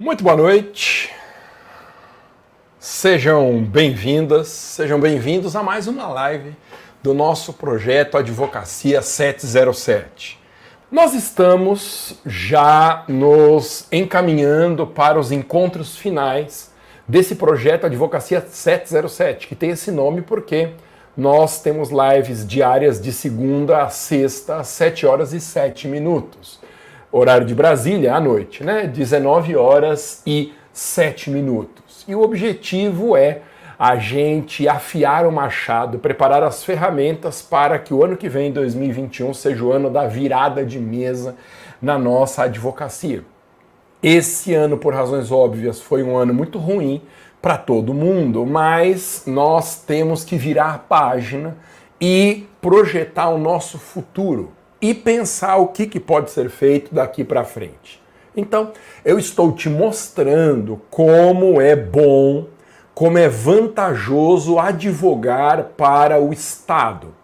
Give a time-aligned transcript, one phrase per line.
[0.00, 1.12] Muito boa noite.
[2.78, 6.54] Sejam bem-vindas, sejam bem-vindos a mais uma live
[7.02, 10.38] do nosso projeto Advocacia 707.
[10.88, 16.70] Nós estamos já nos encaminhando para os encontros finais
[17.08, 20.74] desse projeto Advocacia 707, que tem esse nome porque
[21.16, 26.60] nós temos lives diárias de segunda a sexta, às 7 horas e 7 minutos.
[27.10, 28.86] Horário de Brasília, à noite, né?
[28.86, 32.04] 19 horas e 7 minutos.
[32.06, 33.40] E o objetivo é
[33.78, 39.32] a gente afiar o machado, preparar as ferramentas para que o ano que vem, 2021,
[39.32, 41.36] seja o ano da virada de mesa
[41.80, 43.24] na nossa advocacia.
[44.02, 47.02] Esse ano, por razões óbvias, foi um ano muito ruim
[47.40, 51.56] para todo mundo, mas nós temos que virar a página
[52.00, 57.44] e projetar o nosso futuro e pensar o que, que pode ser feito daqui para
[57.44, 58.02] frente.
[58.36, 58.72] Então,
[59.04, 62.46] eu estou te mostrando como é bom,
[62.94, 67.14] como é vantajoso advogar para o Estado,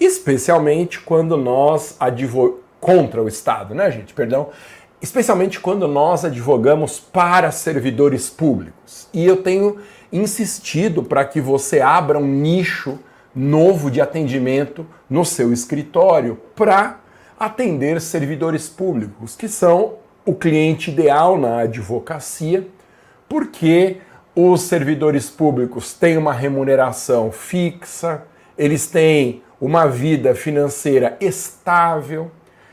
[0.00, 4.12] especialmente quando nós advogamos contra o Estado, né, gente?
[4.12, 4.50] Perdão
[5.02, 9.08] especialmente quando nós advogamos para servidores públicos.
[9.12, 9.78] E eu tenho
[10.12, 13.00] insistido para que você abra um nicho
[13.34, 17.00] novo de atendimento no seu escritório para
[17.44, 22.68] atender servidores públicos, que são o cliente ideal na advocacia,
[23.28, 23.96] porque
[24.32, 28.22] os servidores públicos têm uma remuneração fixa,
[28.56, 32.30] eles têm uma vida financeira estável,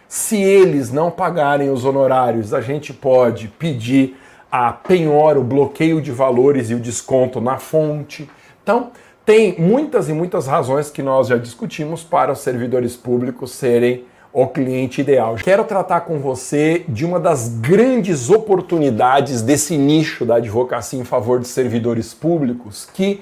[0.08, 4.18] se eles não pagarem os honorários, a gente pode pedir
[4.52, 8.30] a penhora, o bloqueio de valores e o desconto na fonte.
[8.62, 8.92] Então,
[9.26, 14.48] tem muitas e muitas razões que nós já discutimos para os servidores públicos serem o
[14.48, 15.36] cliente ideal.
[15.36, 21.40] Quero tratar com você de uma das grandes oportunidades desse nicho da advocacia em favor
[21.40, 23.22] de servidores públicos, que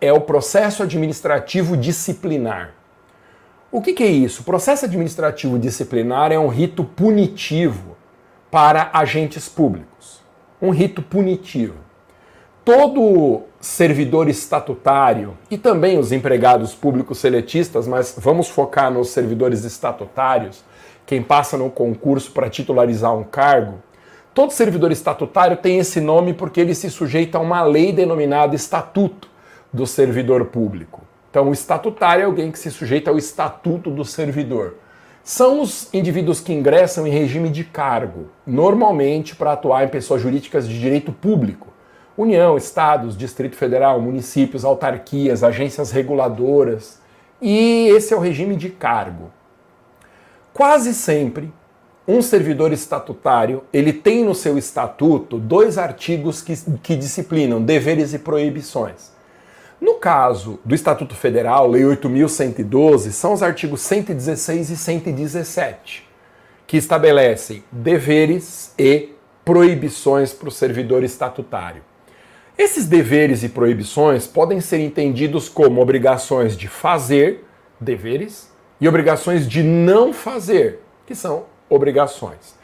[0.00, 2.72] é o processo administrativo disciplinar.
[3.70, 4.42] O que, que é isso?
[4.42, 7.96] O processo administrativo disciplinar é um rito punitivo
[8.50, 10.22] para agentes públicos.
[10.62, 11.85] Um rito punitivo.
[12.66, 20.64] Todo servidor estatutário e também os empregados públicos seletistas, mas vamos focar nos servidores estatutários,
[21.06, 23.74] quem passa no concurso para titularizar um cargo,
[24.34, 29.28] todo servidor estatutário tem esse nome porque ele se sujeita a uma lei denominada Estatuto
[29.72, 31.02] do Servidor Público.
[31.30, 34.74] Então, o estatutário é alguém que se sujeita ao estatuto do servidor.
[35.22, 40.68] São os indivíduos que ingressam em regime de cargo, normalmente para atuar em pessoas jurídicas
[40.68, 41.75] de direito público.
[42.16, 46.98] União, estados, Distrito Federal, municípios, autarquias, agências reguladoras.
[47.40, 49.30] E esse é o regime de cargo.
[50.54, 51.52] Quase sempre,
[52.08, 58.18] um servidor estatutário, ele tem no seu estatuto dois artigos que, que disciplinam deveres e
[58.18, 59.14] proibições.
[59.78, 66.08] No caso do Estatuto Federal, Lei 8.112, são os artigos 116 e 117,
[66.66, 69.10] que estabelecem deveres e
[69.44, 71.82] proibições para o servidor estatutário.
[72.58, 77.44] Esses deveres e proibições podem ser entendidos como obrigações de fazer,
[77.78, 78.50] deveres,
[78.80, 82.56] e obrigações de não fazer, que são obrigações.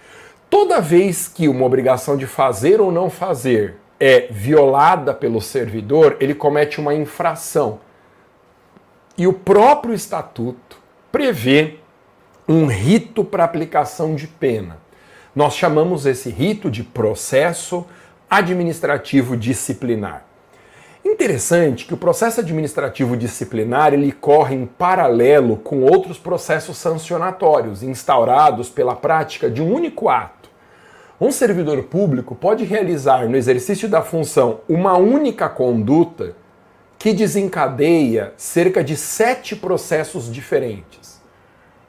[0.48, 6.34] Toda vez que uma obrigação de fazer ou não fazer é violada pelo servidor, ele
[6.34, 7.80] comete uma infração.
[9.16, 10.78] E o próprio estatuto
[11.10, 11.76] prevê
[12.48, 14.78] um rito para aplicação de pena.
[15.34, 17.86] Nós chamamos esse rito de processo
[18.34, 20.24] administrativo disciplinar.
[21.04, 28.70] Interessante que o processo administrativo disciplinar ele corre em paralelo com outros processos sancionatórios instaurados
[28.70, 30.42] pela prática de um único ato
[31.24, 36.34] um servidor público pode realizar no exercício da função uma única conduta
[36.98, 41.22] que desencadeia cerca de sete processos diferentes.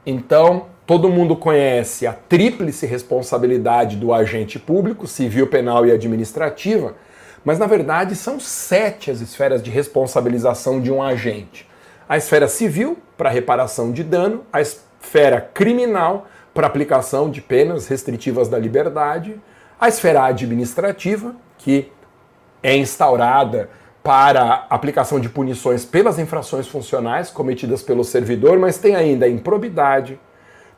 [0.05, 6.95] Então, todo mundo conhece a tríplice responsabilidade do agente público, civil, penal e administrativa,
[7.43, 11.67] mas na verdade são sete as esferas de responsabilização de um agente:
[12.07, 18.47] a esfera civil, para reparação de dano, a esfera criminal, para aplicação de penas restritivas
[18.47, 19.39] da liberdade,
[19.79, 21.91] a esfera administrativa, que
[22.61, 23.69] é instaurada
[24.03, 30.19] para aplicação de punições pelas infrações funcionais cometidas pelo servidor, mas tem ainda a improbidade,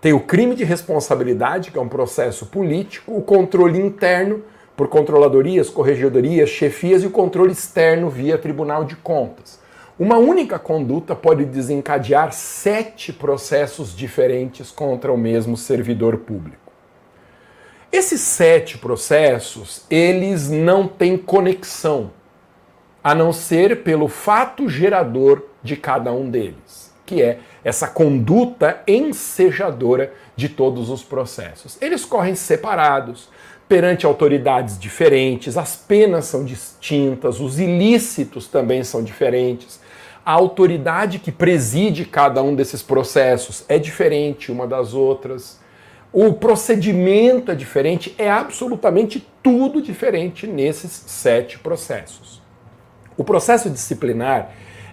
[0.06, 4.44] tem o crime de responsabilidade, que é um processo político, o controle interno
[4.78, 9.60] por controladorias, corregedorias, chefias e o controle externo via Tribunal de Contas.
[9.98, 16.72] Uma única conduta pode desencadear sete processos diferentes contra o mesmo servidor público.
[17.92, 22.12] Esses sete processos, eles não têm conexão,
[23.04, 30.14] a não ser pelo fato gerador de cada um deles, que é essa conduta ensejadora
[30.36, 31.80] de todos os processos.
[31.82, 33.28] Eles correm separados,
[33.68, 39.80] perante autoridades diferentes, as penas são distintas, os ilícitos também são diferentes.
[40.24, 45.60] A autoridade que preside cada um desses processos é diferente uma das outras.
[46.14, 52.44] O procedimento é diferente, é absolutamente tudo diferente nesses sete processos.
[53.18, 54.52] O processo disciplinar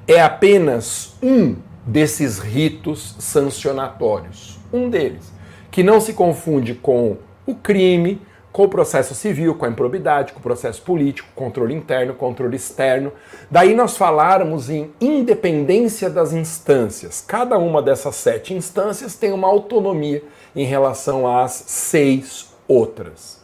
[0.08, 5.32] é apenas um desses ritos sancionatórios, um deles,
[5.70, 8.20] que não se confunde com o crime,
[8.52, 13.10] com o processo civil, com a improbidade, com o processo político, controle interno, controle externo.
[13.50, 17.24] Daí nós falarmos em independência das instâncias.
[17.26, 20.22] Cada uma dessas sete instâncias tem uma autonomia
[20.54, 23.41] em relação às seis outras.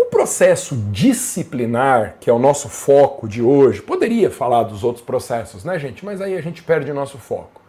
[0.00, 5.62] O processo disciplinar, que é o nosso foco de hoje, poderia falar dos outros processos,
[5.62, 6.06] né, gente?
[6.06, 7.60] Mas aí a gente perde o nosso foco.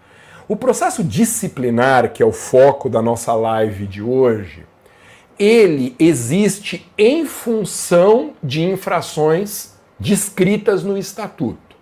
[0.48, 4.66] O processo disciplinar, que é o foco da nossa live de hoje,
[5.38, 11.75] ele existe em função de infrações descritas no estatuto.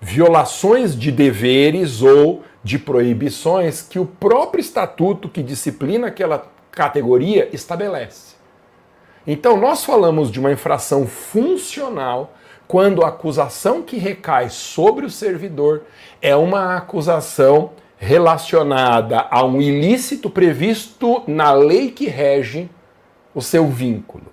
[0.00, 8.31] Violações de deveres ou de proibições que o próprio estatuto que disciplina aquela categoria estabelece.
[9.26, 12.34] Então, nós falamos de uma infração funcional
[12.66, 15.82] quando a acusação que recai sobre o servidor
[16.20, 22.68] é uma acusação relacionada a um ilícito previsto na lei que rege
[23.34, 24.24] o seu vínculo.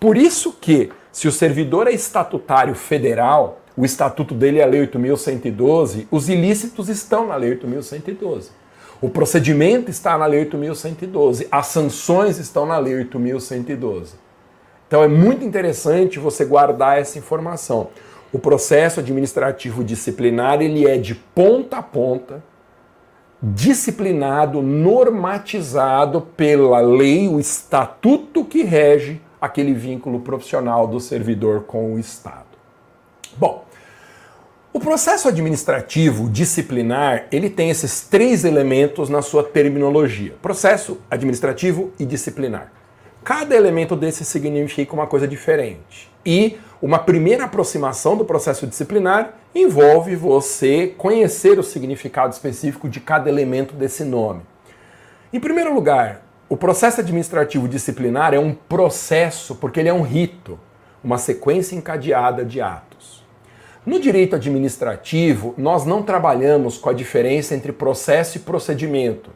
[0.00, 4.86] Por isso que, se o servidor é estatutário federal, o estatuto dele é a Lei
[4.86, 8.50] 8.112, os ilícitos estão na Lei 8.112.
[9.00, 14.14] O procedimento está na Lei 8.112, as sanções estão na Lei 8.112.
[14.88, 17.90] Então é muito interessante você guardar essa informação.
[18.32, 22.42] O processo administrativo disciplinar ele é de ponta a ponta,
[23.40, 31.98] disciplinado, normatizado pela lei, o estatuto que rege aquele vínculo profissional do servidor com o
[31.98, 32.46] Estado.
[33.36, 33.64] Bom,
[34.78, 42.06] o processo administrativo disciplinar, ele tem esses três elementos na sua terminologia: processo administrativo e
[42.06, 42.70] disciplinar.
[43.24, 46.08] Cada elemento desse significa uma coisa diferente.
[46.24, 53.28] E uma primeira aproximação do processo disciplinar envolve você conhecer o significado específico de cada
[53.28, 54.42] elemento desse nome.
[55.32, 60.56] Em primeiro lugar, o processo administrativo disciplinar é um processo porque ele é um rito,
[61.02, 62.87] uma sequência encadeada de atos.
[63.88, 69.30] No direito administrativo, nós não trabalhamos com a diferença entre processo e procedimento,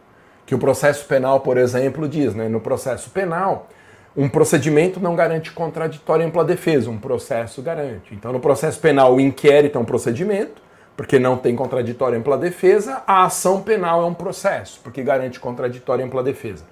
[0.45, 2.51] que o processo penal, por exemplo, diz, né?
[2.51, 3.71] No processo penal,
[4.15, 8.15] um procedimento não garante contraditório ampla defesa, um processo garante.
[8.15, 10.61] Então, no processo penal, o inquérito é um procedimento,
[10.99, 16.05] porque não tem contraditório ampla defesa, a ação penal é um processo, porque garante contraditório
[16.05, 16.67] ampla defesa.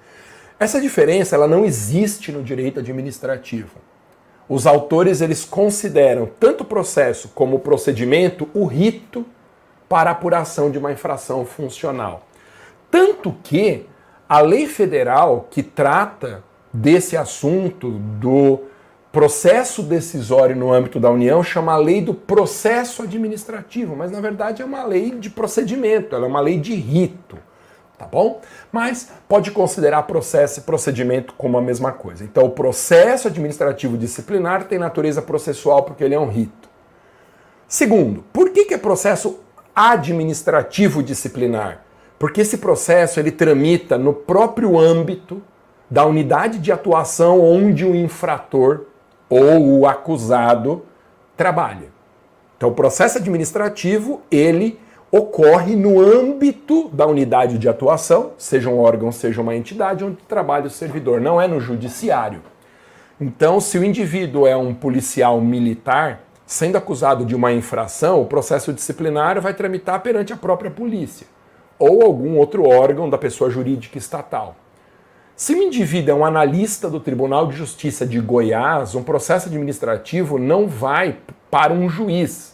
[0.59, 3.75] Essa diferença ela não existe no direito administrativo.
[4.51, 9.25] Os autores eles consideram tanto o processo como o procedimento o rito
[9.87, 12.27] para apuração de uma infração funcional.
[12.91, 13.85] Tanto que
[14.27, 16.43] a lei federal que trata
[16.73, 18.59] desse assunto do
[19.09, 24.61] processo decisório no âmbito da União chama a lei do processo administrativo, mas na verdade
[24.61, 27.37] é uma lei de procedimento, ela é uma lei de rito,
[28.01, 28.41] tá bom?
[28.71, 32.23] Mas pode considerar processo e procedimento como a mesma coisa.
[32.23, 36.69] Então, o processo administrativo disciplinar tem natureza processual porque ele é um rito.
[37.67, 39.39] Segundo, por que, que é processo
[39.75, 41.83] administrativo disciplinar?
[42.17, 45.41] Porque esse processo ele tramita no próprio âmbito
[45.89, 48.85] da unidade de atuação onde o infrator
[49.29, 50.83] ou o acusado
[51.37, 51.89] trabalha.
[52.57, 54.79] Então, o processo administrativo, ele
[55.11, 60.67] ocorre no âmbito da unidade de atuação, seja um órgão, seja uma entidade onde trabalha
[60.67, 62.41] o servidor, não é no judiciário.
[63.19, 68.73] Então, se o indivíduo é um policial militar, sendo acusado de uma infração, o processo
[68.73, 71.27] disciplinar vai tramitar perante a própria polícia
[71.77, 74.55] ou algum outro órgão da pessoa jurídica estatal.
[75.35, 80.37] Se o indivíduo é um analista do Tribunal de Justiça de Goiás, um processo administrativo
[80.37, 81.17] não vai
[81.49, 82.50] para um juiz.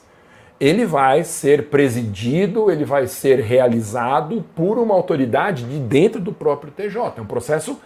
[0.59, 6.71] Ele vai ser presidido, ele vai ser realizado por uma autoridade de dentro do próprio
[6.71, 7.13] TJ.
[7.17, 7.79] É um processo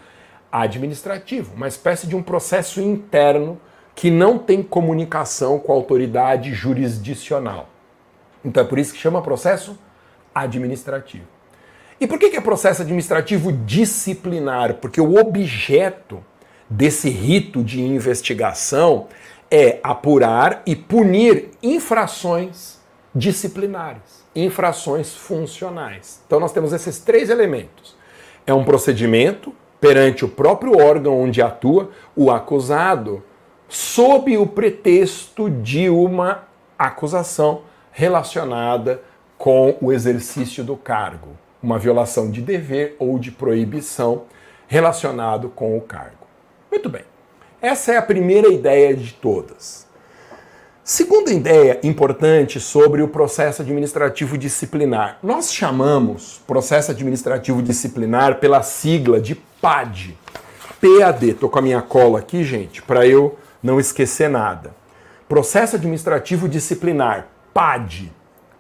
[0.52, 3.60] administrativo, uma espécie de um processo interno
[3.94, 7.70] que não tem comunicação com a autoridade jurisdicional.
[8.44, 9.78] Então é por isso que chama processo
[10.34, 11.26] administrativo.
[12.00, 14.76] E por que é processo administrativo disciplinar?
[14.76, 16.24] Porque o objeto
[16.68, 19.08] desse rito de investigação
[19.52, 22.80] é apurar e punir infrações
[23.14, 26.22] disciplinares, infrações funcionais.
[26.26, 27.96] Então nós temos esses três elementos.
[28.48, 33.24] É um procedimento perante o próprio órgão onde atua o acusado,
[33.68, 36.44] sob o pretexto de uma
[36.78, 39.02] acusação relacionada
[39.38, 41.30] com o exercício do cargo,
[41.62, 44.24] uma violação de dever ou de proibição
[44.68, 46.28] relacionado com o cargo.
[46.72, 47.11] Muito bem.
[47.62, 49.86] Essa é a primeira ideia de todas.
[50.84, 55.20] Segunda ideia importante sobre o processo administrativo disciplinar.
[55.22, 60.18] Nós chamamos processo administrativo disciplinar pela sigla de PAD.
[60.82, 61.30] PAD.
[61.30, 64.74] Estou com a minha cola aqui, gente, para eu não esquecer nada.
[65.30, 68.12] Processo administrativo disciplinar, PAD.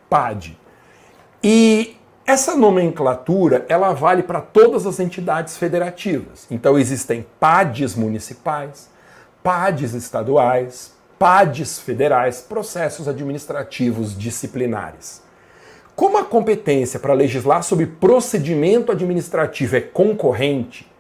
[0.08, 0.55] PAD.
[1.43, 6.46] E essa nomenclatura, ela vale para todas as entidades federativas.
[6.51, 8.90] Então existem PADs municipais,
[9.43, 15.21] PADs estaduais, PADs federais, processos administrativos disciplinares.
[15.95, 20.91] Como a competência para legislar sobre procedimento administrativo é concorrente,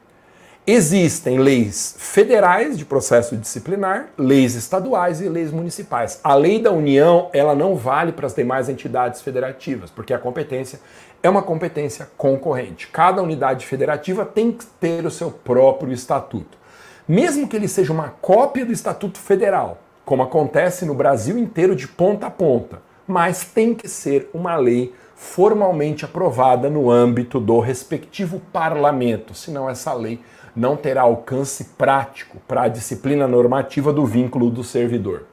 [0.65, 6.19] existem leis federais de processo disciplinar, leis estaduais e leis municipais.
[6.23, 10.79] A lei da União, ela não vale para as demais entidades federativas, porque a competência
[11.23, 12.87] é uma competência concorrente.
[12.87, 16.60] Cada unidade federativa tem que ter o seu próprio estatuto.
[17.07, 21.87] Mesmo que ele seja uma cópia do Estatuto Federal, como acontece no Brasil inteiro de
[21.87, 28.39] ponta a ponta, mas tem que ser uma lei formalmente aprovada no âmbito do respectivo
[28.51, 30.19] parlamento, senão essa lei
[30.55, 35.25] não terá alcance prático para a disciplina normativa do vínculo do servidor.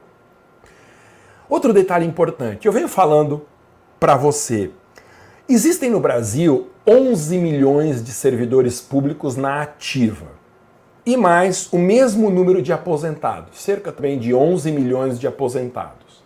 [1.47, 3.45] Outro detalhe importante, eu venho falando
[3.99, 4.71] para você.
[5.47, 10.38] Existem no Brasil 11 milhões de servidores públicos na ativa
[11.09, 16.23] e mais o mesmo número de aposentados, cerca também de 11 milhões de aposentados.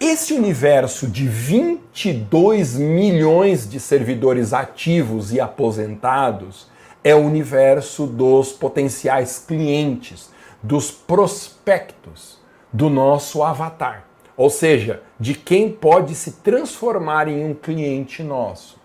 [0.00, 6.66] Esse universo de 22 milhões de servidores ativos e aposentados
[7.04, 12.40] é o universo dos potenciais clientes, dos prospectos
[12.72, 18.76] do nosso avatar, ou seja, de quem pode se transformar em um cliente nosso.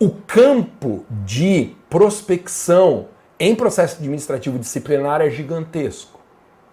[0.00, 6.18] O campo de prospecção em processo administrativo disciplinar é gigantesco.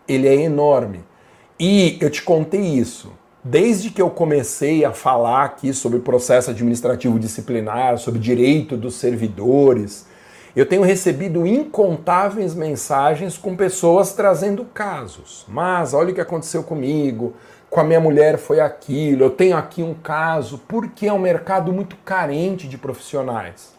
[0.08, 1.03] Ele é enorme.
[1.60, 3.12] E eu te contei isso.
[3.43, 10.08] Desde que eu comecei a falar aqui sobre processo administrativo disciplinar, sobre direito dos servidores,
[10.55, 15.46] eu tenho recebido incontáveis mensagens com pessoas trazendo casos.
[15.50, 17.34] Mas olha o que aconteceu comigo,
[17.70, 21.74] com a minha mulher foi aquilo, eu tenho aqui um caso, porque é um mercado
[21.74, 23.73] muito carente de profissionais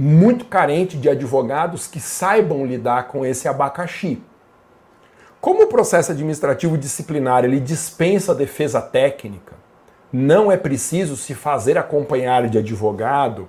[0.00, 4.22] muito carente de advogados que saibam lidar com esse abacaxi.
[5.42, 9.52] Como o processo administrativo disciplinar ele dispensa defesa técnica,
[10.10, 13.46] não é preciso se fazer acompanhar de advogado,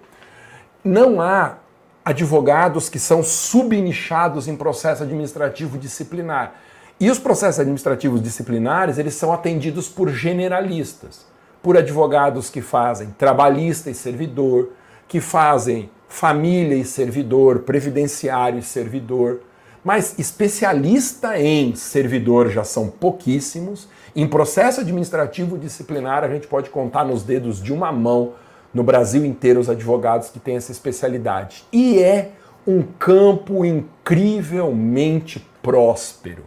[0.83, 1.55] não há
[2.03, 6.55] advogados que são subnichados em processo administrativo disciplinar.
[6.99, 11.25] E os processos administrativos disciplinares, eles são atendidos por generalistas,
[11.63, 14.71] por advogados que fazem trabalhista e servidor,
[15.07, 19.39] que fazem família e servidor, previdenciário e servidor,
[19.81, 23.87] mas especialista em servidor já são pouquíssimos.
[24.13, 28.33] Em processo administrativo disciplinar, a gente pode contar nos dedos de uma mão
[28.73, 31.63] no Brasil inteiro os advogados que têm essa especialidade.
[31.71, 32.33] E é
[32.67, 36.43] um campo incrivelmente próspero.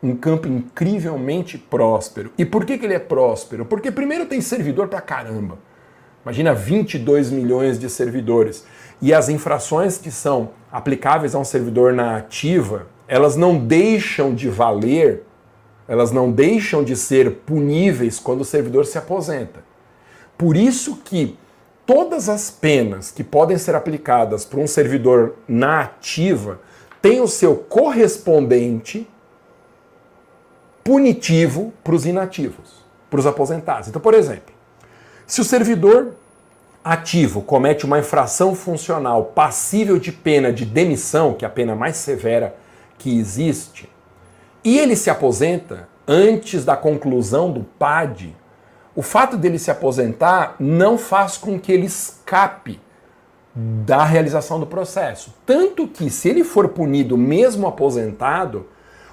[0.00, 2.30] Um campo incrivelmente próspero.
[2.38, 3.66] E por que, que ele é próspero?
[3.66, 5.58] Porque primeiro tem servidor pra caramba.
[6.26, 8.64] Imagina 22 milhões de servidores.
[9.00, 14.48] E as infrações que são aplicáveis a um servidor na ativa, elas não deixam de
[14.48, 15.22] valer,
[15.86, 19.64] elas não deixam de ser puníveis quando o servidor se aposenta.
[20.36, 21.38] Por isso que
[21.84, 26.60] todas as penas que podem ser aplicadas para um servidor na ativa
[27.00, 29.08] têm o seu correspondente
[30.82, 33.88] punitivo para os inativos, para os aposentados.
[33.88, 34.54] Então, por exemplo,
[35.26, 36.14] se o servidor
[36.86, 41.96] ativo comete uma infração funcional passível de pena de demissão, que é a pena mais
[41.96, 42.54] severa
[42.96, 43.90] que existe,
[44.62, 48.36] e ele se aposenta antes da conclusão do PAD,
[48.94, 52.80] o fato dele se aposentar não faz com que ele escape
[53.52, 55.34] da realização do processo.
[55.44, 58.68] Tanto que, se ele for punido mesmo aposentado,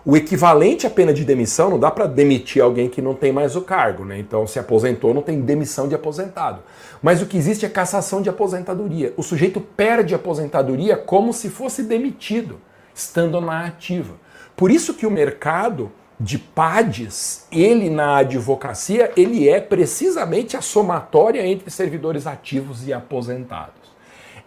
[0.06, 3.56] o equivalente à pena de demissão, não dá para demitir alguém que não tem mais
[3.56, 4.20] o cargo, né?
[4.20, 6.62] Então, se aposentou, não tem demissão de aposentado.
[7.02, 9.14] Mas o que existe é cassação de aposentadoria.
[9.16, 12.60] O sujeito perde a aposentadoria como se fosse demitido.
[12.94, 14.14] estando na ativa.
[14.56, 21.46] Por isso que o mercado de PADs, ele na advocacia, ele é precisamente a somatória
[21.46, 23.92] entre servidores ativos e aposentados.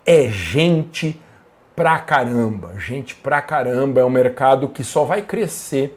[0.04, 1.20] É gente
[1.76, 5.96] pra caramba, gente pra caramba, é um mercado que só vai crescer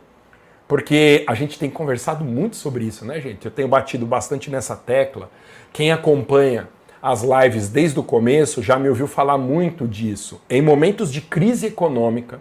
[0.70, 3.44] porque a gente tem conversado muito sobre isso, né, gente?
[3.44, 5.32] Eu tenho batido bastante nessa tecla.
[5.74, 6.70] Quem acompanha
[7.02, 10.40] as lives desde o começo já me ouviu falar muito disso.
[10.48, 12.40] Em momentos de crise econômica,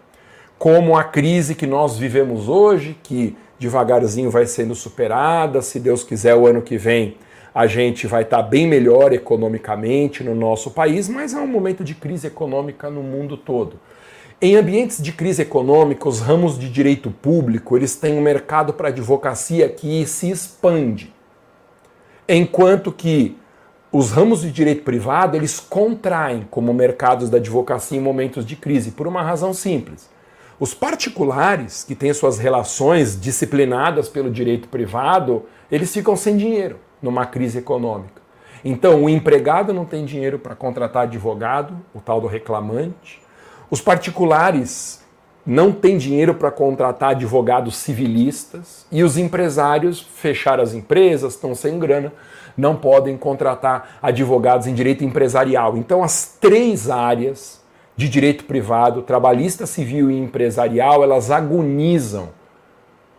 [0.59, 6.35] como a crise que nós vivemos hoje, que devagarzinho vai sendo superada, se Deus quiser,
[6.35, 7.16] o ano que vem
[7.55, 11.95] a gente vai estar bem melhor economicamente no nosso país, mas é um momento de
[11.95, 13.78] crise econômica no mundo todo.
[14.40, 18.88] Em ambientes de crise econômica, os ramos de direito público, eles têm um mercado para
[18.88, 21.12] advocacia que se expande.
[22.28, 23.37] Enquanto que
[23.90, 28.93] os ramos de direito privado, eles contraem como mercados da advocacia em momentos de crise,
[28.93, 30.09] por uma razão simples.
[30.61, 37.26] Os particulares, que têm suas relações disciplinadas pelo direito privado, eles ficam sem dinheiro numa
[37.26, 38.23] crise econômica.
[38.64, 43.21] Então, o empregado não tem dinheiro para contratar advogado, o tal do reclamante.
[43.71, 45.05] Os particulares
[45.47, 51.78] não têm dinheiro para contratar advogados civilistas e os empresários fecharam as empresas, estão sem
[51.78, 52.12] grana,
[52.57, 55.76] não podem contratar advogados em direito empresarial.
[55.76, 57.62] Então, as três áreas
[57.97, 62.28] de direito privado, trabalhista, civil e empresarial, elas agonizam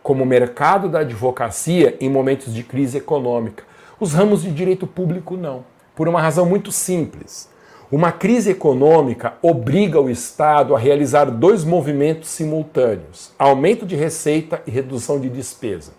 [0.02, 3.64] como mercado da advocacia em momentos de crise econômica.
[4.00, 5.62] Os ramos de direito público não,
[5.94, 7.50] por uma razão muito simples.
[7.92, 14.70] Uma crise econômica obriga o Estado a realizar dois movimentos simultâneos: aumento de receita e
[14.70, 15.92] redução de despesa.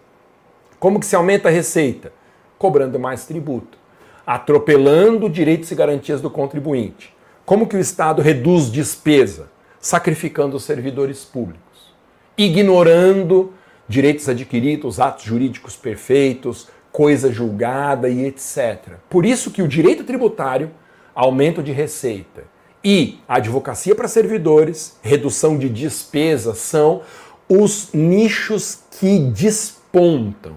[0.80, 2.12] Como que se aumenta a receita?
[2.58, 3.78] Cobrando mais tributo,
[4.26, 7.14] atropelando direitos e garantias do contribuinte.
[7.46, 9.52] Como que o Estado reduz despesa?
[9.80, 11.94] Sacrificando os servidores públicos,
[12.36, 13.54] ignorando
[13.88, 18.96] direitos adquiridos, atos jurídicos perfeitos, coisa julgada e etc.
[19.10, 20.72] Por isso que o direito tributário
[21.14, 22.44] aumento de receita.
[22.84, 27.02] E advocacia para servidores, redução de despesas são
[27.48, 30.56] os nichos que despontam,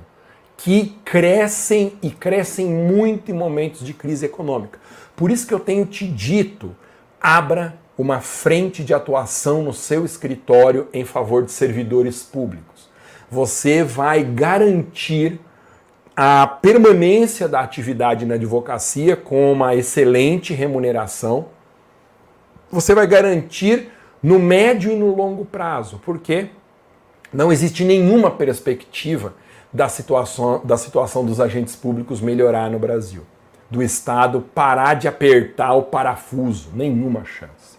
[0.56, 4.78] que crescem e crescem muito em momentos de crise econômica.
[5.14, 6.74] Por isso que eu tenho te dito,
[7.20, 12.88] abra uma frente de atuação no seu escritório em favor de servidores públicos.
[13.30, 15.40] Você vai garantir
[16.16, 21.46] a permanência da atividade na advocacia com uma excelente remuneração,
[22.70, 23.90] você vai garantir
[24.22, 26.48] no médio e no longo prazo, porque
[27.32, 29.34] não existe nenhuma perspectiva
[29.72, 33.22] da situação, da situação dos agentes públicos melhorar no Brasil,
[33.68, 37.74] do Estado parar de apertar o parafuso, nenhuma chance.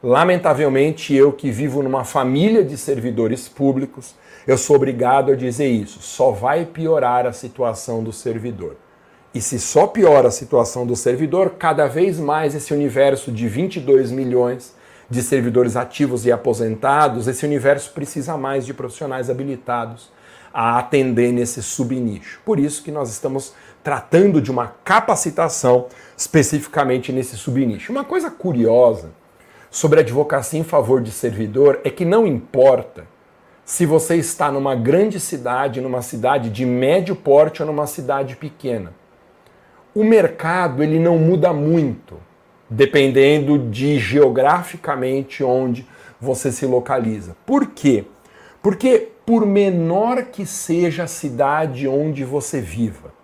[0.00, 4.14] Lamentavelmente, eu que vivo numa família de servidores públicos,
[4.46, 6.00] eu sou obrigado a dizer isso.
[6.02, 8.76] Só vai piorar a situação do servidor.
[9.34, 14.10] E se só piora a situação do servidor, cada vez mais esse universo de 22
[14.10, 14.74] milhões
[15.10, 20.12] de servidores ativos e aposentados, esse universo precisa mais de profissionais habilitados
[20.52, 22.40] a atender nesse subnicho.
[22.44, 27.90] Por isso que nós estamos tratando de uma capacitação especificamente nesse subnicho.
[27.90, 29.10] Uma coisa curiosa
[29.68, 33.04] sobre a advocacia em favor de servidor é que não importa
[33.64, 38.92] se você está numa grande cidade, numa cidade de médio porte ou numa cidade pequena.
[39.94, 42.16] O mercado ele não muda muito,
[42.68, 45.86] dependendo de geograficamente onde
[46.20, 47.36] você se localiza.
[47.46, 48.04] Por quê?
[48.62, 53.14] Porque por menor que seja a cidade onde você viva,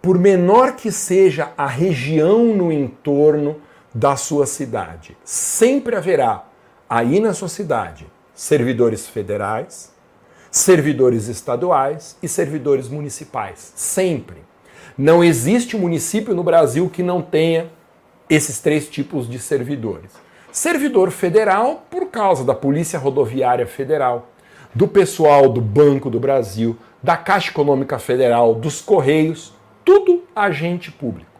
[0.00, 3.56] por menor que seja a região no entorno
[3.94, 6.44] da sua cidade, sempre haverá
[6.88, 8.06] aí na sua cidade
[8.42, 9.92] servidores federais,
[10.50, 13.72] servidores estaduais e servidores municipais.
[13.76, 14.38] Sempre.
[14.98, 17.70] Não existe município no Brasil que não tenha
[18.28, 20.10] esses três tipos de servidores.
[20.50, 24.32] Servidor federal, por causa da Polícia Rodoviária Federal,
[24.74, 31.30] do pessoal do Banco do Brasil, da Caixa Econômica Federal, dos Correios, tudo agente público.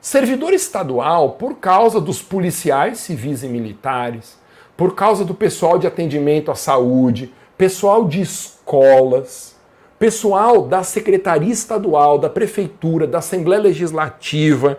[0.00, 4.40] Servidor estadual, por causa dos policiais civis e militares,
[4.82, 9.54] por causa do pessoal de atendimento à saúde, pessoal de escolas,
[9.96, 14.76] pessoal da Secretaria Estadual, da Prefeitura, da Assembleia Legislativa.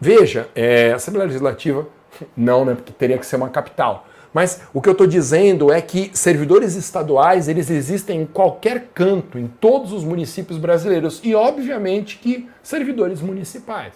[0.00, 1.84] Veja, é, Assembleia Legislativa,
[2.36, 2.76] não, né?
[2.76, 4.06] Porque teria que ser uma capital.
[4.32, 9.36] Mas o que eu estou dizendo é que servidores estaduais eles existem em qualquer canto,
[9.36, 13.94] em todos os municípios brasileiros e obviamente que servidores municipais.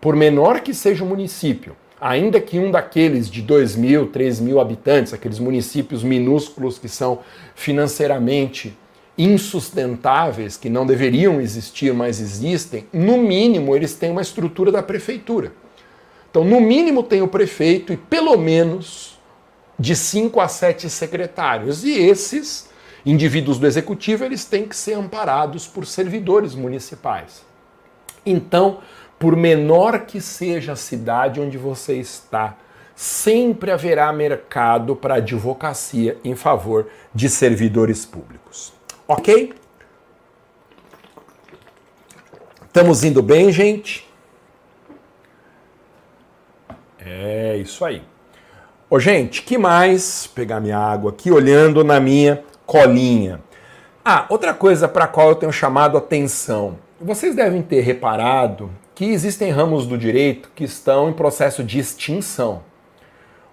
[0.00, 4.60] Por menor que seja o município, ainda que um daqueles de 2 mil, 3 mil
[4.60, 7.20] habitantes, aqueles municípios minúsculos que são
[7.54, 8.76] financeiramente
[9.16, 15.52] insustentáveis, que não deveriam existir, mas existem, no mínimo eles têm uma estrutura da prefeitura.
[16.28, 19.16] Então, no mínimo tem o prefeito e pelo menos
[19.78, 21.84] de 5 a 7 secretários.
[21.84, 22.68] E esses
[23.06, 27.44] indivíduos do executivo, eles têm que ser amparados por servidores municipais.
[28.24, 28.78] Então,
[29.22, 32.56] por menor que seja a cidade onde você está,
[32.92, 38.72] sempre haverá mercado para advocacia em favor de servidores públicos.
[39.06, 39.54] Ok?
[42.66, 44.10] Estamos indo bem, gente?
[46.98, 48.02] É isso aí.
[48.90, 50.24] Ô, gente, que mais?
[50.26, 53.40] Vou pegar minha água aqui, olhando na minha colinha.
[54.04, 56.76] Ah, outra coisa para a qual eu tenho chamado atenção.
[57.00, 62.62] Vocês devem ter reparado que existem ramos do direito que estão em processo de extinção.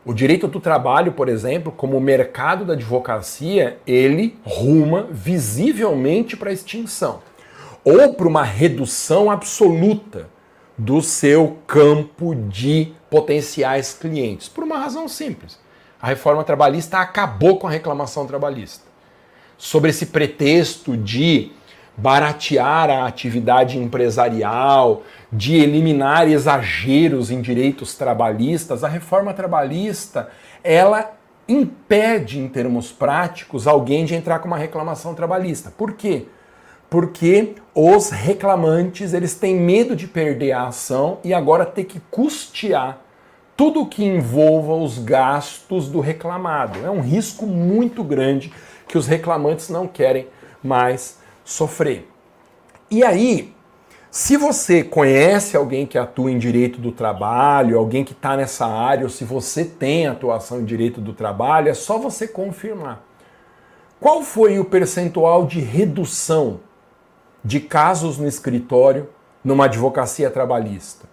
[0.05, 6.51] O direito do trabalho, por exemplo, como o mercado da advocacia, ele ruma visivelmente para
[6.51, 7.21] a extinção
[7.83, 10.29] ou para uma redução absoluta
[10.77, 15.59] do seu campo de potenciais clientes, por uma razão simples.
[15.99, 18.83] A reforma trabalhista acabou com a reclamação trabalhista.
[19.57, 21.51] Sobre esse pretexto de
[22.01, 30.29] baratear a atividade empresarial, de eliminar exageros em direitos trabalhistas, a reforma trabalhista,
[30.63, 31.13] ela
[31.47, 35.71] impede em termos práticos alguém de entrar com uma reclamação trabalhista.
[35.75, 36.25] Por quê?
[36.89, 42.99] Porque os reclamantes, eles têm medo de perder a ação e agora ter que custear
[43.55, 46.79] tudo que envolva os gastos do reclamado.
[46.85, 48.53] É um risco muito grande
[48.87, 50.27] que os reclamantes não querem
[50.63, 51.18] mais
[51.49, 52.07] sofrer.
[52.91, 53.53] E aí,
[54.11, 59.03] se você conhece alguém que atua em direito do trabalho, alguém que está nessa área,
[59.03, 63.03] ou se você tem atuação em direito do trabalho, é só você confirmar.
[63.99, 66.59] Qual foi o percentual de redução
[67.43, 69.09] de casos no escritório
[69.43, 71.07] numa advocacia trabalhista?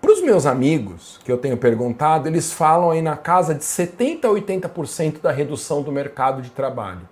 [0.00, 4.24] Para os meus amigos que eu tenho perguntado, eles falam aí na casa de 70%
[4.24, 7.08] a 80% da redução do mercado de trabalho.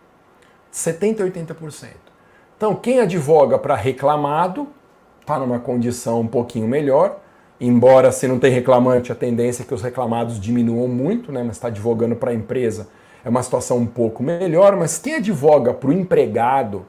[0.72, 2.11] 70% a 80%.
[2.62, 4.68] Então, quem advoga para reclamado
[5.20, 7.18] está numa condição um pouquinho melhor,
[7.60, 11.42] embora se não tem reclamante, a tendência é que os reclamados diminuam muito, né?
[11.42, 12.86] mas está advogando para a empresa,
[13.24, 16.86] é uma situação um pouco melhor, mas quem advoga para o empregado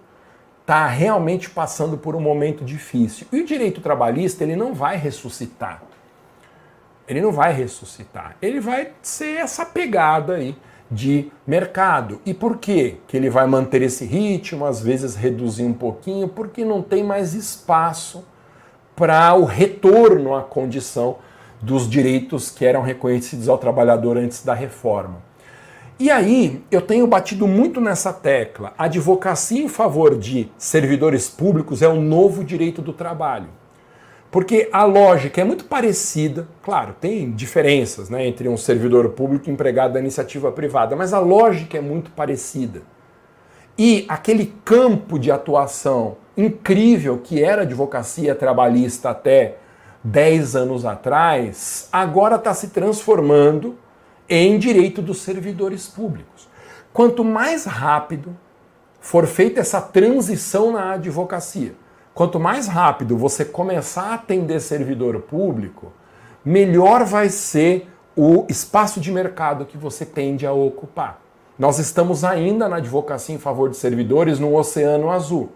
[0.61, 3.25] está realmente passando por um momento difícil.
[3.33, 5.81] E o direito trabalhista, ele não vai ressuscitar.
[7.07, 8.37] Ele não vai ressuscitar.
[8.39, 10.55] Ele vai ser essa pegada aí
[10.93, 12.21] de mercado.
[12.25, 12.97] E por quê?
[13.07, 17.33] Que ele vai manter esse ritmo, às vezes reduzir um pouquinho, porque não tem mais
[17.33, 18.23] espaço
[18.95, 21.17] para o retorno à condição
[21.61, 25.21] dos direitos que eram reconhecidos ao trabalhador antes da reforma.
[25.99, 28.73] E aí, eu tenho batido muito nessa tecla.
[28.77, 33.47] A advocacia em favor de servidores públicos é o novo direito do trabalho.
[34.33, 39.53] Porque a lógica é muito parecida, claro, tem diferenças né, entre um servidor público e
[39.53, 42.81] empregado da iniciativa privada, mas a lógica é muito parecida.
[43.77, 49.57] E aquele campo de atuação incrível que era a advocacia trabalhista até
[50.03, 53.77] 10 anos atrás, agora está se transformando
[54.27, 56.49] em direito dos servidores públicos.
[56.91, 58.35] Quanto mais rápido
[58.99, 61.75] for feita essa transição na advocacia,
[62.13, 65.91] Quanto mais rápido você começar a atender servidor público,
[66.45, 71.19] melhor vai ser o espaço de mercado que você tende a ocupar.
[71.57, 75.49] Nós estamos ainda na advocacia em favor de servidores no oceano azul,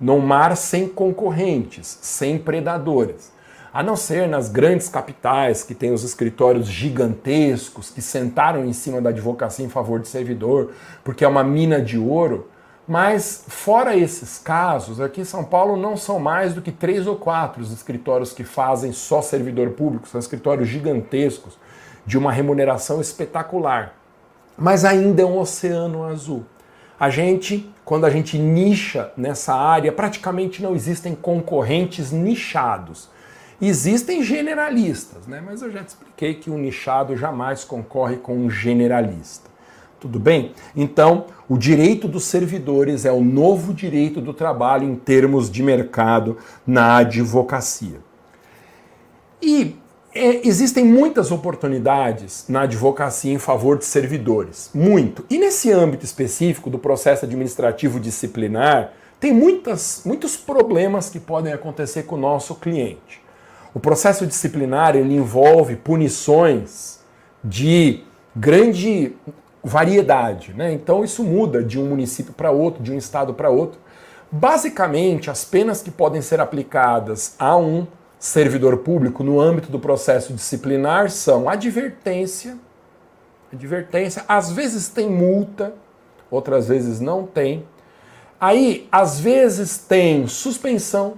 [0.00, 3.32] num mar sem concorrentes, sem predadores.
[3.72, 9.00] A não ser nas grandes capitais que têm os escritórios gigantescos que sentaram em cima
[9.00, 10.72] da advocacia em favor de servidor,
[11.04, 12.48] porque é uma mina de ouro,
[12.90, 17.14] mas, fora esses casos, aqui em São Paulo não são mais do que três ou
[17.14, 21.56] quatro os escritórios que fazem só servidor público, são escritórios gigantescos,
[22.04, 23.94] de uma remuneração espetacular.
[24.58, 26.44] Mas ainda é um oceano azul.
[26.98, 33.08] A gente, quando a gente nicha nessa área, praticamente não existem concorrentes nichados.
[33.62, 35.40] Existem generalistas, né?
[35.40, 39.49] mas eu já te expliquei que um nichado jamais concorre com um generalista.
[40.00, 40.52] Tudo bem?
[40.74, 46.38] Então, o direito dos servidores é o novo direito do trabalho em termos de mercado
[46.66, 47.98] na advocacia.
[49.42, 49.76] E
[50.14, 54.70] é, existem muitas oportunidades na advocacia em favor de servidores.
[54.72, 55.24] Muito.
[55.28, 62.04] E nesse âmbito específico do processo administrativo disciplinar, tem muitas, muitos problemas que podem acontecer
[62.04, 63.20] com o nosso cliente.
[63.74, 67.00] O processo disciplinar ele envolve punições
[67.44, 68.02] de
[68.34, 69.12] grande
[69.62, 70.72] variedade, né?
[70.72, 73.78] Então isso muda de um município para outro, de um estado para outro.
[74.32, 77.86] Basicamente, as penas que podem ser aplicadas a um
[78.18, 82.56] servidor público no âmbito do processo disciplinar são advertência,
[83.52, 85.74] advertência, às vezes tem multa,
[86.30, 87.66] outras vezes não tem.
[88.40, 91.14] Aí, às vezes tem suspensão,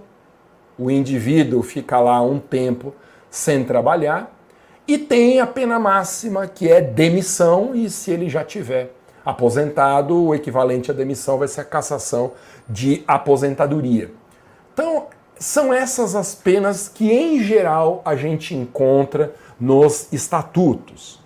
[0.79, 2.95] o indivíduo fica lá um tempo
[3.31, 4.33] sem trabalhar,
[4.87, 8.93] e tem a pena máxima, que é demissão, e se ele já tiver
[9.25, 12.33] aposentado, o equivalente à demissão vai ser a cassação
[12.69, 14.11] de aposentadoria.
[14.73, 15.07] Então,
[15.39, 21.21] são essas as penas que, em geral, a gente encontra nos estatutos.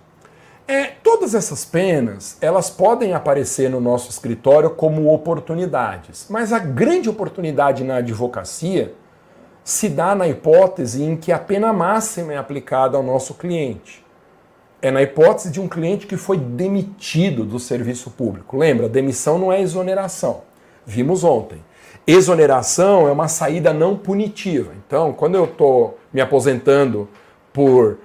[0.69, 7.09] É, todas essas penas, elas podem aparecer no nosso escritório como oportunidades, mas a grande
[7.09, 8.93] oportunidade na advocacia
[9.67, 14.07] se dá na hipótese em que a pena máxima é aplicada ao nosso cliente.
[14.81, 18.57] É na hipótese de um cliente que foi demitido do serviço público.
[18.57, 20.43] Lembra, demissão não é exoneração.
[20.87, 21.65] Vimos ontem.
[22.07, 24.73] Exoneração é uma saída não punitiva.
[24.87, 27.09] Então, quando eu estou me aposentando
[27.53, 27.99] por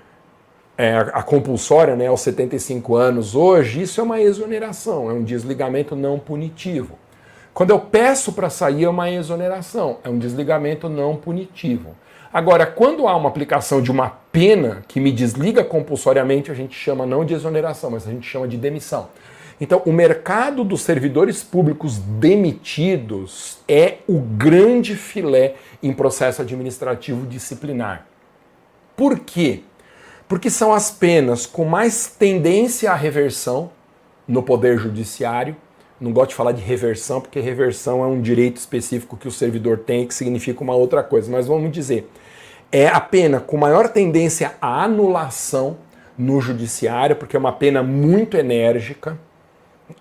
[0.75, 5.95] é, a compulsória né, aos 75 anos hoje, isso é uma exoneração, é um desligamento
[5.95, 6.97] não punitivo.
[7.53, 11.95] Quando eu peço para sair, é uma exoneração, é um desligamento não punitivo.
[12.33, 17.05] Agora, quando há uma aplicação de uma pena que me desliga compulsoriamente, a gente chama
[17.05, 19.09] não de exoneração, mas a gente chama de demissão.
[19.59, 28.07] Então, o mercado dos servidores públicos demitidos é o grande filé em processo administrativo disciplinar.
[28.95, 29.61] Por quê?
[30.27, 33.69] Porque são as penas com mais tendência à reversão
[34.25, 35.55] no Poder Judiciário
[36.01, 39.77] não gosto de falar de reversão, porque reversão é um direito específico que o servidor
[39.77, 42.09] tem que significa uma outra coisa, mas vamos dizer,
[42.71, 45.77] é a pena com maior tendência à anulação
[46.17, 49.17] no judiciário, porque é uma pena muito enérgica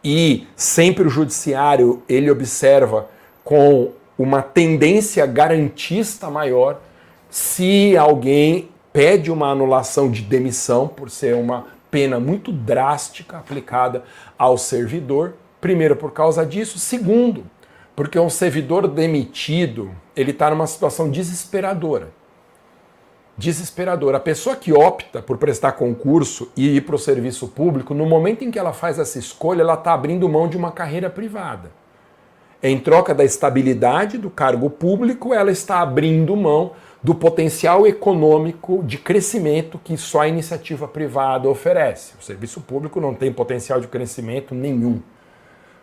[0.03, 3.09] e sempre o judiciário ele observa
[3.45, 6.81] com uma tendência garantista maior
[7.29, 14.03] se alguém pede uma anulação de demissão por ser uma pena muito drástica aplicada
[14.39, 16.79] ao servidor Primeiro, por causa disso.
[16.79, 17.45] Segundo,
[17.95, 22.09] porque um servidor demitido, ele está numa situação desesperadora.
[23.37, 24.17] Desesperadora.
[24.17, 28.45] A pessoa que opta por prestar concurso e ir para o serviço público, no momento
[28.45, 31.71] em que ela faz essa escolha, ela está abrindo mão de uma carreira privada.
[32.63, 38.99] Em troca da estabilidade do cargo público, ela está abrindo mão do potencial econômico de
[38.99, 42.13] crescimento que só a iniciativa privada oferece.
[42.21, 45.01] O serviço público não tem potencial de crescimento nenhum.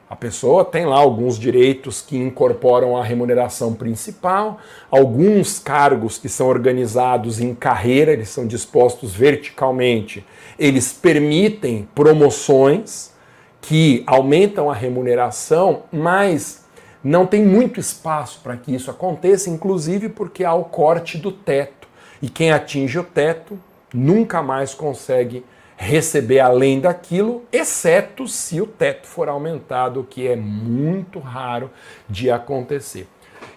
[0.10, 4.58] A pessoa tem lá alguns direitos que incorporam a remuneração principal,
[4.90, 10.26] alguns cargos que são organizados em carreira, eles são dispostos verticalmente,
[10.58, 13.12] eles permitem promoções
[13.60, 16.66] que aumentam a remuneração, mas
[17.04, 21.86] não tem muito espaço para que isso aconteça, inclusive porque há o corte do teto.
[22.22, 23.60] E quem atinge o teto
[23.94, 25.44] nunca mais consegue
[25.78, 31.70] receber além daquilo, exceto se o teto for aumentado, o que é muito raro
[32.10, 33.08] de acontecer.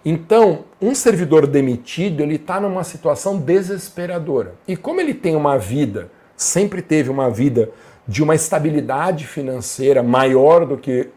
[0.05, 4.55] Então, um servidor demitido, ele está numa situação desesperadora.
[4.69, 7.71] E como ele tem uma vida, sempre teve uma vida
[8.07, 11.09] de uma estabilidade financeira maior do que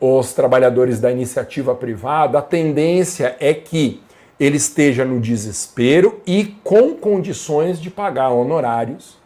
[0.00, 4.02] os trabalhadores da iniciativa privada, a tendência é que
[4.38, 9.17] ele esteja no desespero e com condições de pagar honorários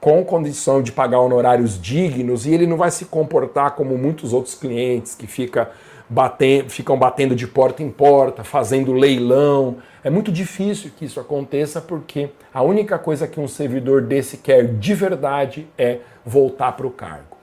[0.00, 4.54] com condição de pagar honorários dignos e ele não vai se comportar como muitos outros
[4.54, 5.70] clientes que fica
[6.08, 9.76] batendo, ficam batendo de porta em porta, fazendo leilão.
[10.02, 14.66] É muito difícil que isso aconteça porque a única coisa que um servidor desse quer
[14.66, 17.36] de verdade é voltar para o cargo.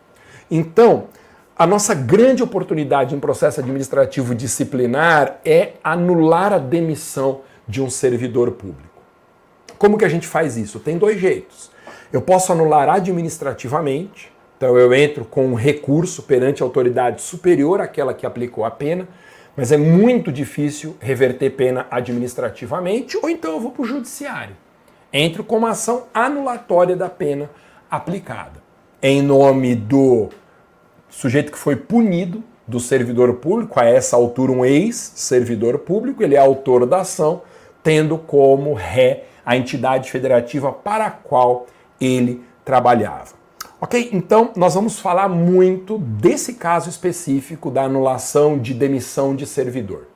[0.49, 1.05] Então,
[1.55, 8.51] a nossa grande oportunidade em processo administrativo disciplinar é anular a demissão de um servidor
[8.51, 9.01] público.
[9.77, 10.79] Como que a gente faz isso?
[10.79, 11.76] Tem dois jeitos.
[12.11, 18.13] Eu posso anular administrativamente, então eu entro com um recurso perante a autoridade superior àquela
[18.13, 19.07] que aplicou a pena,
[19.55, 24.55] mas é muito difícil reverter pena administrativamente, ou então eu vou para o judiciário.
[25.11, 27.49] Entro com uma ação anulatória da pena
[27.89, 28.61] aplicada.
[29.01, 30.29] Em nome do
[31.09, 36.39] sujeito que foi punido, do servidor público, a essa altura um ex-servidor público, ele é
[36.39, 37.41] autor da ação,
[37.81, 41.65] tendo como ré a entidade federativa para a qual
[41.99, 43.35] ele trabalhava.
[43.79, 44.09] Ok?
[44.11, 50.07] Então, nós vamos falar muito desse caso específico da anulação de demissão de servidor.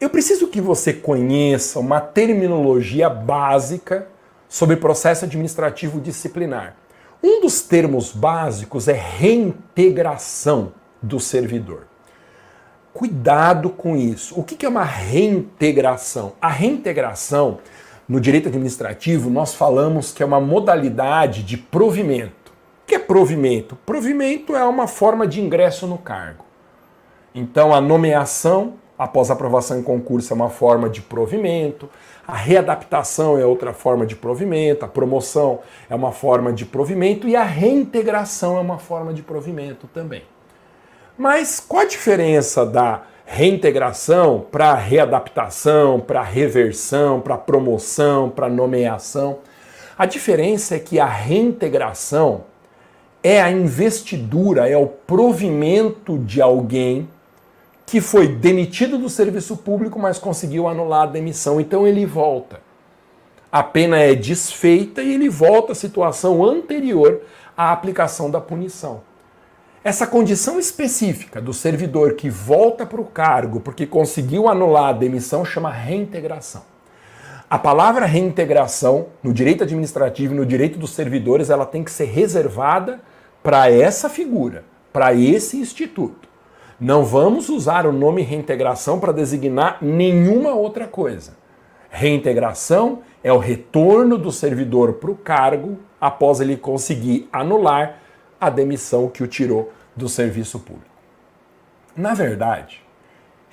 [0.00, 4.06] Eu preciso que você conheça uma terminologia básica
[4.48, 6.76] sobre processo administrativo disciplinar.
[7.20, 11.88] Um dos termos básicos é reintegração do servidor.
[12.94, 14.38] Cuidado com isso.
[14.38, 16.32] O que é uma reintegração?
[16.40, 17.58] A reintegração,
[18.08, 22.52] no direito administrativo, nós falamos que é uma modalidade de provimento.
[22.82, 23.76] O que é provimento?
[23.84, 26.44] Provimento é uma forma de ingresso no cargo.
[27.34, 31.88] Então, a nomeação após aprovação em concurso é uma forma de provimento,
[32.26, 37.36] a readaptação é outra forma de provimento, a promoção é uma forma de provimento e
[37.36, 40.24] a reintegração é uma forma de provimento também.
[41.16, 49.40] Mas qual a diferença da reintegração para readaptação, para reversão, para promoção, para nomeação?
[49.98, 52.44] A diferença é que a reintegração
[53.22, 57.06] é a investidura, é o provimento de alguém
[57.84, 61.60] que foi demitido do serviço público, mas conseguiu anular a demissão.
[61.60, 62.60] Então ele volta.
[63.52, 67.20] A pena é desfeita e ele volta à situação anterior
[67.56, 69.02] à aplicação da punição.
[69.88, 75.46] Essa condição específica do servidor que volta para o cargo porque conseguiu anular a demissão
[75.46, 76.60] chama reintegração.
[77.48, 82.04] A palavra reintegração, no direito administrativo e no direito dos servidores, ela tem que ser
[82.04, 83.00] reservada
[83.42, 86.28] para essa figura, para esse instituto.
[86.78, 91.34] Não vamos usar o nome reintegração para designar nenhuma outra coisa.
[91.88, 98.00] Reintegração é o retorno do servidor para o cargo após ele conseguir anular
[98.38, 100.88] a demissão que o tirou do serviço público.
[101.96, 102.82] Na verdade,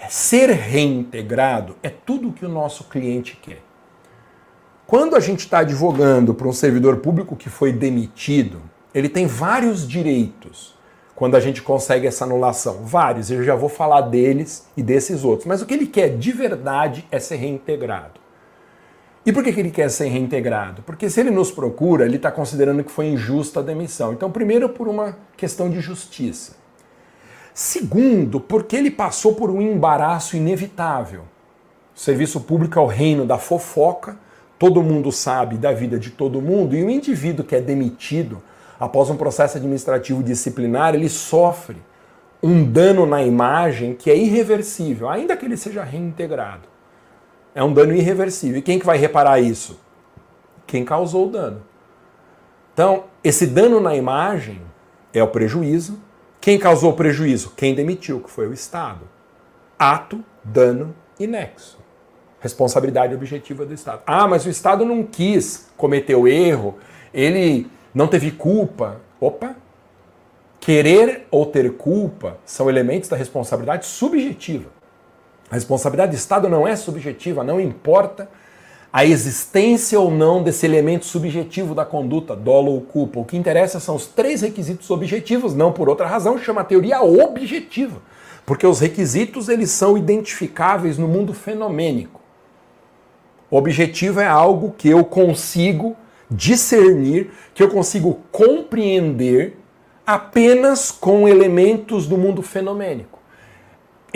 [0.08, 3.62] ser reintegrado é tudo o que o nosso cliente quer.
[4.88, 8.62] Quando a gente está advogando para um servidor público que foi demitido,
[8.94, 10.76] ele tem vários direitos
[11.16, 12.84] quando a gente consegue essa anulação?
[12.84, 15.48] Vários, eu já vou falar deles e desses outros.
[15.48, 18.25] Mas o que ele quer de verdade é ser reintegrado.
[19.26, 20.84] E por que, que ele quer ser reintegrado?
[20.84, 24.14] Porque se ele nos procura, ele está considerando que foi injusta a demissão.
[24.14, 26.54] Então, primeiro, por uma questão de justiça.
[27.52, 31.22] Segundo, porque ele passou por um embaraço inevitável.
[31.96, 34.18] O serviço público é o reino da fofoca,
[34.60, 38.44] todo mundo sabe da vida de todo mundo, e o indivíduo que é demitido
[38.80, 41.78] após um processo administrativo disciplinar, ele sofre
[42.44, 46.75] um dano na imagem que é irreversível, ainda que ele seja reintegrado.
[47.56, 48.60] É um dano irreversível.
[48.60, 49.80] E quem que vai reparar isso?
[50.68, 51.64] Quem causou o dano.
[52.74, 54.62] Então, esse dano na imagem
[55.14, 55.98] é o prejuízo.
[56.42, 57.54] Quem causou o prejuízo?
[57.56, 59.08] Quem demitiu, que foi o Estado.
[59.80, 61.80] Ato, dano e nexo.
[62.42, 64.02] Responsabilidade objetiva do Estado.
[64.06, 66.78] Ah, mas o Estado não quis cometer o erro,
[67.14, 69.02] ele não teve culpa.
[69.20, 69.56] Opa!
[70.60, 74.75] Querer ou ter culpa são elementos da responsabilidade subjetiva.
[75.56, 78.28] A responsabilidade do Estado não é subjetiva, não importa
[78.92, 83.22] a existência ou não desse elemento subjetivo da conduta, dolo ou culpa.
[83.22, 87.02] O que interessa são os três requisitos objetivos, não por outra razão, chama a teoria
[87.02, 88.02] objetiva.
[88.46, 92.20] Porque os requisitos eles são identificáveis no mundo fenomênico.
[93.50, 95.96] O objetivo é algo que eu consigo
[96.30, 99.58] discernir, que eu consigo compreender
[100.06, 103.16] apenas com elementos do mundo fenomênico.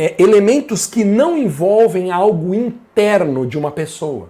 [0.01, 4.29] É, elementos que não envolvem algo interno de uma pessoa.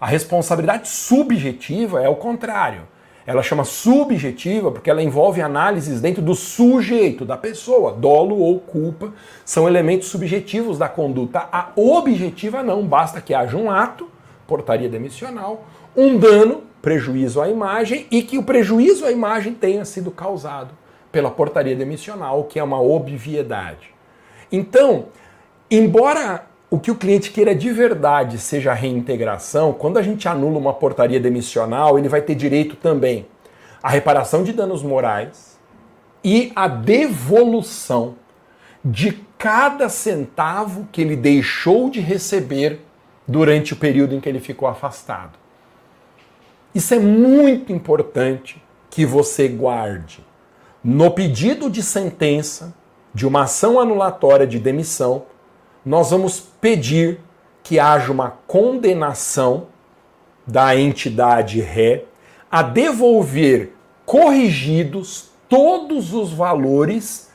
[0.00, 2.88] A responsabilidade subjetiva é o contrário.
[3.26, 7.92] Ela chama subjetiva porque ela envolve análises dentro do sujeito, da pessoa.
[7.92, 9.12] Dolo ou culpa
[9.44, 11.46] são elementos subjetivos da conduta.
[11.52, 14.08] A objetiva não, basta que haja um ato,
[14.46, 20.10] portaria demissional, um dano prejuízo à imagem e que o prejuízo à imagem tenha sido
[20.10, 20.70] causado
[21.12, 23.92] pela portaria demissional, que é uma obviedade.
[24.52, 25.06] Então,
[25.70, 30.58] embora o que o cliente queira de verdade seja a reintegração, quando a gente anula
[30.58, 33.26] uma portaria demissional, ele vai ter direito também
[33.82, 35.58] à reparação de danos morais
[36.22, 38.16] e à devolução
[38.84, 42.80] de cada centavo que ele deixou de receber
[43.26, 45.38] durante o período em que ele ficou afastado.
[46.74, 50.24] Isso é muito importante que você guarde.
[50.82, 52.74] No pedido de sentença
[53.14, 55.24] de uma ação anulatória de demissão,
[55.84, 57.20] nós vamos pedir
[57.62, 59.66] que haja uma condenação
[60.46, 62.04] da entidade ré
[62.50, 67.30] a devolver corrigidos todos os valores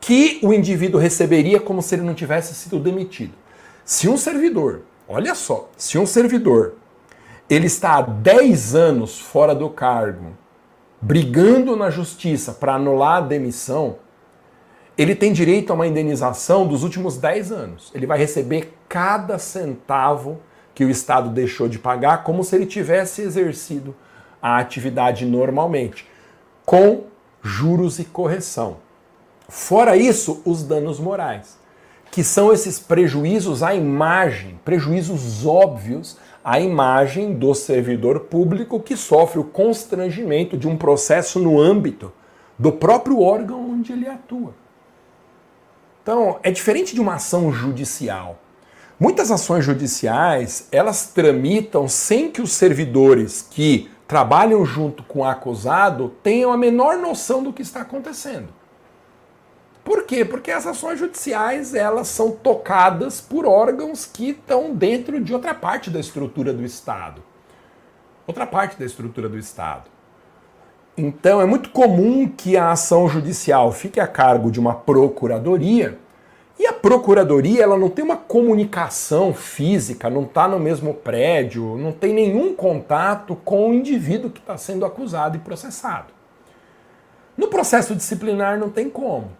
[0.00, 3.32] que o indivíduo receberia como se ele não tivesse sido demitido.
[3.84, 6.74] Se um servidor, olha só, se um servidor
[7.48, 10.36] ele está há 10 anos fora do cargo,
[11.00, 13.96] brigando na justiça para anular a demissão,
[15.00, 17.90] ele tem direito a uma indenização dos últimos 10 anos.
[17.94, 20.38] Ele vai receber cada centavo
[20.74, 23.96] que o Estado deixou de pagar, como se ele tivesse exercido
[24.42, 26.06] a atividade normalmente,
[26.66, 27.04] com
[27.42, 28.76] juros e correção.
[29.48, 31.58] Fora isso, os danos morais,
[32.10, 39.40] que são esses prejuízos à imagem, prejuízos óbvios à imagem do servidor público que sofre
[39.40, 42.12] o constrangimento de um processo no âmbito
[42.58, 44.59] do próprio órgão onde ele atua.
[46.02, 48.38] Então, é diferente de uma ação judicial.
[48.98, 56.10] Muitas ações judiciais, elas tramitam sem que os servidores que trabalham junto com o acusado
[56.22, 58.48] tenham a menor noção do que está acontecendo.
[59.84, 60.24] Por quê?
[60.24, 65.90] Porque as ações judiciais elas são tocadas por órgãos que estão dentro de outra parte
[65.90, 67.22] da estrutura do Estado.
[68.26, 69.90] Outra parte da estrutura do Estado.
[71.00, 75.98] Então é muito comum que a ação judicial fique a cargo de uma procuradoria
[76.58, 81.90] e a procuradoria ela não tem uma comunicação física, não está no mesmo prédio, não
[81.90, 86.12] tem nenhum contato com o indivíduo que está sendo acusado e processado.
[87.34, 89.30] No processo disciplinar não tem como.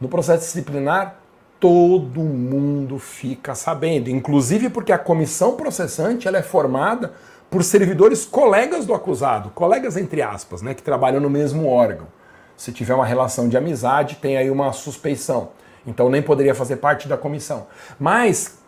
[0.00, 1.20] No processo disciplinar,
[1.60, 7.12] todo mundo fica sabendo, inclusive porque a comissão processante ela é formada
[7.54, 12.08] por servidores colegas do acusado, colegas entre aspas, né, que trabalham no mesmo órgão.
[12.56, 15.50] Se tiver uma relação de amizade, tem aí uma suspeição.
[15.86, 17.68] Então nem poderia fazer parte da comissão.
[17.96, 18.58] Mas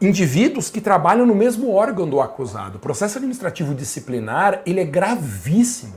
[0.00, 2.76] indivíduos que trabalham no mesmo órgão do acusado.
[2.76, 5.96] O processo administrativo disciplinar, ele é gravíssimo.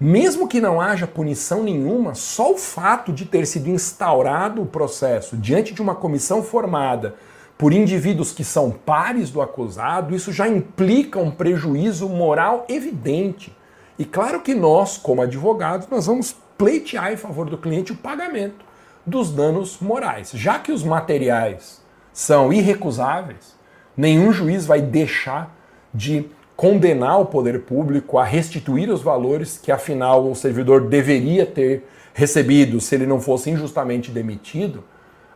[0.00, 5.36] Mesmo que não haja punição nenhuma, só o fato de ter sido instaurado o processo
[5.36, 7.16] diante de uma comissão formada
[7.60, 13.54] por indivíduos que são pares do acusado, isso já implica um prejuízo moral evidente.
[13.98, 18.64] E claro que nós, como advogados, nós vamos pleitear em favor do cliente o pagamento
[19.04, 20.30] dos danos morais.
[20.32, 21.82] Já que os materiais
[22.14, 23.54] são irrecusáveis,
[23.94, 25.54] nenhum juiz vai deixar
[25.92, 31.86] de condenar o poder público a restituir os valores que afinal o servidor deveria ter
[32.14, 34.82] recebido se ele não fosse injustamente demitido,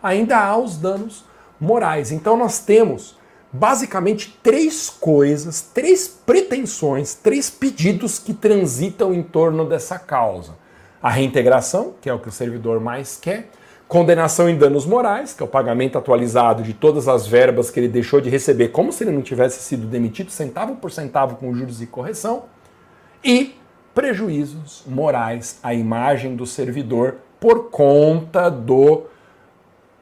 [0.02, 1.26] ainda há os danos
[1.64, 2.12] morais.
[2.12, 3.16] Então nós temos
[3.52, 10.52] basicamente três coisas, três pretensões, três pedidos que transitam em torno dessa causa.
[11.02, 13.50] A reintegração, que é o que o servidor mais quer,
[13.86, 17.88] condenação em danos morais, que é o pagamento atualizado de todas as verbas que ele
[17.88, 21.80] deixou de receber, como se ele não tivesse sido demitido, centavo por centavo com juros
[21.80, 22.44] e correção,
[23.22, 23.54] e
[23.94, 29.04] prejuízos morais à imagem do servidor por conta do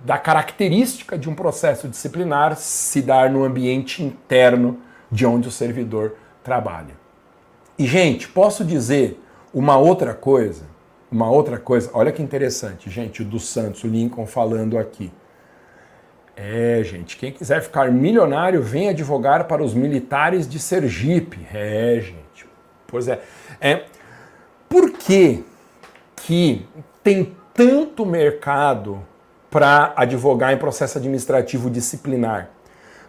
[0.05, 4.79] da característica de um processo disciplinar se dar no ambiente interno
[5.11, 7.01] de onde o servidor trabalha.
[7.79, 9.21] E gente, posso dizer
[9.53, 10.73] uma outra coisa
[11.13, 15.13] uma outra coisa, olha que interessante, gente, o dos Santos, o Lincoln falando aqui.
[16.35, 21.47] É, gente, quem quiser ficar milionário, vem advogar para os militares de Sergipe.
[21.53, 22.47] É, gente.
[22.87, 23.21] Pois é.
[23.61, 23.85] é
[24.71, 25.45] por que,
[26.17, 26.67] que
[27.03, 29.07] tem tanto mercado
[29.53, 32.49] para advogar em processo administrativo disciplinar?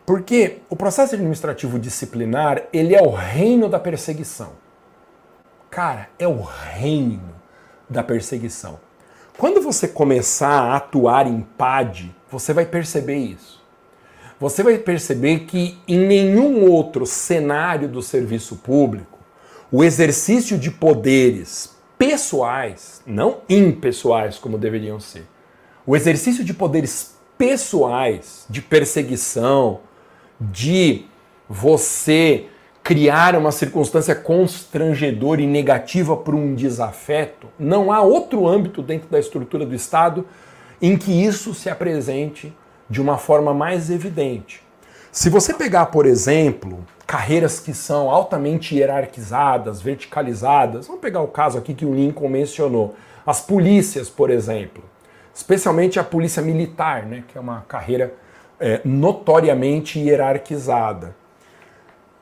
[0.05, 4.51] Porque o processo administrativo disciplinar, ele é o reino da perseguição.
[5.71, 7.33] Cara, é o reino
[7.89, 8.77] da perseguição.
[9.37, 13.63] Quando você começar a atuar em PAD, você vai perceber isso.
[14.37, 19.17] Você vai perceber que em nenhum outro cenário do serviço público,
[19.71, 25.25] o exercício de poderes pessoais, não impessoais como deveriam ser,
[25.85, 29.81] o exercício de poderes pessoais, de perseguição,
[30.39, 31.05] de
[31.49, 32.45] você
[32.83, 39.19] criar uma circunstância constrangedora e negativa para um desafeto, não há outro âmbito dentro da
[39.19, 40.25] estrutura do Estado
[40.81, 42.53] em que isso se apresente
[42.89, 44.61] de uma forma mais evidente.
[45.11, 51.57] Se você pegar, por exemplo, carreiras que são altamente hierarquizadas, verticalizadas, vamos pegar o caso
[51.57, 54.83] aqui que o Lincoln mencionou, as polícias, por exemplo,
[55.33, 58.13] especialmente a polícia militar, né, que é uma carreira
[58.59, 61.15] é, notoriamente hierarquizada.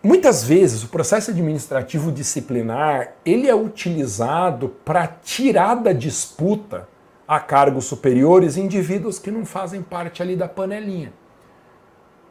[0.03, 6.88] Muitas vezes o processo administrativo disciplinar ele é utilizado para tirar da disputa
[7.28, 11.14] a cargos superiores indivíduos que não fazem parte ali da panelinha.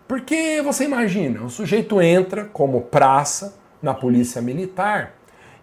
[0.09, 5.15] Porque você imagina, o sujeito entra como praça na polícia militar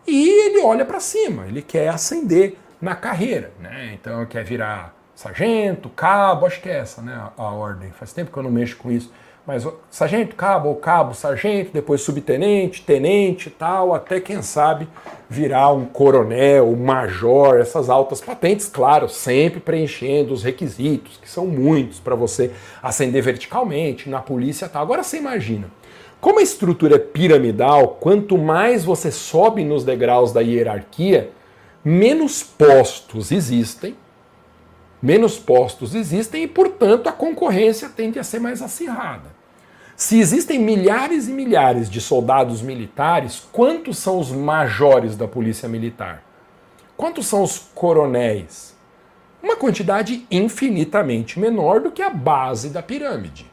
[0.07, 3.91] e ele olha para cima, ele quer ascender na carreira, né?
[3.93, 7.91] Então quer virar sargento, cabo, acho que é essa, né, a ordem.
[7.91, 9.11] Faz tempo que eu não mexo com isso
[9.47, 14.89] mas sargento, cabo, ou cabo, sargento, depois subtenente, tenente tal, até quem sabe
[15.29, 21.47] virar um coronel, um major, essas altas patentes, claro, sempre preenchendo os requisitos, que são
[21.47, 22.51] muitos para você
[22.83, 24.81] ascender verticalmente na polícia tal.
[24.81, 25.71] Agora você imagina,
[26.19, 31.29] como a estrutura é piramidal, quanto mais você sobe nos degraus da hierarquia,
[31.85, 33.95] menos postos existem,
[35.01, 39.35] menos postos existem e, portanto, a concorrência tende a ser mais acirrada.
[39.95, 46.23] Se existem milhares e milhares de soldados militares, quantos são os majores da polícia militar?
[46.95, 48.75] Quantos são os coronéis?
[49.41, 53.49] Uma quantidade infinitamente menor do que a base da pirâmide.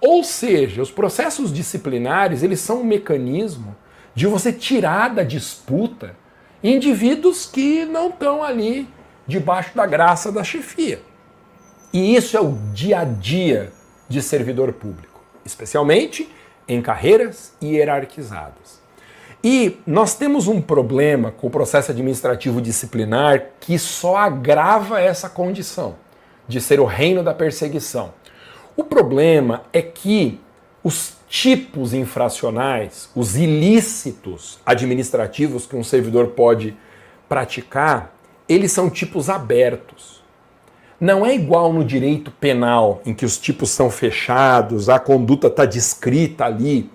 [0.00, 3.76] Ou seja, os processos disciplinares, eles são um mecanismo
[4.14, 6.16] de você tirar da disputa
[6.62, 8.88] indivíduos que não estão ali
[9.28, 11.00] debaixo da graça da chefia.
[11.92, 13.70] E isso é o dia a dia
[14.08, 15.08] de servidor público
[15.48, 16.28] especialmente
[16.68, 18.78] em carreiras hierarquizadas.
[19.42, 25.96] E nós temos um problema com o processo administrativo disciplinar que só agrava essa condição
[26.46, 28.12] de ser o reino da perseguição.
[28.76, 30.40] O problema é que
[30.82, 36.76] os tipos infracionais, os ilícitos administrativos que um servidor pode
[37.28, 38.14] praticar,
[38.48, 40.22] eles são tipos abertos.
[41.00, 45.64] Não é igual no direito penal, em que os tipos são fechados, a conduta está
[45.64, 46.90] descrita ali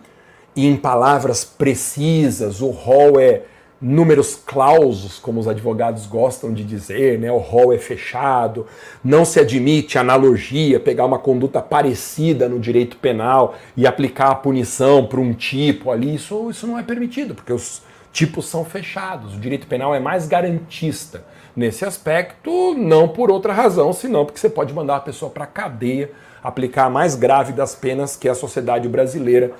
[0.55, 3.43] e em palavras precisas, o rol é
[3.79, 7.31] números clausos, como os advogados gostam de dizer, né?
[7.31, 8.65] o rol é fechado,
[9.03, 15.05] não se admite analogia, pegar uma conduta parecida no direito penal e aplicar a punição
[15.05, 17.81] para um tipo ali, isso, isso não é permitido, porque os
[18.11, 21.25] tipos são fechados, o direito penal é mais garantista
[21.55, 25.47] nesse aspecto, não por outra razão, senão porque você pode mandar a pessoa para a
[25.47, 26.11] cadeia,
[26.43, 29.51] aplicar a mais grave das penas que a sociedade brasileira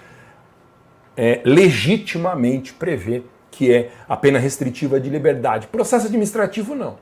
[1.16, 5.68] é, legitimamente prevê, que é a pena restritiva de liberdade.
[5.68, 6.98] Processo administrativo, não.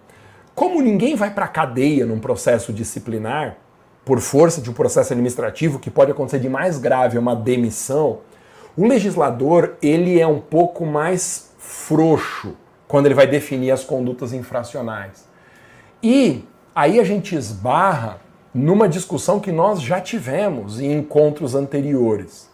[0.53, 3.57] Como ninguém vai para a cadeia num processo disciplinar,
[4.03, 8.19] por força de um processo administrativo que pode acontecer de mais grave, uma demissão,
[8.75, 12.55] o legislador ele é um pouco mais frouxo
[12.91, 15.25] quando ele vai definir as condutas infracionais.
[16.03, 16.43] E
[16.75, 18.19] aí a gente esbarra
[18.53, 22.49] numa discussão que nós já tivemos em encontros anteriores.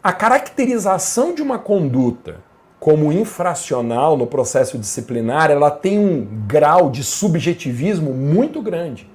[0.00, 2.36] A caracterização de uma conduta
[2.78, 9.10] como infracional no processo disciplinar, ela tem um grau de subjetivismo muito grande.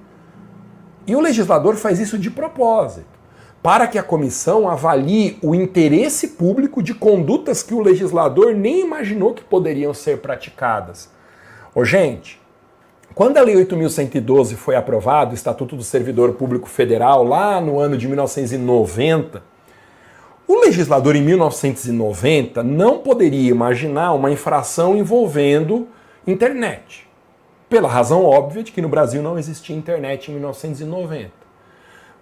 [1.06, 3.19] E o legislador faz isso de propósito
[3.62, 9.34] para que a comissão avalie o interesse público de condutas que o legislador nem imaginou
[9.34, 11.10] que poderiam ser praticadas.
[11.74, 12.40] Ô, gente,
[13.14, 17.98] quando a Lei 8.112 foi aprovada, o Estatuto do Servidor Público Federal, lá no ano
[17.98, 19.42] de 1990,
[20.48, 25.86] o legislador em 1990 não poderia imaginar uma infração envolvendo
[26.26, 27.06] internet.
[27.68, 31.39] Pela razão óbvia de que no Brasil não existia internet em 1990.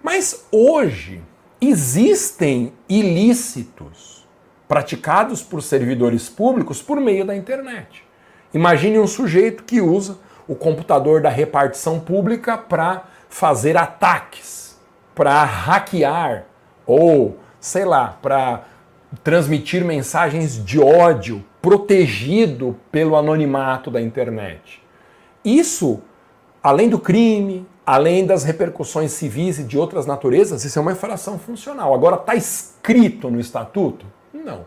[0.01, 1.21] Mas hoje
[1.59, 4.27] existem ilícitos
[4.67, 8.03] praticados por servidores públicos por meio da internet.
[8.53, 14.79] Imagine um sujeito que usa o computador da repartição pública para fazer ataques,
[15.13, 16.45] para hackear
[16.85, 18.63] ou, sei lá, para
[19.23, 24.81] transmitir mensagens de ódio protegido pelo anonimato da internet.
[25.43, 26.01] Isso,
[26.63, 31.39] além do crime, além das repercussões civis e de outras naturezas, isso é uma infração
[31.39, 31.91] funcional.
[31.91, 34.05] Agora, está escrito no estatuto?
[34.31, 34.63] Não.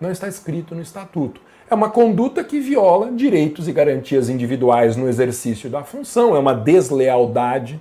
[0.00, 1.42] Não está escrito no estatuto.
[1.68, 6.54] É uma conduta que viola direitos e garantias individuais no exercício da função, é uma
[6.54, 7.78] deslealdade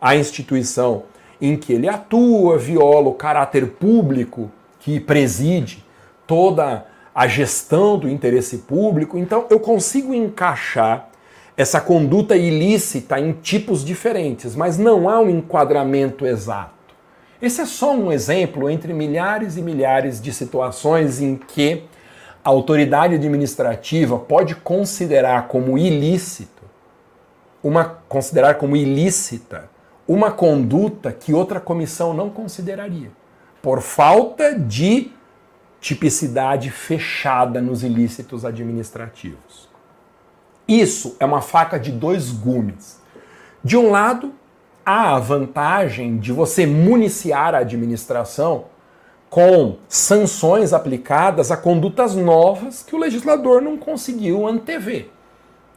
[0.00, 1.04] à instituição
[1.40, 5.86] em que ele atua, viola o caráter público que preside
[6.26, 6.84] toda
[7.14, 9.16] a gestão do interesse público.
[9.16, 11.08] Então, eu consigo encaixar
[11.56, 16.74] essa conduta ilícita em tipos diferentes, mas não há um enquadramento exato.
[17.40, 21.84] Esse é só um exemplo entre milhares e milhares de situações em que
[22.44, 26.62] a autoridade administrativa pode considerar como ilícito,
[27.62, 29.68] uma considerar como ilícita
[30.06, 33.10] uma conduta que outra comissão não consideraria,
[33.60, 35.10] por falta de
[35.80, 39.65] tipicidade fechada nos ilícitos administrativos.
[40.68, 43.00] Isso é uma faca de dois gumes.
[43.62, 44.32] De um lado,
[44.84, 48.64] há a vantagem de você municiar a administração
[49.30, 55.10] com sanções aplicadas a condutas novas que o legislador não conseguiu antever.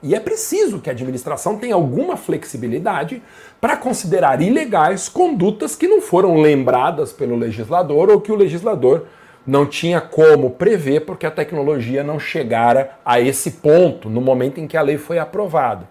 [0.01, 3.21] E é preciso que a administração tenha alguma flexibilidade
[3.59, 9.07] para considerar ilegais condutas que não foram lembradas pelo legislador ou que o legislador
[9.45, 14.67] não tinha como prever porque a tecnologia não chegara a esse ponto no momento em
[14.67, 15.87] que a lei foi aprovada.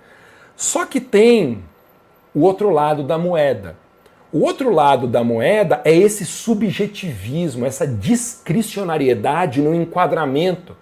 [0.56, 1.62] Só que tem
[2.34, 3.76] o outro lado da moeda.
[4.30, 10.76] O outro lado da moeda é esse subjetivismo, essa discricionariedade no enquadramento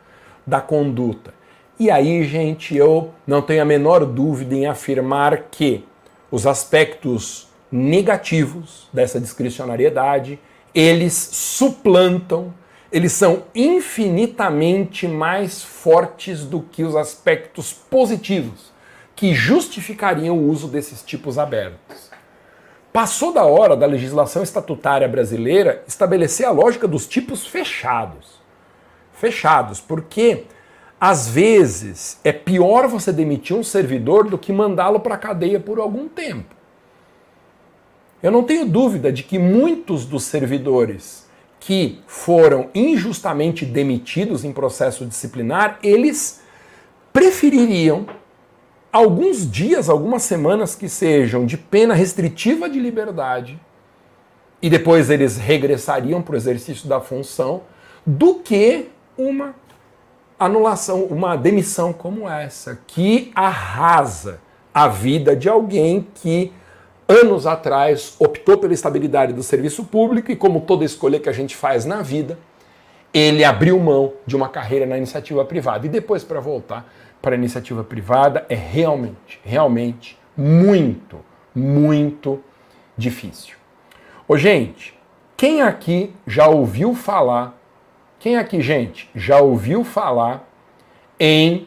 [0.46, 1.32] da conduta.
[1.78, 5.84] E aí, gente, eu não tenho a menor dúvida em afirmar que
[6.30, 10.38] os aspectos negativos dessa discricionariedade,
[10.76, 12.52] eles suplantam,
[12.92, 18.74] eles são infinitamente mais fortes do que os aspectos positivos
[19.14, 22.10] que justificariam o uso desses tipos abertos.
[22.92, 28.38] Passou da hora da legislação estatutária brasileira estabelecer a lógica dos tipos fechados.
[29.14, 30.44] Fechados, porque
[31.00, 35.78] às vezes é pior você demitir um servidor do que mandá-lo para a cadeia por
[35.78, 36.55] algum tempo.
[38.26, 41.28] Eu não tenho dúvida de que muitos dos servidores
[41.60, 46.40] que foram injustamente demitidos em processo disciplinar, eles
[47.12, 48.04] prefeririam
[48.92, 53.60] alguns dias, algumas semanas que sejam de pena restritiva de liberdade
[54.60, 57.62] e depois eles regressariam para o exercício da função,
[58.04, 59.54] do que uma
[60.36, 64.40] anulação, uma demissão como essa, que arrasa
[64.74, 66.52] a vida de alguém que
[67.08, 71.54] anos atrás optou pela estabilidade do serviço público e, como toda escolha que a gente
[71.54, 72.38] faz na vida,
[73.14, 76.92] ele abriu mão de uma carreira na iniciativa privada e depois, para voltar,
[77.22, 81.18] para a iniciativa privada é realmente, realmente muito,
[81.54, 82.42] muito
[82.96, 83.56] difícil.
[84.28, 84.98] Ô, gente,
[85.36, 87.58] quem aqui já ouviu falar?
[88.18, 90.48] Quem aqui, gente, já ouviu falar
[91.18, 91.66] em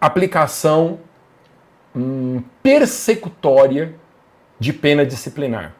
[0.00, 0.98] aplicação
[1.96, 3.94] hum, persecutória
[4.58, 5.74] de pena disciplinar?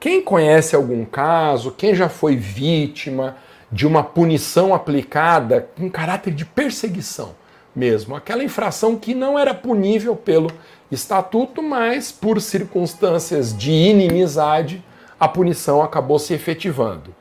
[0.00, 1.70] Quem conhece algum caso?
[1.70, 3.36] Quem já foi vítima?
[3.70, 7.34] de uma punição aplicada com caráter de perseguição
[7.74, 8.14] mesmo.
[8.14, 10.50] Aquela infração que não era punível pelo
[10.90, 14.82] estatuto, mas por circunstâncias de inimizade,
[15.18, 17.14] a punição acabou se efetivando.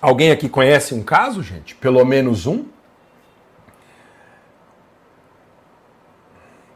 [0.00, 1.74] Alguém aqui conhece um caso, gente?
[1.74, 2.66] Pelo menos um?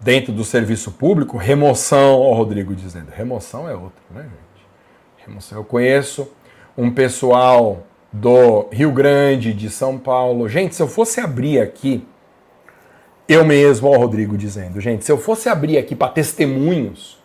[0.00, 5.26] Dentro do serviço público, remoção, ó, Rodrigo dizendo, remoção é outra, né, gente?
[5.26, 6.28] Remoção, eu conheço
[6.76, 10.48] um pessoal do Rio Grande, de São Paulo.
[10.48, 12.06] Gente, se eu fosse abrir aqui,
[13.28, 17.18] eu mesmo, ó, Rodrigo dizendo, gente, se eu fosse abrir aqui para testemunhos,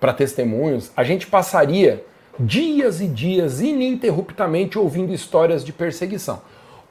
[0.00, 2.04] para testemunhos, a gente passaria
[2.40, 6.40] dias e dias ininterruptamente ouvindo histórias de perseguição.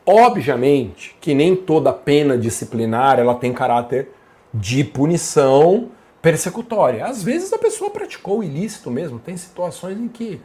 [0.05, 4.09] Obviamente que nem toda pena disciplinar ela tem caráter
[4.54, 5.89] de punição
[6.22, 7.06] persecutória.
[7.06, 10.41] Às vezes a pessoa praticou o ilícito mesmo, tem situações em que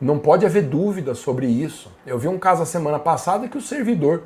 [0.00, 1.92] não pode haver dúvida sobre isso.
[2.06, 4.24] Eu vi um caso a semana passada que o servidor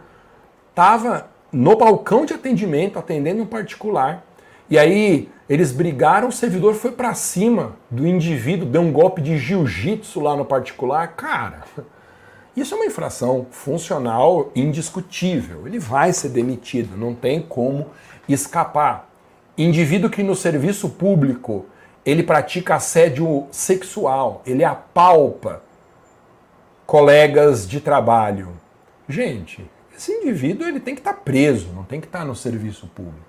[0.71, 4.25] estava no balcão de atendimento, atendendo um particular,
[4.69, 9.37] e aí eles brigaram, o servidor foi para cima do indivíduo, deu um golpe de
[9.37, 11.09] jiu-jitsu lá no particular.
[11.09, 11.65] Cara,
[12.57, 15.67] isso é uma infração funcional indiscutível.
[15.67, 17.89] Ele vai ser demitido, não tem como
[18.29, 19.11] escapar.
[19.57, 21.67] Indivíduo que no serviço público
[22.05, 25.63] ele pratica assédio sexual, ele apalpa
[26.85, 28.53] colegas de trabalho.
[29.09, 29.65] Gente,
[29.97, 32.87] esse indivíduo ele tem que estar tá preso, não tem que estar tá no serviço
[32.89, 33.25] público.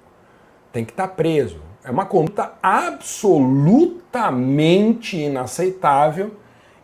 [0.73, 1.61] Tem que estar tá preso.
[1.83, 6.35] É uma conduta absolutamente inaceitável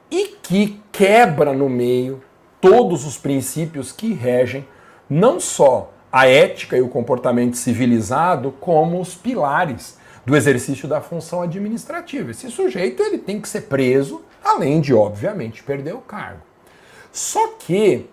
[0.10, 2.24] e que quebra no meio
[2.60, 4.66] todos os princípios que regem
[5.10, 11.41] não só a ética e o comportamento civilizado, como os pilares do exercício da função
[11.41, 12.32] administrativa.
[12.32, 16.41] Esse sujeito ele tem que ser preso, além de, obviamente, perder o cargo.
[17.12, 18.09] Só que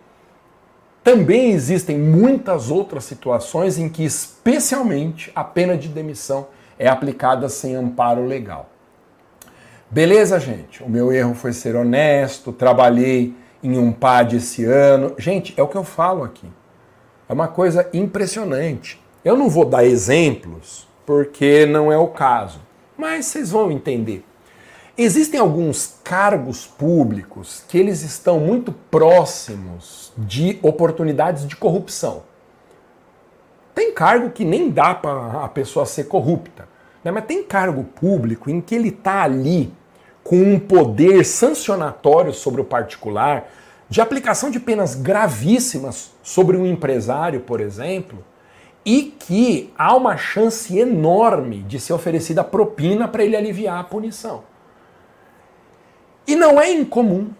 [1.03, 7.75] também existem muitas outras situações em que, especialmente, a pena de demissão é aplicada sem
[7.75, 8.71] amparo legal.
[9.91, 10.83] Beleza, gente?
[10.83, 15.15] O meu erro foi ser honesto, trabalhei em um PAD esse ano.
[15.19, 16.47] Gente, é o que eu falo aqui.
[17.29, 19.01] É uma coisa impressionante.
[19.25, 22.61] Eu não vou dar exemplos porque não é o caso.
[22.97, 24.25] Mas vocês vão entender.
[24.97, 32.23] Existem alguns cargos públicos que eles estão muito próximos de oportunidades de corrupção.
[33.75, 36.69] Tem cargo que nem dá para a pessoa ser corrupta,
[37.05, 37.13] né?
[37.13, 39.73] mas tem cargo público em que ele está ali
[40.25, 43.49] com um poder sancionatório sobre o particular
[43.89, 48.25] de aplicação de penas gravíssimas sobre um empresário, por exemplo,
[48.85, 54.45] e que há uma chance enorme de ser oferecida propina para ele aliviar a punição.
[56.27, 57.31] E não é incomum,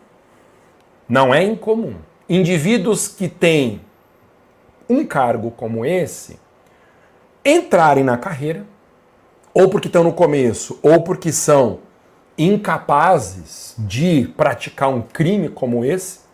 [1.09, 1.97] não é incomum,
[2.29, 3.83] indivíduos que têm
[4.89, 6.39] um cargo como esse
[7.45, 8.67] entrarem na carreira,
[9.53, 11.81] ou porque estão no começo, ou porque são
[12.37, 16.28] incapazes de praticar um crime como esse,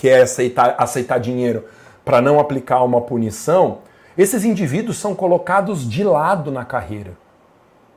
[0.00, 1.66] que é aceitar, aceitar dinheiro
[2.06, 3.80] para não aplicar uma punição,
[4.16, 7.18] esses indivíduos são colocados de lado na carreira.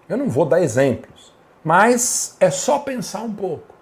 [0.10, 1.32] Eu não vou dar exemplos,
[1.64, 3.74] mas é só pensar um pouco.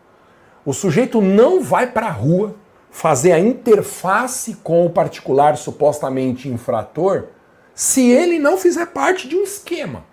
[0.63, 2.53] O sujeito não vai para a rua
[2.91, 7.29] fazer a interface com o particular supostamente infrator
[7.73, 10.05] se ele não fizer parte de um esquema.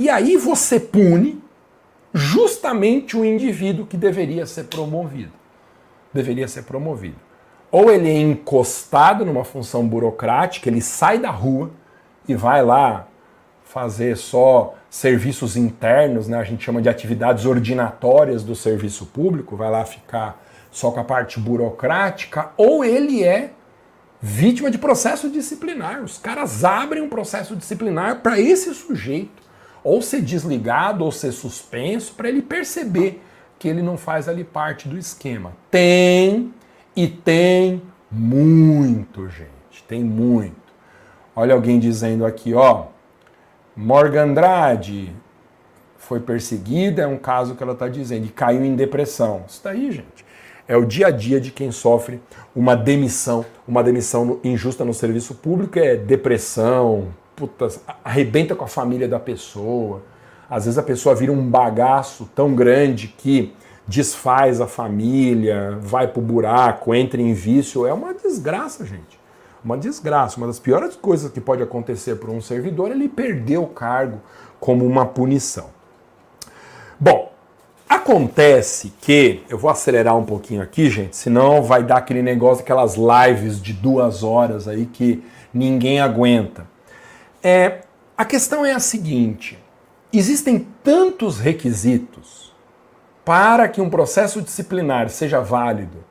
[0.00, 1.40] E aí você pune
[2.12, 5.41] justamente o indivíduo que deveria ser promovido.
[6.12, 7.16] Deveria ser promovido.
[7.70, 11.70] Ou ele é encostado numa função burocrática, ele sai da rua
[12.28, 13.08] e vai lá
[13.64, 16.36] fazer só serviços internos, né?
[16.36, 21.04] a gente chama de atividades ordinatórias do serviço público, vai lá ficar só com a
[21.04, 23.52] parte burocrática, ou ele é
[24.20, 26.02] vítima de processo disciplinar.
[26.02, 29.42] Os caras abrem um processo disciplinar para esse sujeito
[29.82, 33.22] ou ser desligado ou ser suspenso para ele perceber
[33.62, 35.52] que ele não faz ali parte do esquema.
[35.70, 36.52] Tem
[36.96, 39.84] e tem muito, gente.
[39.86, 40.56] Tem muito.
[41.36, 42.86] Olha alguém dizendo aqui, ó.
[43.76, 45.14] Morgan Andrade
[45.96, 49.44] foi perseguida, é um caso que ela está dizendo, e caiu em depressão.
[49.48, 50.26] Isso daí, gente,
[50.66, 52.20] é o dia a dia de quem sofre
[52.56, 57.68] uma demissão, uma demissão injusta no serviço público, é depressão, puta,
[58.04, 60.02] arrebenta com a família da pessoa.
[60.52, 63.54] Às vezes a pessoa vira um bagaço tão grande que
[63.88, 67.86] desfaz a família, vai pro buraco, entra em vício.
[67.86, 69.18] É uma desgraça, gente.
[69.64, 70.36] Uma desgraça.
[70.36, 74.20] Uma das piores coisas que pode acontecer para um servidor é ele perder o cargo
[74.60, 75.70] como uma punição.
[77.00, 77.32] Bom,
[77.88, 82.96] acontece que, eu vou acelerar um pouquinho aqui, gente, senão vai dar aquele negócio, aquelas
[82.96, 86.66] lives de duas horas aí que ninguém aguenta.
[87.42, 87.80] É,
[88.18, 89.61] a questão é a seguinte:
[90.18, 92.52] existem tantos requisitos
[93.24, 96.04] para que um processo disciplinar seja válido,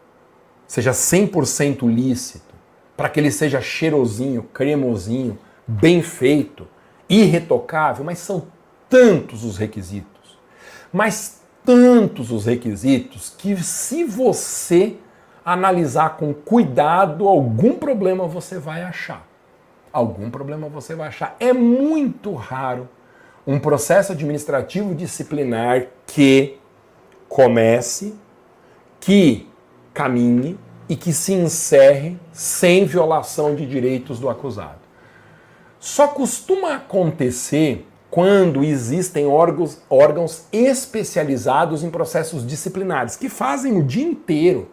[0.68, 2.56] seja 100% lícito,
[2.96, 5.38] para que ele seja cheirosinho, cremosinho,
[5.68, 6.68] bem feito,
[7.10, 8.48] irretocável, mas são
[8.90, 10.38] tantos os requisitos,
[10.92, 14.96] mas tantos os requisitos que se você
[15.44, 19.32] analisar com cuidado, algum problema você vai achar
[19.92, 21.36] algum problema você vai achar.
[21.40, 22.88] É muito raro
[23.46, 26.58] um processo administrativo disciplinar que
[27.28, 28.16] comece,
[29.00, 29.48] que
[29.94, 34.82] caminhe e que se encerre sem violação de direitos do acusado.
[35.80, 44.06] Só costuma acontecer quando existem órgãos, órgãos especializados em processos disciplinares que fazem o dia
[44.06, 44.70] inteiro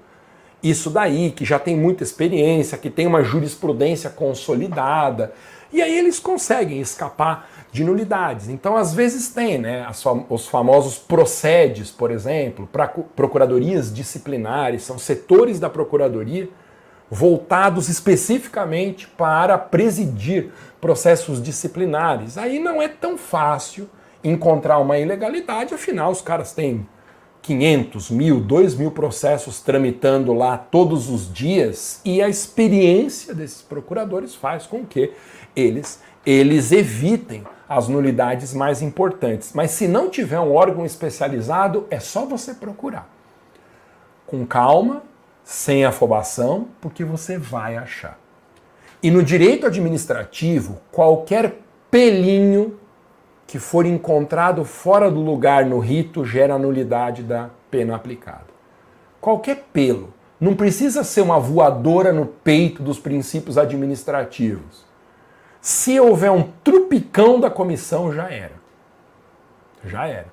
[0.62, 5.32] isso daí, que já tem muita experiência, que tem uma jurisprudência consolidada,
[5.72, 8.48] e aí eles conseguem escapar de nulidades.
[8.48, 9.86] Então, às vezes tem, né,
[10.28, 16.48] os famosos procedes, por exemplo, para procuradorias disciplinares, são setores da procuradoria
[17.10, 20.50] voltados especificamente para presidir
[20.80, 22.36] processos disciplinares.
[22.36, 23.88] Aí não é tão fácil
[24.22, 26.86] encontrar uma ilegalidade, afinal os caras têm
[27.42, 34.34] 500, mil, 2 mil processos tramitando lá todos os dias e a experiência desses procuradores
[34.34, 35.12] faz com que
[35.56, 39.52] eles, eles evitem as nulidades mais importantes.
[39.52, 43.08] Mas se não tiver um órgão especializado, é só você procurar.
[44.26, 45.02] Com calma,
[45.44, 48.18] sem afobação, porque você vai achar.
[49.02, 51.60] E no direito administrativo, qualquer
[51.90, 52.78] pelinho
[53.46, 58.46] que for encontrado fora do lugar no rito gera nulidade da pena aplicada.
[59.20, 60.12] Qualquer pelo.
[60.40, 64.87] Não precisa ser uma voadora no peito dos princípios administrativos.
[65.68, 68.54] Se houver um trupicão da comissão, já era.
[69.84, 70.28] Já era.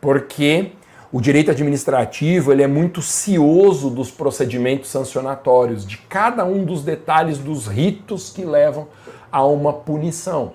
[0.00, 0.72] Porque
[1.12, 7.38] o direito administrativo ele é muito cioso dos procedimentos sancionatórios, de cada um dos detalhes
[7.38, 8.88] dos ritos que levam
[9.30, 10.54] a uma punição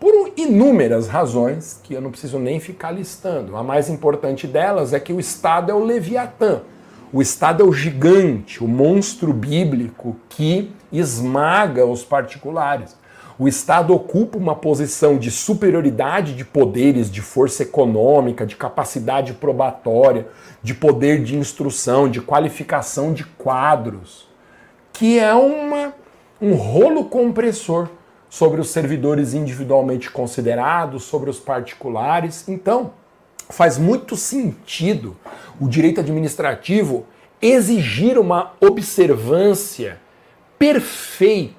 [0.00, 3.58] por inúmeras razões que eu não preciso nem ficar listando.
[3.58, 6.62] A mais importante delas é que o Estado é o Leviatã.
[7.12, 12.96] O Estado é o gigante, o monstro bíblico que esmaga os particulares.
[13.38, 20.26] O Estado ocupa uma posição de superioridade de poderes, de força econômica, de capacidade probatória,
[20.62, 24.26] de poder de instrução, de qualificação de quadros,
[24.90, 25.92] que é uma,
[26.40, 27.88] um rolo compressor
[28.30, 32.48] sobre os servidores individualmente considerados, sobre os particulares.
[32.48, 32.92] Então,
[33.50, 35.14] faz muito sentido
[35.60, 37.04] o direito administrativo
[37.40, 39.98] exigir uma observância
[40.58, 41.55] perfeita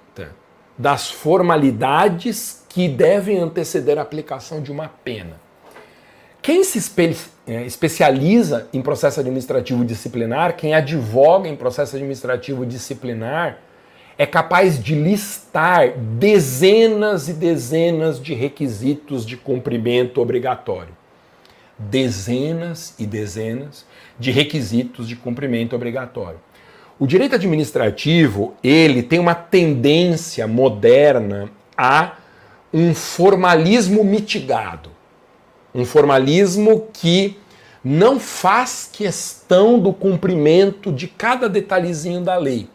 [0.78, 5.40] das formalidades que devem anteceder a aplicação de uma pena.
[6.42, 7.18] Quem se espe
[7.48, 13.60] é, especializa em processo administrativo disciplinar, quem advoga em processo administrativo disciplinar,
[14.18, 20.96] é capaz de listar dezenas e dezenas de requisitos de cumprimento obrigatório.
[21.78, 23.86] Dezenas e dezenas
[24.20, 26.40] de requisitos de cumprimento obrigatório.
[27.00, 32.14] O direito administrativo, ele tem uma tendência moderna a
[32.74, 34.90] um formalismo mitigado.
[35.76, 37.38] Um formalismo que
[37.84, 42.68] não faz questão do cumprimento de cada detalhezinho da lei.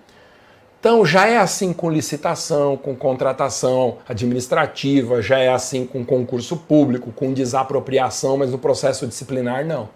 [0.78, 7.12] Então já é assim com licitação, com contratação administrativa, já é assim com concurso público,
[7.12, 9.88] com desapropriação, mas no processo disciplinar não.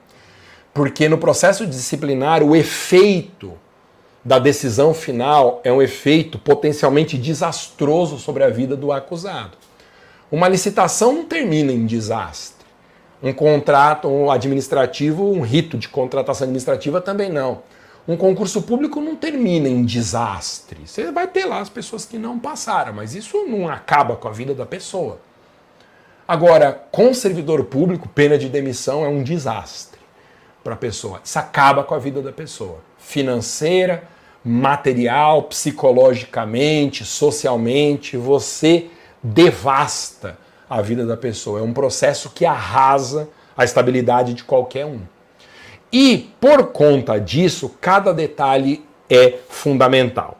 [0.74, 3.54] Porque no processo disciplinar o efeito
[4.26, 9.56] da decisão final é um efeito potencialmente desastroso sobre a vida do acusado.
[10.32, 12.66] Uma licitação não termina em desastre.
[13.22, 17.62] Um contrato administrativo, um rito de contratação administrativa também não.
[18.08, 20.80] Um concurso público não termina em desastre.
[20.84, 24.32] Você vai ter lá as pessoas que não passaram, mas isso não acaba com a
[24.32, 25.20] vida da pessoa.
[26.26, 30.00] Agora, com servidor público, pena de demissão é um desastre
[30.64, 31.20] para a pessoa.
[31.22, 32.80] Isso acaba com a vida da pessoa.
[32.98, 34.15] Financeira,
[34.46, 38.86] material, psicologicamente, socialmente, você
[39.20, 40.38] devasta
[40.70, 41.58] a vida da pessoa.
[41.58, 45.00] É um processo que arrasa a estabilidade de qualquer um.
[45.92, 50.38] E por conta disso, cada detalhe é fundamental.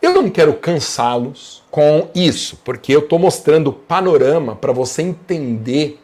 [0.00, 6.00] Eu não quero cansá-los com isso, porque eu estou mostrando o panorama para você entender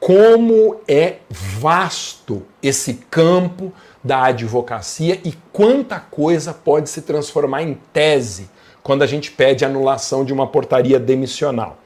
[0.00, 3.72] como é vasto esse campo
[4.04, 8.50] da advocacia e quanta coisa pode se transformar em tese
[8.82, 11.78] quando a gente pede anulação de uma portaria demissional.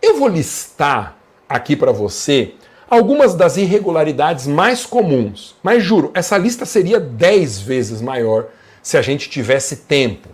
[0.00, 1.16] Eu vou listar
[1.48, 2.54] aqui para você
[2.88, 8.46] algumas das irregularidades mais comuns, mas juro, essa lista seria 10 vezes maior
[8.80, 10.28] se a gente tivesse tempo.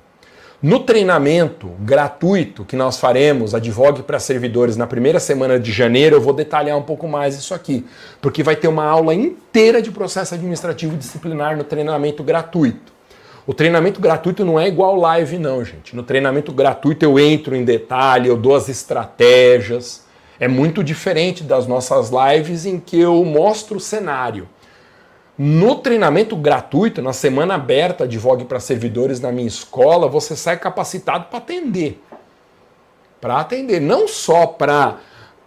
[0.66, 6.20] No treinamento gratuito que nós faremos, Advogue para Servidores, na primeira semana de janeiro, eu
[6.20, 7.86] vou detalhar um pouco mais isso aqui,
[8.20, 12.92] porque vai ter uma aula inteira de processo administrativo disciplinar no treinamento gratuito.
[13.46, 15.94] O treinamento gratuito não é igual live, não, gente.
[15.94, 20.04] No treinamento gratuito eu entro em detalhe, eu dou as estratégias.
[20.40, 24.48] É muito diferente das nossas lives em que eu mostro o cenário.
[25.38, 30.56] No treinamento gratuito, na semana aberta de Vogue para servidores na minha escola, você sai
[30.56, 32.02] capacitado para atender.
[33.20, 34.98] Para atender, não só para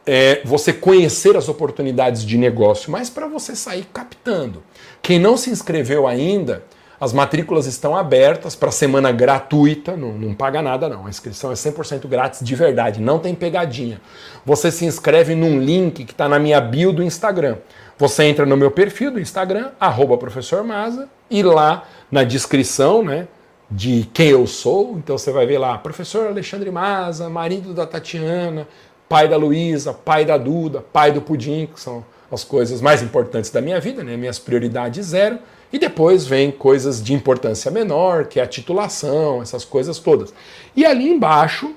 [0.05, 4.61] é, você conhecer as oportunidades de negócio, mas para você sair captando.
[5.01, 6.63] Quem não se inscreveu ainda,
[7.01, 11.05] as matrículas estão abertas para semana gratuita, não, não paga nada não.
[11.07, 14.01] A inscrição é 100% grátis de verdade, não tem pegadinha.
[14.45, 17.57] Você se inscreve num link que está na minha bio do Instagram.
[17.99, 23.27] Você entra no meu perfil do Instagram, arroba professor Maza, e lá na descrição, né,
[23.69, 28.65] de quem eu sou, então você vai ver lá, professor Alexandre Maza, marido da Tatiana,
[29.09, 33.51] pai da Luísa, pai da Duda, pai do Pudim, que são as coisas mais importantes
[33.51, 35.37] da minha vida, né, minhas prioridades zero,
[35.71, 40.33] e depois vem coisas de importância menor, que é a titulação, essas coisas todas.
[40.73, 41.75] E ali embaixo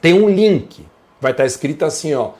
[0.00, 0.86] tem um link,
[1.20, 2.30] vai estar escrito assim, ó,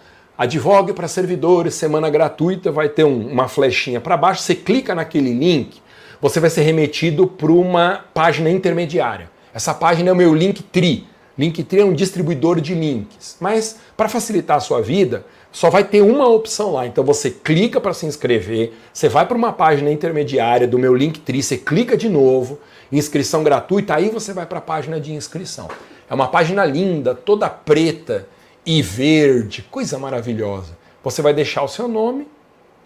[0.43, 5.32] Advogue para servidores, semana gratuita, vai ter um, uma flechinha para baixo, você clica naquele
[5.32, 5.80] link,
[6.20, 9.30] você vai ser remetido para uma página intermediária.
[9.55, 11.07] Essa página é o meu Linktree.
[11.38, 13.36] Linktree é um distribuidor de links.
[13.38, 16.88] Mas para facilitar a sua vida, só vai ter uma opção lá.
[16.88, 21.40] Então você clica para se inscrever, você vai para uma página intermediária do meu Linktree,
[21.40, 22.59] você clica de novo,
[22.90, 25.68] inscrição gratuita, aí você vai para a página de inscrição.
[26.11, 28.26] É uma página linda, toda preta,
[28.64, 30.76] e verde, coisa maravilhosa.
[31.02, 32.28] Você vai deixar o seu nome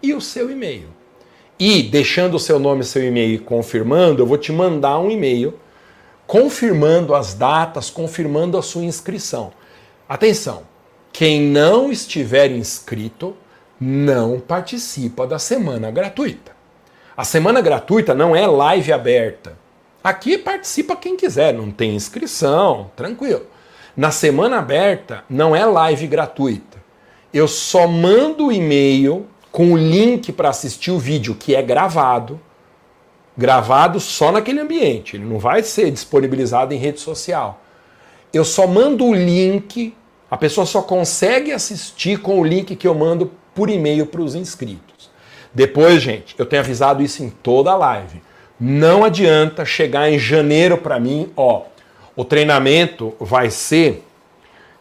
[0.01, 0.89] e o seu e-mail.
[1.59, 5.53] E deixando o seu nome e seu e-mail confirmando, eu vou te mandar um e-mail
[6.25, 9.51] confirmando as datas, confirmando a sua inscrição.
[10.07, 10.63] Atenção,
[11.11, 13.35] quem não estiver inscrito
[13.79, 16.51] não participa da semana gratuita.
[17.15, 19.57] A semana gratuita não é live aberta.
[20.03, 23.45] Aqui participa quem quiser, não tem inscrição, tranquilo.
[23.97, 26.77] Na semana aberta não é live gratuita.
[27.33, 32.39] Eu só mando o e-mail com o link para assistir o vídeo que é gravado,
[33.35, 37.59] gravado só naquele ambiente, ele não vai ser disponibilizado em rede social.
[38.31, 39.95] Eu só mando o link,
[40.29, 44.35] a pessoa só consegue assistir com o link que eu mando por e-mail para os
[44.35, 45.09] inscritos.
[45.51, 48.21] Depois, gente, eu tenho avisado isso em toda a live.
[48.59, 51.63] Não adianta chegar em janeiro para mim, ó,
[52.17, 54.03] o treinamento vai ser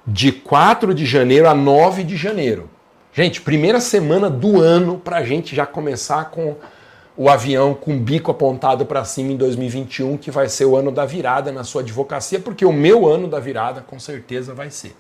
[0.07, 2.71] de 4 de janeiro a 9 de janeiro.
[3.13, 6.57] Gente, primeira semana do ano para a gente já começar com
[7.15, 10.91] o avião com o bico apontado para cima em 2021, que vai ser o ano
[10.91, 14.97] da virada na sua advocacia, porque o meu ano da virada com certeza vai ser.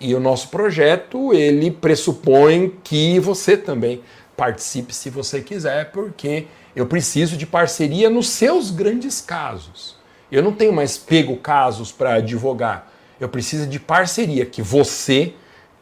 [0.00, 4.00] E o nosso projeto, ele pressupõe que você também
[4.36, 10.01] participe se você quiser, porque eu preciso de parceria nos seus grandes casos.
[10.32, 12.90] Eu não tenho mais pego casos para advogar.
[13.20, 15.34] Eu preciso de parceria, que você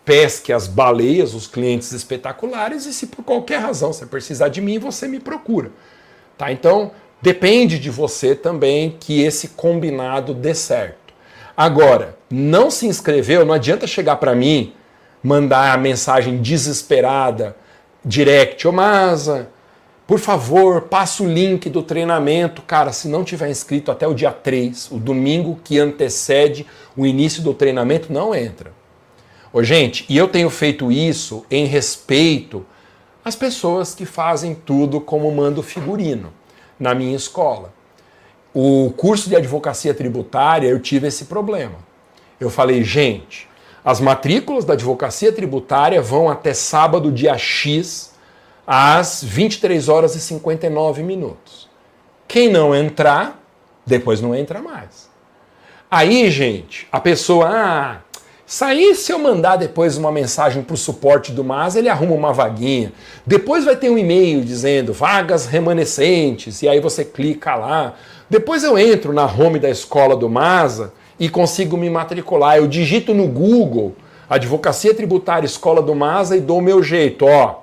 [0.04, 4.76] pesque as baleias, os clientes espetaculares, e se por qualquer razão você precisar de mim,
[4.76, 5.70] você me procura.
[6.36, 6.50] Tá?
[6.50, 6.90] Então,
[7.22, 11.14] depende de você também que esse combinado dê certo.
[11.56, 14.74] Agora, não se inscreveu, não adianta chegar para mim,
[15.22, 17.54] mandar a mensagem desesperada,
[18.04, 19.48] direct, ô Masa,
[20.10, 22.62] por favor, passa o link do treinamento.
[22.62, 27.44] Cara, se não tiver inscrito até o dia 3, o domingo que antecede o início
[27.44, 28.72] do treinamento, não entra.
[29.52, 32.66] Ô, gente, e eu tenho feito isso em respeito
[33.24, 36.32] às pessoas que fazem tudo como mando figurino
[36.76, 37.72] na minha escola.
[38.52, 41.76] O curso de advocacia tributária, eu tive esse problema.
[42.40, 43.48] Eu falei, gente,
[43.84, 48.09] as matrículas da advocacia tributária vão até sábado, dia X,
[48.72, 51.68] às 23 horas e 59 minutos.
[52.28, 53.42] Quem não entrar,
[53.84, 55.10] depois não entra mais.
[55.90, 57.96] Aí, gente, a pessoa, ah,
[58.46, 62.92] se eu mandar depois uma mensagem para o suporte do MAS, ele arruma uma vaguinha.
[63.26, 67.94] Depois vai ter um e-mail dizendo vagas remanescentes, e aí você clica lá.
[68.28, 72.58] Depois eu entro na home da escola do MASA e consigo me matricular.
[72.58, 73.96] Eu digito no Google
[74.28, 77.62] Advocacia Tributária Escola do MASA e dou o meu jeito, ó.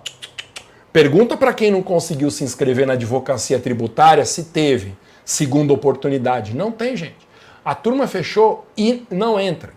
[0.97, 6.55] Pergunta para quem não conseguiu se inscrever na advocacia tributária se teve segunda oportunidade.
[6.55, 7.27] Não tem, gente.
[7.63, 9.73] A turma fechou e não entra.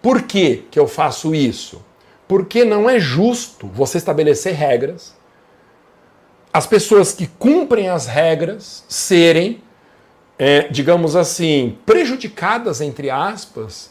[0.00, 1.84] Por que, que eu faço isso?
[2.26, 5.14] Porque não é justo você estabelecer regras,
[6.50, 9.62] as pessoas que cumprem as regras serem,
[10.38, 13.90] é, digamos assim, prejudicadas, entre aspas,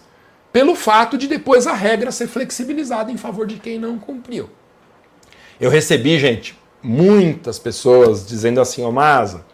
[0.51, 4.49] pelo fato de depois a regra ser flexibilizada em favor de quem não cumpriu.
[5.59, 9.45] Eu recebi, gente, muitas pessoas dizendo assim, ô oh, Masa,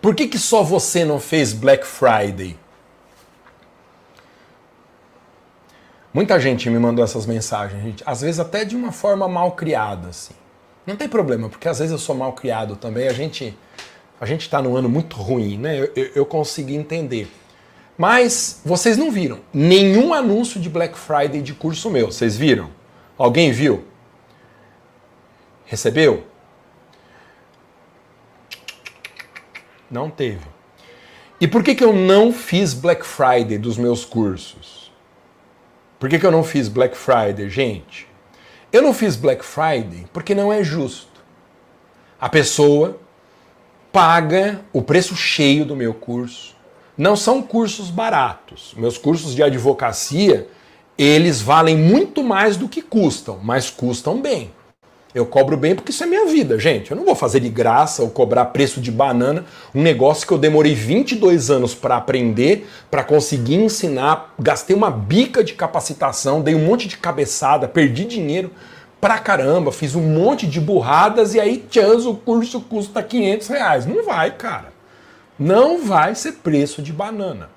[0.00, 2.56] por que, que só você não fez Black Friday?
[6.12, 8.02] Muita gente me mandou essas mensagens, gente.
[8.04, 10.34] Às vezes até de uma forma mal criada, assim.
[10.86, 13.08] Não tem problema, porque às vezes eu sou mal criado também.
[13.08, 13.56] A gente
[14.20, 15.80] a gente está num ano muito ruim, né?
[15.80, 17.28] Eu, eu, eu consegui entender.
[17.96, 22.06] Mas vocês não viram nenhum anúncio de Black Friday de curso meu.
[22.06, 22.70] Vocês viram?
[23.16, 23.84] Alguém viu?
[25.72, 26.26] Recebeu?
[29.90, 30.44] Não teve.
[31.40, 34.92] E por que, que eu não fiz Black Friday dos meus cursos?
[35.98, 38.06] Por que, que eu não fiz Black Friday, gente?
[38.70, 41.22] Eu não fiz Black Friday porque não é justo.
[42.20, 43.00] A pessoa
[43.90, 46.54] paga o preço cheio do meu curso.
[46.98, 48.74] Não são cursos baratos.
[48.76, 50.48] Meus cursos de advocacia,
[50.98, 54.52] eles valem muito mais do que custam, mas custam bem.
[55.14, 56.90] Eu cobro bem porque isso é minha vida, gente.
[56.90, 59.44] Eu não vou fazer de graça ou cobrar preço de banana,
[59.74, 65.44] um negócio que eu demorei 22 anos para aprender, para conseguir ensinar, gastei uma bica
[65.44, 68.50] de capacitação, dei um monte de cabeçada, perdi dinheiro
[68.98, 73.86] pra caramba, fiz um monte de burradas e aí, tchans, o curso custa 500 reais.
[73.86, 74.72] Não vai, cara.
[75.38, 77.50] Não vai ser preço de banana.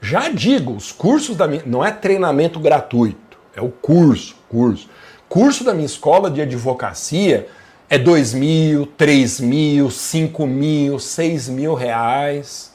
[0.00, 1.62] Já digo, os cursos da minha.
[1.66, 4.88] Não é treinamento gratuito, é o curso, curso
[5.28, 7.48] curso da minha escola de advocacia
[7.88, 12.72] é dois mil, três mil, cinco mil, seis mil reais.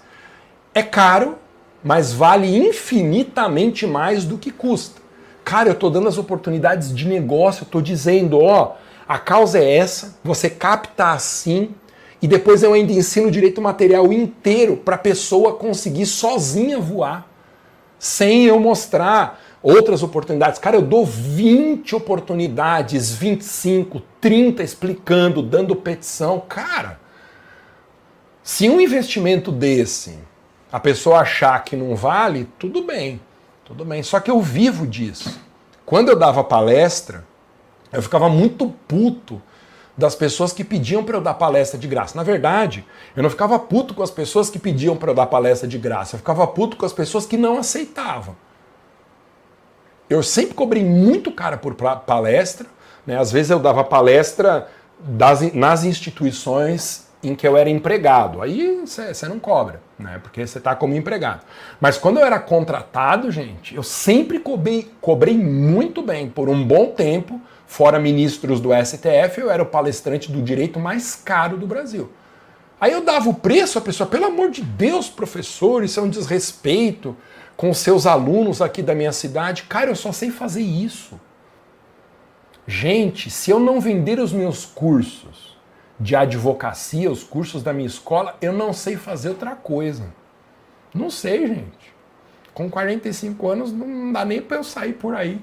[0.73, 1.37] É caro,
[1.83, 4.99] mas vale infinitamente mais do que custa.
[5.43, 8.75] Cara, eu estou dando as oportunidades de negócio, eu estou dizendo, ó,
[9.07, 11.71] a causa é essa, você capta assim,
[12.21, 17.27] e depois eu ainda ensino direito material inteiro para a pessoa conseguir sozinha voar,
[17.97, 20.59] sem eu mostrar outras oportunidades.
[20.59, 26.41] Cara, eu dou 20 oportunidades, 25, 30 explicando, dando petição.
[26.47, 26.99] Cara,
[28.43, 30.17] se um investimento desse
[30.71, 33.19] a pessoa achar que não vale, tudo bem,
[33.65, 34.03] tudo bem.
[34.03, 35.39] Só que eu vivo disso.
[35.85, 37.25] Quando eu dava palestra,
[37.91, 39.41] eu ficava muito puto
[39.97, 42.15] das pessoas que pediam para eu dar palestra de graça.
[42.15, 42.85] Na verdade,
[43.15, 46.15] eu não ficava puto com as pessoas que pediam para eu dar palestra de graça,
[46.15, 48.35] eu ficava puto com as pessoas que não aceitavam.
[50.09, 52.67] Eu sempre cobrei muito cara por palestra,
[53.05, 53.17] né?
[53.17, 54.67] às vezes eu dava palestra
[54.99, 58.41] das, nas instituições em que eu era empregado.
[58.41, 60.19] Aí você não cobra, né?
[60.23, 61.41] Porque você está como empregado.
[61.79, 66.87] Mas quando eu era contratado, gente, eu sempre cobrei, cobrei muito bem por um bom
[66.87, 67.39] tempo
[67.69, 72.09] Fora ministros do STF, eu era o palestrante do direito mais caro do Brasil.
[72.81, 76.09] Aí eu dava o preço, a pessoa, pelo amor de Deus, professor, isso é um
[76.09, 77.15] desrespeito
[77.59, 79.63] com seus alunos aqui da minha cidade.
[79.63, 81.19] Cara, eu só sei fazer isso.
[82.65, 85.57] Gente, se eu não vender os meus cursos
[85.99, 90.05] de advocacia, os cursos da minha escola, eu não sei fazer outra coisa.
[90.95, 91.93] Não sei, gente.
[92.53, 95.41] Com 45 anos não dá nem para eu sair por aí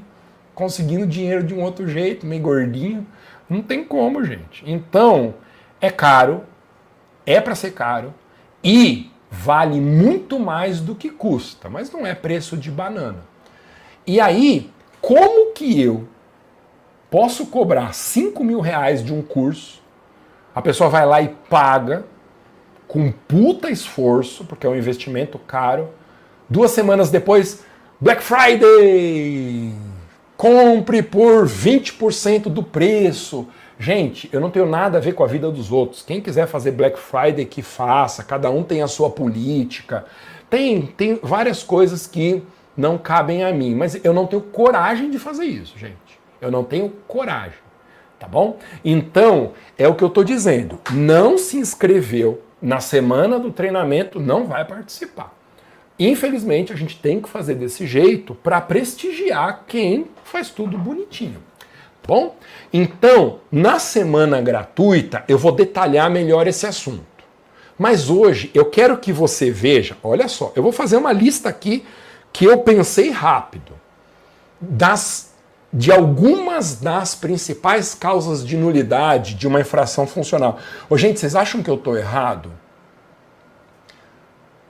[0.55, 3.07] conseguindo dinheiro de um outro jeito, meio gordinho.
[3.47, 4.65] Não tem como, gente.
[4.67, 5.35] Então,
[5.83, 6.45] é caro,
[7.27, 8.15] é para ser caro
[8.65, 13.25] e vale muito mais do que custa, mas não é preço de banana.
[14.07, 14.71] E aí,
[15.01, 16.09] como que eu
[17.11, 19.83] posso cobrar 5 mil reais de um curso?
[20.55, 22.05] A pessoa vai lá e paga
[22.89, 25.91] com puta esforço, porque é um investimento caro.
[26.49, 27.65] Duas semanas depois,
[28.01, 29.73] Black Friday!
[30.37, 33.49] Compre por 20% do preço.
[33.79, 36.03] Gente, eu não tenho nada a ver com a vida dos outros.
[36.03, 38.25] Quem quiser fazer Black Friday, que faça.
[38.25, 40.07] Cada um tem a sua política.
[40.49, 42.43] Tem, tem várias coisas que
[42.77, 45.97] não cabem a mim, mas eu não tenho coragem de fazer isso, gente.
[46.41, 47.59] Eu não tenho coragem,
[48.19, 48.59] tá bom?
[48.85, 50.79] Então, é o que eu estou dizendo.
[50.93, 55.35] Não se inscreveu na semana do treinamento, não vai participar.
[55.99, 61.43] Infelizmente, a gente tem que fazer desse jeito para prestigiar quem faz tudo bonitinho.
[62.07, 62.37] Bom?
[62.73, 67.05] Então, na semana gratuita, eu vou detalhar melhor esse assunto.
[67.79, 71.85] Mas hoje eu quero que você veja, olha só, eu vou fazer uma lista aqui
[72.33, 73.73] que eu pensei rápido
[74.61, 75.35] das
[75.73, 80.59] de algumas das principais causas de nulidade de uma infração funcional.
[80.89, 82.51] Ô, gente, vocês acham que eu estou errado?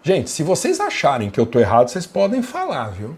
[0.02, 3.16] Gente, se vocês acharem que eu estou errado, vocês podem falar, viu?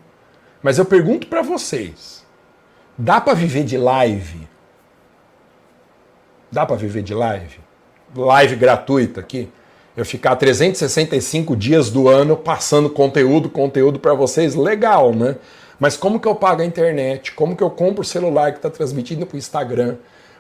[0.63, 2.18] Mas eu pergunto para vocês:
[2.99, 4.49] dá para viver de live?
[6.51, 7.61] Dá para viver de live?
[8.15, 9.49] Live gratuita aqui?
[9.97, 15.37] Eu ficar 365 dias do ano passando conteúdo, conteúdo para vocês, legal, né?
[15.79, 17.33] Mas como que eu pago a internet?
[17.33, 19.97] Como que eu compro o celular que está transmitindo para o Instagram?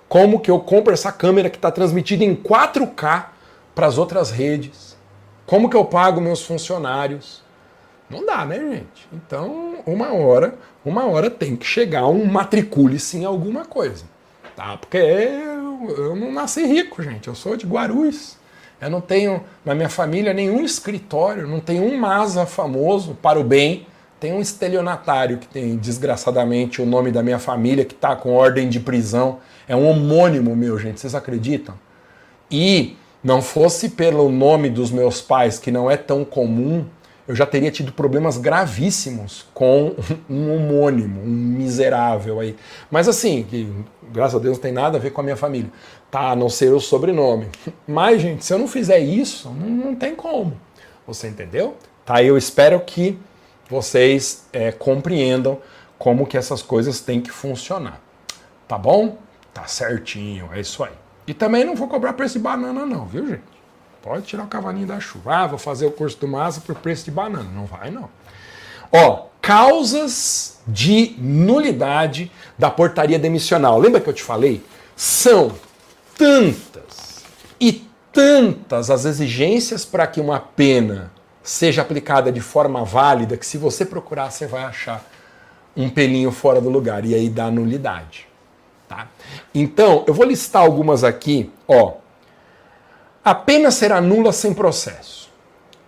[0.08, 3.26] Como que eu compro essa câmera que está transmitida em 4K
[3.74, 4.96] para as outras redes?
[5.46, 7.42] Como que eu pago meus funcionários?
[8.10, 9.08] Não dá, né, gente?
[9.12, 10.54] Então, uma hora,
[10.84, 14.04] uma hora tem que chegar um matricule-se em alguma coisa.
[14.56, 14.76] Tá?
[14.76, 17.28] Porque eu, eu não nasci rico, gente.
[17.28, 18.36] Eu sou de Guarulhos.
[18.80, 23.44] Eu não tenho na minha família nenhum escritório, não tenho um Masa famoso para o
[23.44, 23.86] bem.
[24.20, 28.68] Tem um estelionatário que tem, desgraçadamente, o nome da minha família, que está com ordem
[28.68, 29.38] de prisão.
[29.68, 31.00] É um homônimo meu, gente.
[31.00, 31.74] Vocês acreditam?
[32.50, 36.84] E não fosse pelo nome dos meus pais, que não é tão comum,
[37.28, 39.94] eu já teria tido problemas gravíssimos com
[40.28, 42.56] um homônimo, um miserável aí.
[42.90, 43.70] Mas assim, que
[44.10, 45.70] graças a Deus não tem nada a ver com a minha família,
[46.10, 46.30] tá?
[46.30, 47.48] A não ser o sobrenome.
[47.86, 50.58] Mas, gente, se eu não fizer isso, não, não tem como.
[51.06, 51.76] Você entendeu?
[52.04, 52.22] Tá?
[52.22, 53.18] Eu espero que
[53.68, 55.58] vocês é, compreendam
[55.98, 58.00] como que essas coisas têm que funcionar.
[58.66, 59.18] Tá bom?
[59.52, 60.92] Tá certinho, é isso aí.
[61.26, 63.57] E também não vou cobrar preço de banana, não, viu, gente?
[64.02, 65.34] Pode tirar o cavalinho da chuva.
[65.34, 67.48] Ah, vou fazer o curso do Massa por preço de banana.
[67.54, 68.08] Não vai, não.
[68.92, 73.78] Ó, causas de nulidade da portaria demissional.
[73.78, 74.64] Lembra que eu te falei?
[74.96, 75.52] São
[76.16, 77.24] tantas
[77.60, 81.12] e tantas as exigências para que uma pena
[81.42, 85.04] seja aplicada de forma válida que se você procurar você vai achar
[85.76, 88.26] um pelinho fora do lugar e aí dá nulidade.
[88.88, 89.06] Tá?
[89.54, 91.52] Então, eu vou listar algumas aqui.
[91.66, 91.94] Ó,
[93.28, 95.28] a pena será nula sem processo.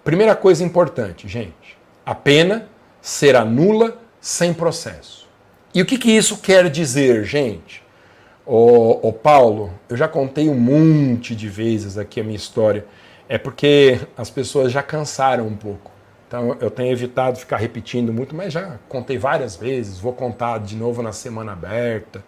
[0.05, 1.79] Primeira coisa importante, gente.
[2.05, 2.69] A pena
[3.01, 5.27] será nula sem processo.
[5.73, 7.83] E o que, que isso quer dizer, gente?
[8.45, 12.85] Ô, Paulo, eu já contei um monte de vezes aqui a minha história.
[13.27, 15.91] É porque as pessoas já cansaram um pouco.
[16.29, 19.99] Então eu tenho evitado ficar repetindo muito, mas já contei várias vezes.
[19.99, 22.23] Vou contar de novo na semana aberta.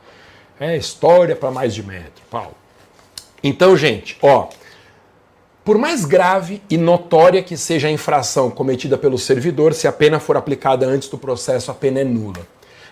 [0.58, 2.56] É história para mais de metro, Paulo.
[3.44, 4.48] Então, gente, ó,
[5.64, 10.18] Por mais grave e notória que seja a infração cometida pelo servidor, se a pena
[10.18, 12.44] for aplicada antes do processo, a pena é nula.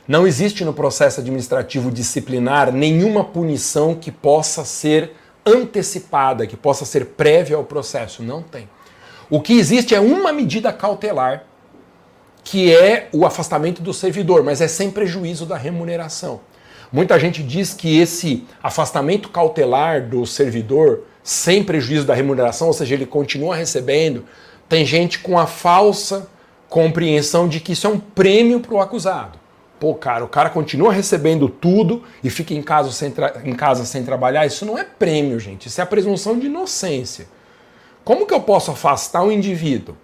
[0.07, 5.13] Não existe no processo administrativo disciplinar nenhuma punição que possa ser
[5.45, 8.23] antecipada, que possa ser prévia ao processo.
[8.23, 8.69] Não tem.
[9.29, 11.45] O que existe é uma medida cautelar,
[12.45, 16.41] que é o afastamento do servidor, mas é sem prejuízo da remuneração.
[16.93, 22.93] Muita gente diz que esse afastamento cautelar do servidor sem prejuízo da remuneração, ou seja,
[22.93, 24.24] ele continua recebendo,
[24.69, 26.28] tem gente com a falsa
[26.69, 29.39] compreensão de que isso é um prêmio para o acusado.
[29.78, 34.02] Pô, cara, o cara continua recebendo tudo e fica em casa, sem em casa sem
[34.02, 34.44] trabalhar.
[34.44, 35.69] Isso não é prêmio, gente.
[35.69, 37.28] Isso é a presunção de inocência.
[38.05, 39.97] Como que eu posso afastar um indivíduo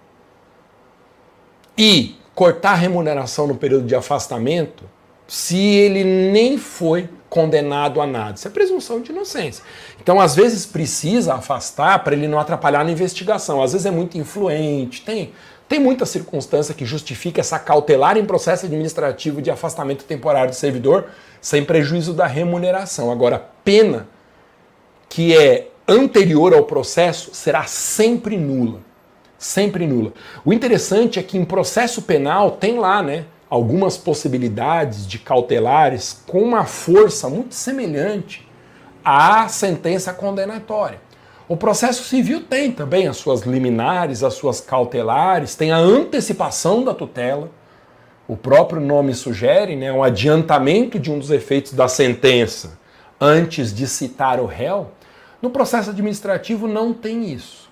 [1.77, 4.85] e cortar a remuneração no período de afastamento
[5.27, 8.35] se ele nem foi condenado a nada.
[8.37, 9.65] Isso é presunção de inocência.
[10.01, 13.63] Então, às vezes, precisa afastar para ele não atrapalhar na investigação.
[13.63, 15.33] Às vezes é muito influente, tem,
[15.69, 21.07] tem muita circunstância que justifica essa cautelar em processo administrativo de afastamento temporário do servidor
[21.41, 23.11] sem prejuízo da remuneração.
[23.11, 24.09] Agora, pena
[25.09, 28.81] que é anterior ao processo será sempre nula.
[29.39, 30.13] Sempre nula.
[30.45, 33.27] O interessante é que em processo penal tem lá, né?
[33.49, 38.47] Algumas possibilidades de cautelares com uma força muito semelhante
[39.05, 41.01] à sentença condenatória.
[41.49, 46.93] O processo civil tem também as suas liminares, as suas cautelares, tem a antecipação da
[46.93, 47.51] tutela.
[48.27, 52.77] O próprio nome sugere, né, um adiantamento de um dos efeitos da sentença
[53.21, 54.91] antes de citar o réu.
[55.41, 57.66] No processo administrativo não tem isso.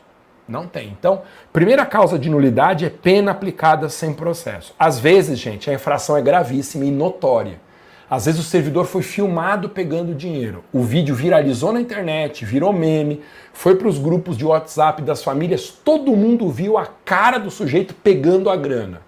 [0.46, 0.88] Não tem.
[0.88, 1.22] Então,
[1.52, 4.74] primeira causa de nulidade é pena aplicada sem processo.
[4.78, 7.60] Às vezes, gente, a infração é gravíssima e notória.
[8.08, 10.62] Às vezes o servidor foi filmado pegando dinheiro.
[10.72, 13.22] O vídeo viralizou na internet, virou meme,
[13.52, 17.94] foi para os grupos de WhatsApp das famílias, todo mundo viu a cara do sujeito
[17.94, 19.00] pegando a grana.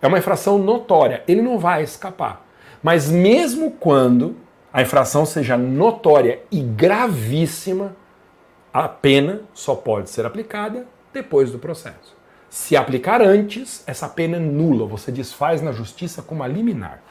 [0.00, 2.44] É uma infração notória, ele não vai escapar.
[2.82, 4.34] Mas mesmo quando
[4.72, 7.94] a infração seja notória e gravíssima,
[8.72, 12.16] a pena só pode ser aplicada depois do processo.
[12.48, 17.02] Se aplicar antes, essa pena é nula, você desfaz na justiça com uma liminar.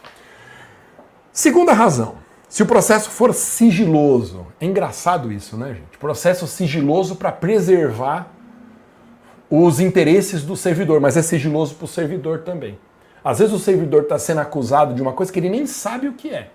[1.32, 2.16] Segunda razão,
[2.48, 4.46] se o processo for sigiloso.
[4.60, 5.98] É engraçado isso, né, gente?
[5.98, 8.32] Processo sigiloso para preservar
[9.50, 12.78] os interesses do servidor, mas é sigiloso para o servidor também.
[13.24, 16.14] Às vezes o servidor está sendo acusado de uma coisa que ele nem sabe o
[16.14, 16.50] que é.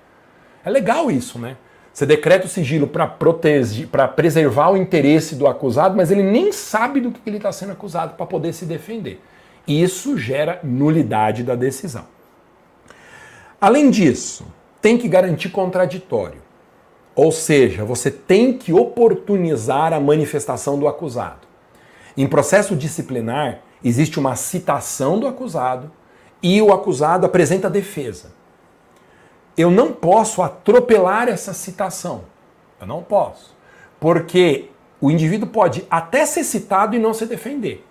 [0.64, 1.56] É legal isso, né?
[1.96, 6.52] Você decreta o sigilo para proteger, para preservar o interesse do acusado, mas ele nem
[6.52, 9.18] sabe do que ele está sendo acusado para poder se defender.
[9.66, 12.04] Isso gera nulidade da decisão.
[13.58, 14.44] Além disso,
[14.78, 16.42] tem que garantir contraditório.
[17.14, 21.48] Ou seja, você tem que oportunizar a manifestação do acusado.
[22.14, 25.90] Em processo disciplinar, existe uma citação do acusado
[26.42, 28.36] e o acusado apresenta defesa
[29.56, 32.24] eu não posso atropelar essa citação.
[32.80, 33.56] Eu não posso.
[33.98, 34.68] Porque
[35.00, 37.84] o indivíduo pode até ser citado e não se defender.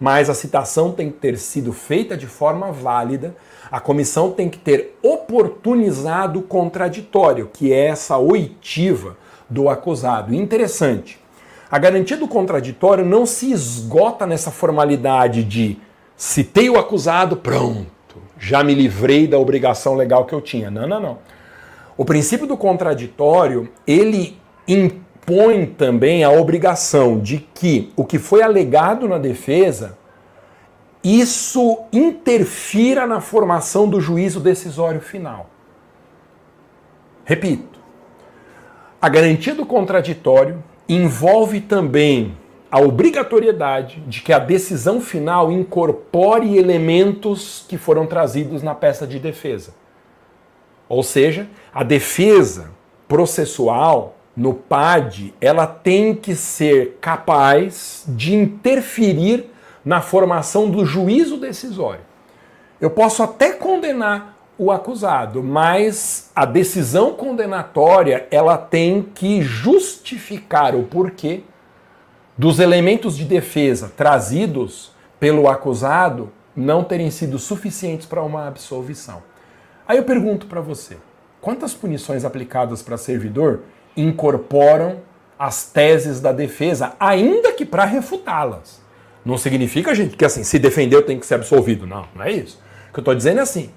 [0.00, 3.34] Mas a citação tem que ter sido feita de forma válida,
[3.70, 9.16] a comissão tem que ter oportunizado o contraditório, que é essa oitiva
[9.50, 10.32] do acusado.
[10.32, 11.18] Interessante.
[11.68, 15.78] A garantia do contraditório não se esgota nessa formalidade de
[16.16, 17.97] citei o acusado, pronto
[18.38, 20.70] já me livrei da obrigação legal que eu tinha.
[20.70, 21.18] Não, não, não.
[21.96, 29.08] O princípio do contraditório, ele impõe também a obrigação de que o que foi alegado
[29.08, 29.98] na defesa,
[31.02, 35.50] isso interfira na formação do juízo decisório final.
[37.24, 37.78] Repito,
[39.02, 42.37] a garantia do contraditório envolve também
[42.70, 49.18] a obrigatoriedade de que a decisão final incorpore elementos que foram trazidos na peça de
[49.18, 49.74] defesa.
[50.88, 52.70] Ou seja, a defesa
[53.06, 59.50] processual no PAD, ela tem que ser capaz de interferir
[59.84, 62.02] na formação do juízo decisório.
[62.80, 70.84] Eu posso até condenar o acusado, mas a decisão condenatória, ela tem que justificar o
[70.84, 71.42] porquê
[72.38, 79.22] dos elementos de defesa trazidos pelo acusado não terem sido suficientes para uma absolvição.
[79.86, 80.96] Aí eu pergunto para você:
[81.40, 83.62] quantas punições aplicadas para servidor
[83.96, 85.00] incorporam
[85.36, 88.80] as teses da defesa, ainda que para refutá-las?
[89.24, 91.86] Não significa, gente, que assim, se defendeu tem que ser absolvido.
[91.86, 92.60] Não, não é isso.
[92.88, 93.70] O que eu estou dizendo é assim: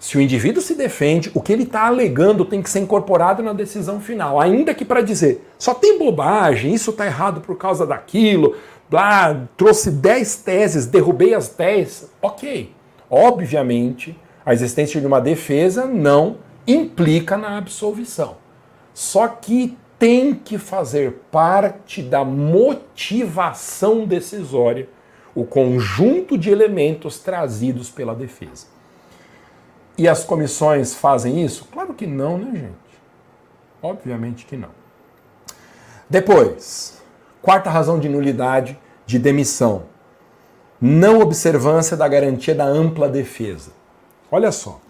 [0.00, 3.52] Se o indivíduo se defende, o que ele está alegando tem que ser incorporado na
[3.52, 4.40] decisão final.
[4.40, 8.56] Ainda que para dizer, só tem bobagem, isso está errado por causa daquilo,
[8.88, 12.12] blá, trouxe 10 teses, derrubei as 10.
[12.22, 12.72] Ok.
[13.10, 18.38] Obviamente, a existência de uma defesa não implica na absolvição.
[18.94, 24.88] Só que tem que fazer parte da motivação decisória
[25.34, 28.69] o conjunto de elementos trazidos pela defesa.
[30.00, 31.66] E as comissões fazem isso?
[31.70, 33.00] Claro que não, né, gente?
[33.82, 34.70] Obviamente que não.
[36.08, 37.02] Depois,
[37.42, 39.82] quarta razão de nulidade de demissão.
[40.80, 43.72] Não observância da garantia da ampla defesa.
[44.32, 44.80] Olha só.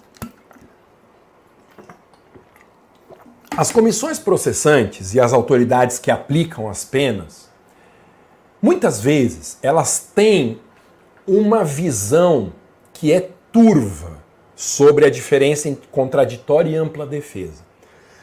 [3.57, 7.51] As comissões processantes e as autoridades que aplicam as penas,
[8.63, 10.61] muitas vezes elas têm
[11.27, 12.53] uma visão
[12.93, 14.20] que é turva
[14.61, 17.65] sobre a diferença entre contraditória e ampla defesa.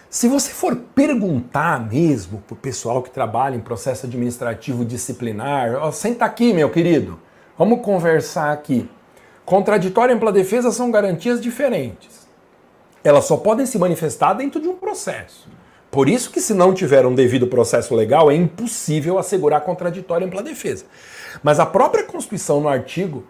[0.10, 6.26] Se você for perguntar mesmo para o pessoal que trabalha em processo administrativo disciplinar, senta
[6.26, 7.20] aqui, meu querido,
[7.58, 8.90] vamos conversar aqui.
[9.46, 12.18] Contraditória e ampla defesa são garantias diferentes
[13.08, 15.48] elas só podem se manifestar dentro de um processo.
[15.90, 20.28] Por isso que se não tiver um devido processo legal, é impossível assegurar contraditória e
[20.28, 20.86] ampla defesa.
[21.42, 23.24] Mas a própria Constituição, no artigo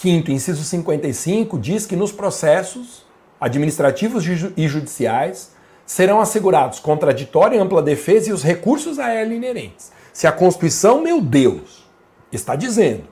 [0.00, 3.04] 5 inciso 55, diz que nos processos
[3.38, 4.24] administrativos
[4.56, 5.52] e judiciais
[5.84, 9.92] serão assegurados contraditória e ampla defesa e os recursos a ela inerentes.
[10.10, 11.86] Se a Constituição, meu Deus,
[12.32, 13.04] está dizendo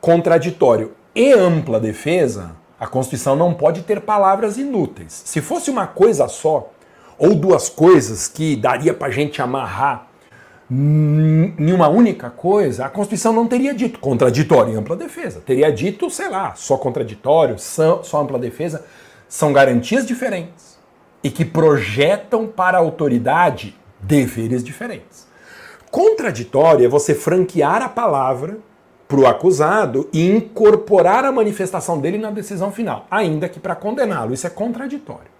[0.00, 5.22] contraditório e ampla defesa, a Constituição não pode ter palavras inúteis.
[5.24, 6.72] Se fosse uma coisa só,
[7.16, 10.08] ou duas coisas que daria para gente amarrar
[10.70, 15.40] em uma única coisa, a Constituição não teria dito contraditório e ampla defesa.
[15.44, 18.84] Teria dito, sei lá, só contraditório, só ampla defesa.
[19.28, 20.78] São garantias diferentes
[21.22, 25.26] e que projetam para a autoridade deveres diferentes.
[25.90, 28.58] Contraditório é você franquear a palavra
[29.06, 34.32] para o acusado e incorporar a manifestação dele na decisão final, ainda que para condená-lo.
[34.32, 35.31] Isso é contraditório.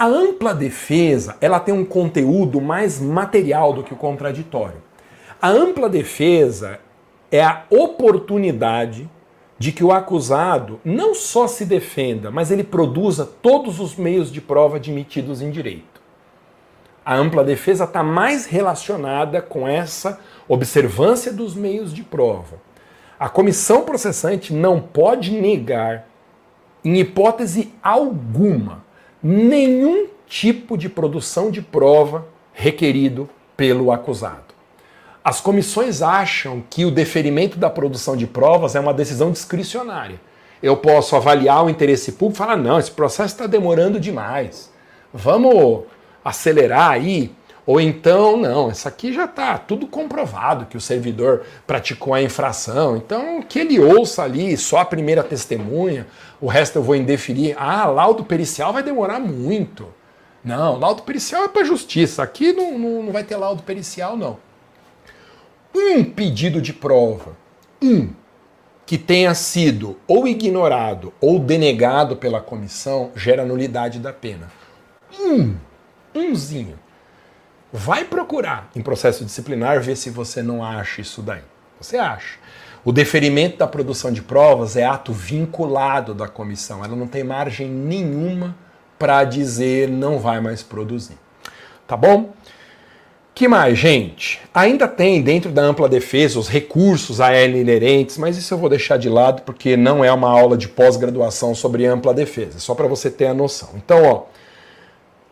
[0.00, 4.82] A ampla defesa ela tem um conteúdo mais material do que o contraditório.
[5.42, 6.80] A ampla defesa
[7.30, 9.10] é a oportunidade
[9.58, 14.40] de que o acusado não só se defenda, mas ele produza todos os meios de
[14.40, 16.00] prova admitidos em direito.
[17.04, 20.18] A ampla defesa está mais relacionada com essa
[20.48, 22.56] observância dos meios de prova.
[23.18, 26.08] A comissão processante não pode negar,
[26.82, 28.88] em hipótese alguma,
[29.22, 34.50] nenhum tipo de produção de prova requerido pelo acusado.
[35.22, 40.20] As comissões acham que o deferimento da produção de provas é uma decisão discricionária.
[40.62, 44.70] Eu posso avaliar o interesse público e falar: não, esse processo está demorando demais.
[45.12, 45.84] Vamos
[46.24, 47.34] acelerar aí
[47.70, 52.96] ou então, não, isso aqui já está tudo comprovado que o servidor praticou a infração.
[52.96, 56.06] Então, que ele ouça ali só a primeira testemunha,
[56.40, 57.54] o resto eu vou indeferir.
[57.58, 59.88] Ah, laudo pericial vai demorar muito.
[60.42, 62.22] Não, laudo pericial é para justiça.
[62.22, 64.38] Aqui não, não, não vai ter laudo pericial, não.
[65.74, 67.36] Um pedido de prova,
[67.80, 68.10] um,
[68.84, 74.50] que tenha sido ou ignorado ou denegado pela comissão, gera nulidade da pena.
[75.20, 75.54] Um,
[76.14, 76.78] umzinho
[77.72, 81.42] Vai procurar em processo disciplinar ver se você não acha isso daí.
[81.80, 82.36] Você acha.
[82.84, 86.84] O deferimento da produção de provas é ato vinculado da comissão.
[86.84, 88.56] Ela não tem margem nenhuma
[88.98, 91.18] para dizer não vai mais produzir.
[91.86, 92.32] Tá bom?
[93.34, 94.40] Que mais, gente?
[94.52, 98.68] Ainda tem dentro da ampla defesa os recursos a ela inerentes, mas isso eu vou
[98.68, 102.86] deixar de lado porque não é uma aula de pós-graduação sobre ampla defesa, só para
[102.86, 103.70] você ter a noção.
[103.76, 104.22] Então, ó,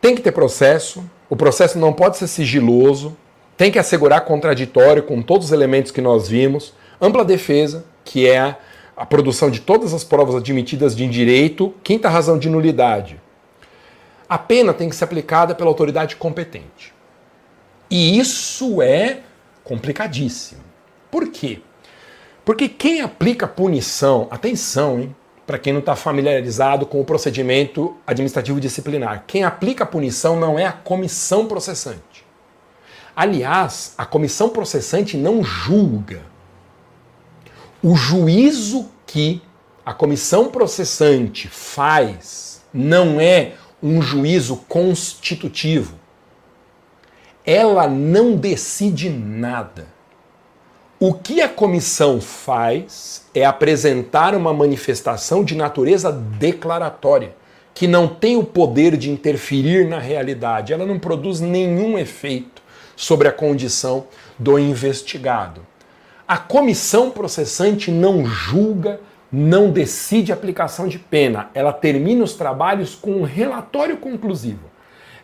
[0.01, 3.15] tem que ter processo, o processo não pode ser sigiloso,
[3.55, 8.57] tem que assegurar contraditório com todos os elementos que nós vimos, ampla defesa, que é
[8.95, 13.19] a produção de todas as provas admitidas de direito, quinta razão de nulidade.
[14.27, 16.93] A pena tem que ser aplicada pela autoridade competente.
[17.89, 19.21] E isso é
[19.63, 20.61] complicadíssimo.
[21.09, 21.61] Por quê?
[22.45, 25.15] Porque quem aplica punição, atenção, hein?
[25.49, 29.23] para quem não está familiarizado com o procedimento administrativo disciplinar.
[29.25, 32.23] Quem aplica punição não é a comissão processante.
[33.15, 36.21] Aliás, a comissão processante não julga.
[37.81, 39.41] O juízo que
[39.85, 45.97] a comissão processante faz não é um juízo constitutivo.
[47.45, 49.99] Ela não decide nada
[51.01, 57.33] o que a comissão faz é apresentar uma manifestação de natureza declaratória,
[57.73, 62.61] que não tem o poder de interferir na realidade, ela não produz nenhum efeito
[62.97, 64.07] sobre a condição
[64.37, 65.65] do investigado.
[66.29, 69.01] A comissão processante não julga,
[69.31, 74.69] não decide aplicação de pena, ela termina os trabalhos com um relatório conclusivo.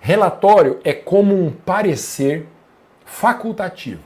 [0.02, 2.48] Relatório é como um parecer
[3.06, 4.02] facultativo,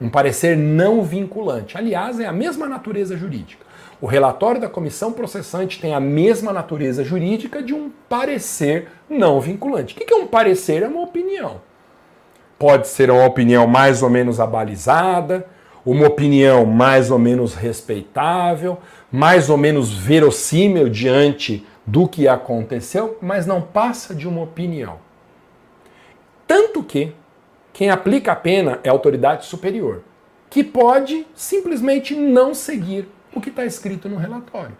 [0.00, 1.76] um parecer não vinculante.
[1.76, 3.66] Aliás, é a mesma natureza jurídica.
[4.00, 9.94] O relatório da comissão processante tem a mesma natureza jurídica de um parecer não vinculante.
[9.94, 10.82] O que é um parecer?
[10.82, 11.60] É uma opinião.
[12.58, 15.46] Pode ser uma opinião mais ou menos abalizada,
[15.84, 18.78] uma opinião mais ou menos respeitável,
[19.10, 24.98] mais ou menos verossímil diante do que aconteceu, mas não passa de uma opinião.
[26.46, 27.12] Tanto que
[27.72, 30.02] quem aplica a pena é a autoridade superior,
[30.48, 34.76] que pode simplesmente não seguir o que está escrito no relatório.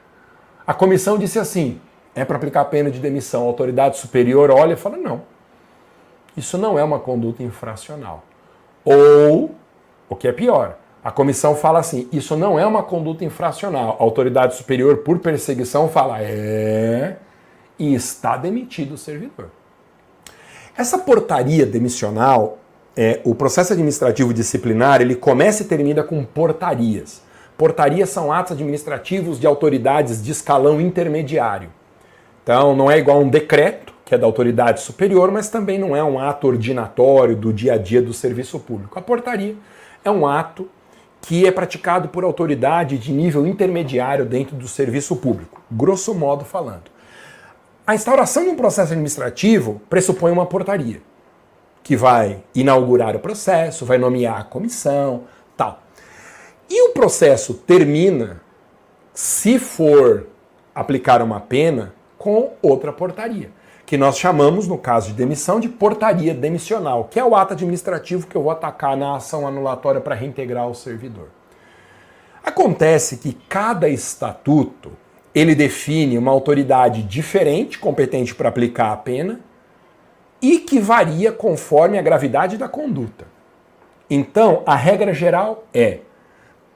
[0.67, 1.81] A comissão disse assim:
[2.15, 3.43] é para aplicar a pena de demissão.
[3.43, 5.23] A autoridade superior olha e fala: não,
[6.37, 8.25] isso não é uma conduta infracional.
[8.85, 9.55] Ou,
[10.09, 13.97] o que é pior, a comissão fala assim: isso não é uma conduta infracional.
[13.99, 17.17] A autoridade superior, por perseguição, fala: é,
[17.79, 19.49] e está demitido o servidor.
[20.77, 22.59] Essa portaria demissional,
[22.97, 27.23] é, o processo administrativo disciplinar, ele começa e termina com portarias.
[27.57, 31.71] Portarias são atos administrativos de autoridades de escalão intermediário.
[32.43, 35.95] Então, não é igual a um decreto, que é da autoridade superior, mas também não
[35.95, 38.99] é um ato ordinatório do dia a dia do serviço público.
[38.99, 39.55] A portaria
[40.03, 40.69] é um ato
[41.23, 46.91] que é praticado por autoridade de nível intermediário dentro do serviço público, grosso modo falando.
[47.87, 51.03] A instauração de um processo administrativo pressupõe uma portaria,
[51.83, 55.25] que vai inaugurar o processo, vai nomear a comissão,
[55.57, 55.83] tal.
[56.69, 58.41] E o processo termina,
[59.13, 60.27] se for
[60.75, 63.51] aplicar uma pena, com outra portaria,
[63.91, 68.29] que nós chamamos, no caso de demissão, de portaria demissional, que é o ato administrativo
[68.29, 71.27] que eu vou atacar na ação anulatória para reintegrar o servidor.
[72.45, 74.93] Acontece que cada estatuto
[75.35, 79.41] ele define uma autoridade diferente, competente para aplicar a pena,
[80.41, 83.27] e que varia conforme a gravidade da conduta.
[84.09, 85.99] Então, a regra geral é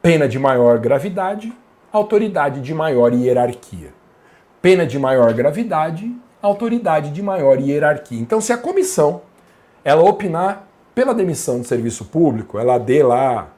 [0.02, 1.52] Pena de maior gravidade,
[1.92, 3.94] autoridade de maior hierarquia.
[4.60, 6.12] Pena de maior gravidade,
[6.46, 8.20] autoridade de maior hierarquia.
[8.20, 9.22] Então, se a comissão
[9.84, 13.48] ela opinar pela demissão do serviço público, ela dê lá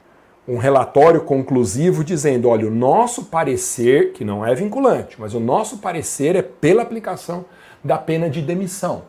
[0.47, 5.79] um relatório conclusivo dizendo, olha, o nosso parecer, que não é vinculante, mas o nosso
[5.79, 7.45] parecer é pela aplicação
[7.83, 9.03] da pena de demissão.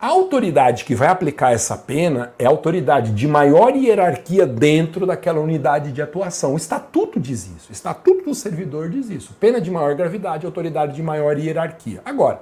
[0.00, 5.40] A autoridade que vai aplicar essa pena é a autoridade de maior hierarquia dentro daquela
[5.40, 6.54] unidade de atuação.
[6.54, 7.68] O estatuto diz isso.
[7.68, 9.34] O estatuto do servidor diz isso.
[9.38, 12.00] Pena de maior gravidade, autoridade de maior hierarquia.
[12.02, 12.40] Agora,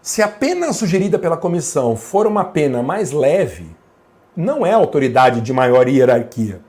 [0.00, 3.66] se a pena sugerida pela comissão for uma pena mais leve,
[4.36, 6.60] não é autoridade de maior hierarquia.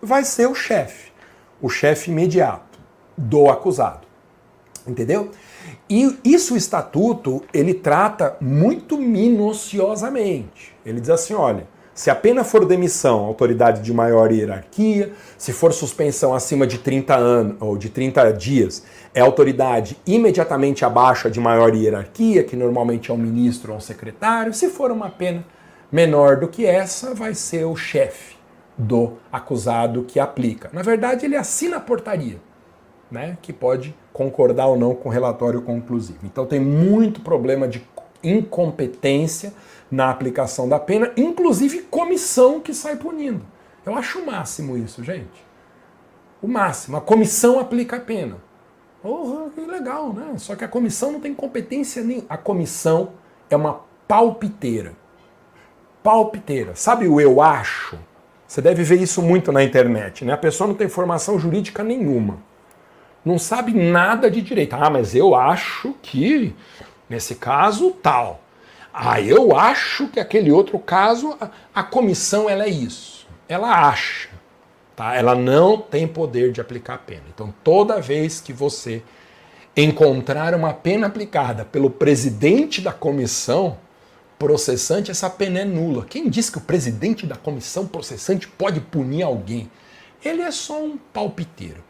[0.00, 1.12] Vai ser o chefe,
[1.60, 2.78] o chefe imediato
[3.18, 4.08] do acusado.
[4.86, 5.30] Entendeu?
[5.88, 10.74] E isso o estatuto, ele trata muito minuciosamente.
[10.84, 15.72] Ele diz assim, olha, se a pena for demissão, autoridade de maior hierarquia, se for
[15.72, 21.74] suspensão acima de 30 anos ou de 30 dias, é autoridade imediatamente abaixo de maior
[21.74, 24.54] hierarquia, que normalmente é um ministro ou um secretário.
[24.54, 25.44] Se for uma pena
[25.90, 28.36] menor do que essa, vai ser o chefe
[28.78, 30.70] do acusado que aplica.
[30.72, 32.38] Na verdade, ele assina a portaria
[33.10, 36.20] né, que pode concordar ou não com o relatório conclusivo.
[36.24, 37.84] Então tem muito problema de
[38.22, 39.52] incompetência
[39.90, 43.44] na aplicação da pena, inclusive comissão que sai punindo.
[43.84, 45.44] Eu acho o máximo isso, gente.
[46.40, 46.96] O máximo.
[46.96, 48.36] A comissão aplica a pena.
[49.54, 50.34] Que legal, né?
[50.36, 52.24] Só que a comissão não tem competência nem.
[52.28, 53.12] A comissão
[53.48, 54.92] é uma palpiteira.
[56.02, 56.76] Palpiteira.
[56.76, 57.98] Sabe o eu acho?
[58.46, 60.32] Você deve ver isso muito na internet, né?
[60.32, 62.38] A pessoa não tem formação jurídica nenhuma
[63.24, 64.74] não sabe nada de direito.
[64.74, 66.54] Ah, mas eu acho que
[67.08, 68.40] nesse caso tal.
[68.92, 73.26] Ah, eu acho que aquele outro caso a, a comissão ela é isso.
[73.48, 74.28] Ela acha,
[74.96, 75.14] tá?
[75.14, 77.22] Ela não tem poder de aplicar a pena.
[77.32, 79.02] Então, toda vez que você
[79.76, 83.78] encontrar uma pena aplicada pelo presidente da comissão
[84.38, 86.06] processante, essa pena é nula.
[86.08, 89.70] Quem diz que o presidente da comissão processante pode punir alguém?
[90.24, 91.89] Ele é só um palpiteiro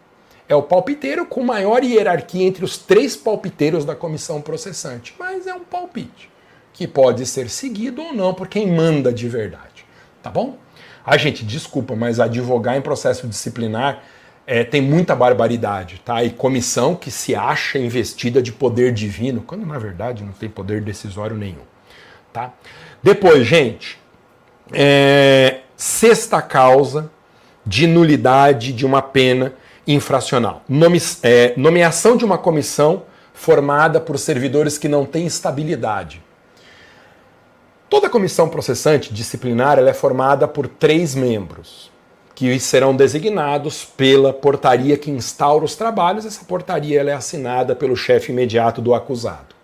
[0.50, 5.14] é o palpiteiro com maior hierarquia entre os três palpiteiros da comissão processante.
[5.16, 6.28] Mas é um palpite
[6.72, 9.86] que pode ser seguido ou não por quem manda de verdade.
[10.20, 10.58] Tá bom?
[11.06, 14.02] A gente, desculpa, mas advogar em processo disciplinar
[14.44, 16.24] é, tem muita barbaridade, tá?
[16.24, 20.80] E comissão que se acha investida de poder divino, quando na verdade não tem poder
[20.80, 21.62] decisório nenhum,
[22.32, 22.52] tá?
[23.00, 24.00] Depois, gente,
[24.72, 27.08] é, sexta causa
[27.64, 29.54] de nulidade de uma pena
[29.94, 30.62] infracional.
[31.22, 36.22] É, nomeação de uma comissão formada por servidores que não têm estabilidade.
[37.88, 41.90] Toda comissão processante disciplinar é formada por três membros,
[42.34, 46.24] que serão designados pela portaria que instaura os trabalhos.
[46.24, 49.56] Essa portaria é assinada pelo chefe imediato do acusado.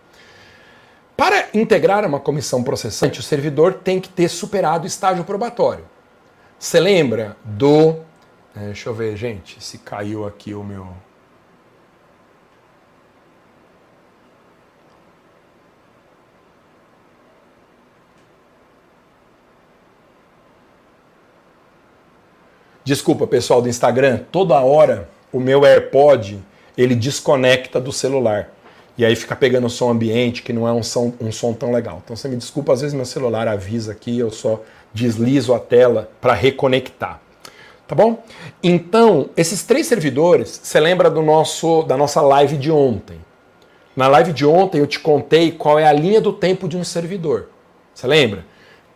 [1.16, 5.84] Para integrar uma comissão processante, o servidor tem que ter superado o estágio probatório.
[6.58, 7.96] Você lembra do.
[8.56, 10.88] É, deixa eu ver, gente, se caiu aqui o meu.
[22.82, 26.42] Desculpa, pessoal do Instagram, toda hora o meu AirPod
[26.78, 28.54] ele desconecta do celular.
[28.96, 32.00] E aí fica pegando som ambiente, que não é um som, um som tão legal.
[32.02, 34.62] Então você me desculpa, às vezes meu celular avisa aqui, eu só
[34.94, 37.25] deslizo a tela para reconectar.
[37.86, 38.22] Tá bom?
[38.62, 43.20] Então, esses três servidores, você lembra do nosso da nossa live de ontem?
[43.94, 46.82] Na live de ontem eu te contei qual é a linha do tempo de um
[46.82, 47.48] servidor.
[47.94, 48.44] Você lembra?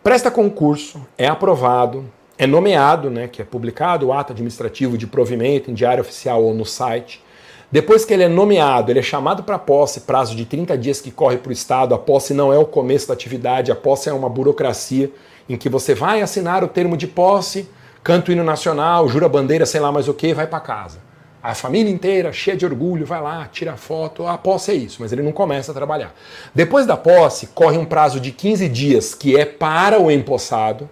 [0.03, 2.05] Presta concurso, é aprovado,
[2.37, 6.53] é nomeado, né, que é publicado o ato administrativo de provimento em diário oficial ou
[6.53, 7.23] no site.
[7.71, 11.09] Depois que ele é nomeado, ele é chamado para posse, prazo de 30 dias que
[11.09, 11.95] corre para o Estado.
[11.95, 15.09] A posse não é o começo da atividade, a posse é uma burocracia
[15.47, 17.69] em que você vai assinar o termo de posse,
[18.03, 20.99] canta o hino nacional, jura bandeira, sei lá mais o que, vai para casa.
[21.43, 24.27] A família inteira, cheia de orgulho, vai lá, tira foto.
[24.27, 26.13] A posse é isso, mas ele não começa a trabalhar.
[26.53, 30.87] Depois da posse, corre um prazo de 15 dias, que é para o empossado.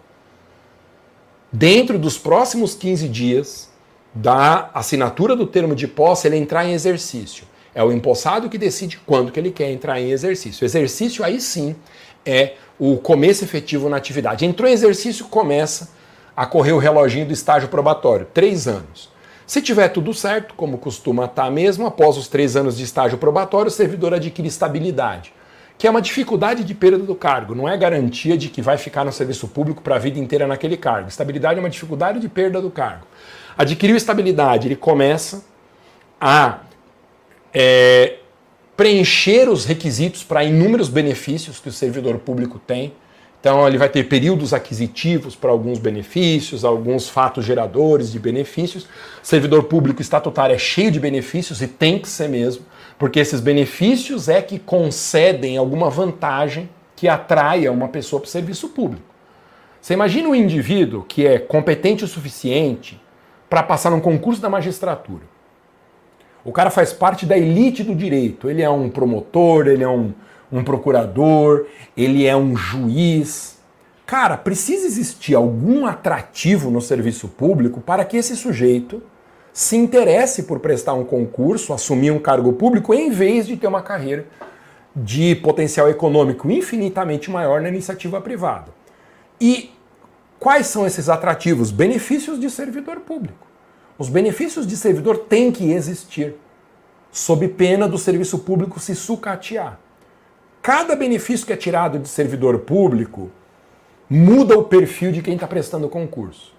[1.52, 3.70] Dentro dos próximos 15 dias,
[4.14, 7.46] da assinatura do termo de posse ele entrar em exercício.
[7.74, 10.64] É o empossado que decide quando que ele quer entrar em exercício.
[10.64, 11.76] O exercício aí sim
[12.26, 14.46] é o começo efetivo na atividade.
[14.46, 15.90] Entrou em exercício, começa
[16.40, 19.10] a correr o reloginho do estágio probatório, três anos.
[19.46, 23.68] Se tiver tudo certo, como costuma estar mesmo, após os três anos de estágio probatório,
[23.68, 25.34] o servidor adquire estabilidade,
[25.78, 29.04] que é uma dificuldade de perda do cargo, não é garantia de que vai ficar
[29.04, 31.10] no serviço público para a vida inteira naquele cargo.
[31.10, 33.06] Estabilidade é uma dificuldade de perda do cargo.
[33.58, 35.44] Adquiriu estabilidade, ele começa
[36.22, 36.60] a
[37.54, 38.16] é,
[38.78, 42.94] preencher os requisitos para inúmeros benefícios que o servidor público tem.
[43.40, 48.86] Então, ele vai ter períodos aquisitivos para alguns benefícios, alguns fatos geradores de benefícios.
[49.24, 52.66] Servidor público estatutário é cheio de benefícios e tem que ser mesmo,
[52.98, 58.70] porque esses benefícios é que concedem alguma vantagem que atraia uma pessoa para o serviço
[58.70, 59.04] público.
[59.80, 63.00] Você imagina um indivíduo que é competente o suficiente,
[63.50, 65.24] para passar num concurso da magistratura.
[66.46, 68.50] O cara faz parte da elite do direito.
[68.50, 70.14] Ele é um promotor, ele é um,
[70.52, 71.66] um procurador,
[71.96, 73.58] ele é um juiz.
[74.06, 79.02] Cara, precisa existir algum atrativo no serviço público para que esse sujeito
[79.54, 83.82] se interesse por prestar um concurso, assumir um cargo público, em vez de ter uma
[83.82, 84.26] carreira
[84.96, 88.68] de potencial econômico infinitamente maior na iniciativa privada.
[89.40, 89.72] E
[90.40, 91.70] Quais são esses atrativos?
[91.70, 93.46] Benefícios de servidor público.
[93.98, 96.36] Os benefícios de servidor têm que existir,
[97.12, 99.78] sob pena do serviço público se sucatear.
[100.62, 103.32] Cada benefício que é tirado de servidor público
[104.10, 106.54] muda o perfil de quem está prestando concurso.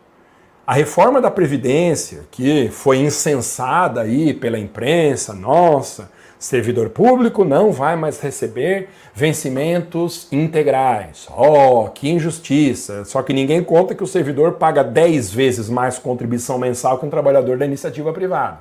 [0.66, 6.10] A reforma da Previdência, que foi incensada aí pela imprensa, nossa,
[6.40, 11.28] Servidor público não vai mais receber vencimentos integrais.
[11.36, 13.04] Oh, que injustiça!
[13.04, 17.10] Só que ninguém conta que o servidor paga 10 vezes mais contribuição mensal que um
[17.10, 18.60] trabalhador da iniciativa privada.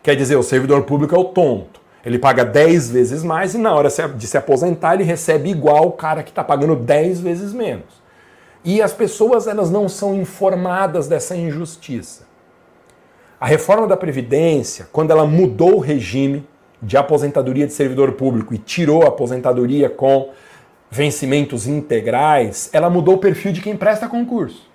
[0.00, 1.81] Quer dizer, o servidor público é o tonto.
[2.04, 5.92] Ele paga 10 vezes mais e na hora de se aposentar ele recebe igual o
[5.92, 8.02] cara que está pagando 10 vezes menos.
[8.64, 12.24] E as pessoas elas não são informadas dessa injustiça.
[13.40, 16.46] A reforma da Previdência, quando ela mudou o regime
[16.80, 20.30] de aposentadoria de servidor público e tirou a aposentadoria com
[20.90, 24.70] vencimentos integrais, ela mudou o perfil de quem presta concurso.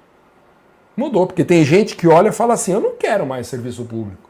[0.96, 4.27] Mudou, porque tem gente que olha e fala assim: eu não quero mais serviço público.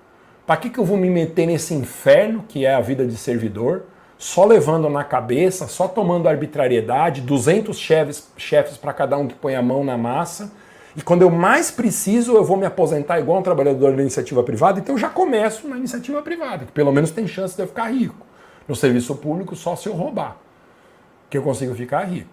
[0.47, 3.83] Para que, que eu vou me meter nesse inferno que é a vida de servidor,
[4.17, 9.53] só levando na cabeça, só tomando arbitrariedade, 200 chefes, chefes para cada um que põe
[9.53, 10.51] a mão na massa
[10.97, 14.79] e quando eu mais preciso, eu vou me aposentar igual um trabalhador da iniciativa privada,
[14.79, 17.91] então eu já começo na iniciativa privada, que pelo menos tem chance de eu ficar
[17.91, 18.25] rico.
[18.67, 20.37] No serviço público, só se eu roubar,
[21.29, 22.31] que eu consigo ficar rico.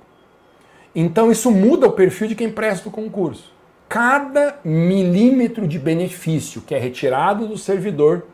[0.95, 3.53] Então isso muda o perfil de quem presta o concurso.
[3.95, 8.25] Cada milímetro de benefício que é retirado do servidor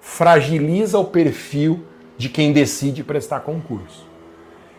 [0.00, 1.84] fragiliza o perfil
[2.16, 4.06] de quem decide prestar concurso.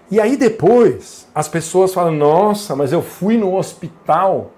[0.09, 4.51] E aí depois as pessoas falam: nossa, mas eu fui no hospital,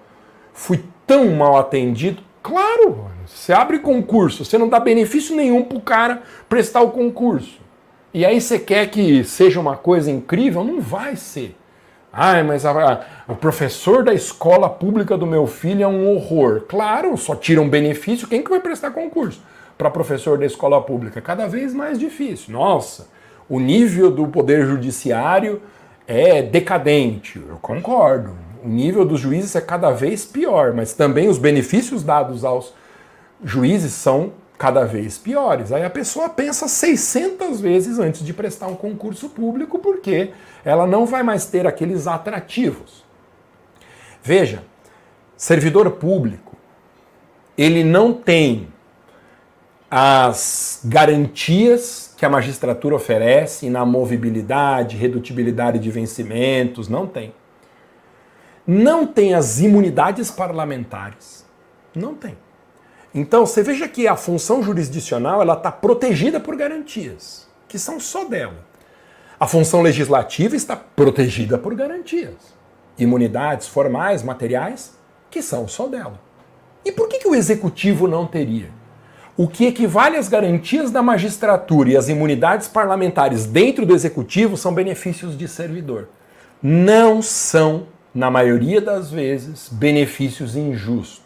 [0.53, 2.23] fui tão mal atendido.
[2.41, 7.59] Claro, você abre concurso, você não dá benefício nenhum para o cara prestar o concurso.
[8.13, 10.63] E aí você quer que seja uma coisa incrível?
[10.63, 11.57] Não vai ser.
[12.15, 16.61] Ai, mas a, a, o professor da escola pública do meu filho é um horror.
[16.69, 18.27] Claro, só tira um benefício.
[18.27, 19.41] Quem que vai prestar concurso
[19.75, 21.19] para professor da escola pública?
[21.19, 22.53] Cada vez mais difícil.
[22.53, 23.07] Nossa,
[23.49, 25.59] o nível do poder judiciário
[26.07, 27.41] é decadente.
[27.49, 28.37] Eu concordo.
[28.63, 32.75] O nível dos juízes é cada vez pior, mas também os benefícios dados aos
[33.43, 35.71] juízes são cada vez piores.
[35.71, 40.29] Aí a pessoa pensa 600 vezes antes de prestar um concurso público, porque
[40.63, 43.03] ela não vai mais ter aqueles atrativos.
[44.21, 44.63] Veja,
[45.35, 46.55] servidor público,
[47.57, 48.67] ele não tem
[49.91, 57.33] as garantias que a magistratura oferece na movibilidade, redutibilidade de vencimentos, não tem.
[58.65, 61.45] Não tem as imunidades parlamentares.
[61.93, 62.37] Não tem.
[63.13, 68.23] Então, você veja que a função jurisdicional ela está protegida por garantias, que são só
[68.23, 68.65] dela.
[69.43, 72.33] A função legislativa está protegida por garantias,
[72.97, 74.97] imunidades formais, materiais,
[75.29, 76.17] que são só dela.
[76.85, 78.69] E por que, que o executivo não teria?
[79.35, 84.73] O que equivale às garantias da magistratura e às imunidades parlamentares dentro do executivo são
[84.73, 86.07] benefícios de servidor.
[86.61, 91.23] Não são, na maioria das vezes, benefícios injustos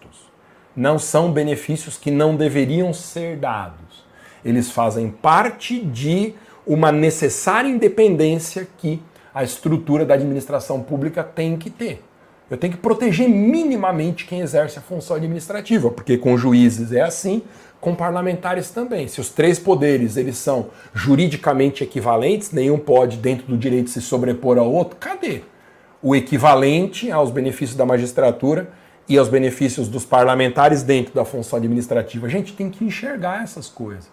[0.76, 4.03] não são benefícios que não deveriam ser dados.
[4.44, 6.34] Eles fazem parte de
[6.68, 9.02] uma necessária independência que
[9.34, 12.03] a estrutura da administração pública tem que ter.
[12.49, 17.41] Eu tenho que proteger minimamente quem exerce a função administrativa, porque com juízes é assim,
[17.80, 19.07] com parlamentares também.
[19.07, 24.57] Se os três poderes eles são juridicamente equivalentes, nenhum pode dentro do direito se sobrepor
[24.57, 25.41] ao outro, cadê?
[26.02, 28.69] O equivalente aos benefícios da magistratura
[29.10, 32.27] e aos benefícios dos parlamentares dentro da função administrativa.
[32.27, 34.10] A gente tem que enxergar essas coisas.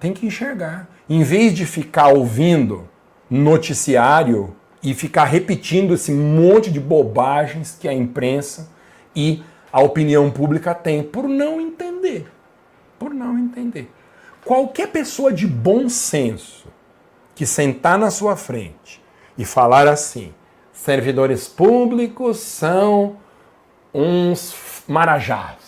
[0.00, 0.88] Tem que enxergar.
[1.08, 2.88] Em vez de ficar ouvindo
[3.30, 8.70] noticiário e ficar repetindo esse monte de bobagens que a imprensa
[9.14, 12.30] e a opinião pública tem por não entender.
[12.98, 13.90] Por não entender.
[14.44, 16.68] Qualquer pessoa de bom senso
[17.34, 19.02] que sentar na sua frente
[19.36, 20.32] e falar assim:
[20.72, 23.16] servidores públicos são
[23.92, 24.54] uns
[24.86, 25.63] marajás.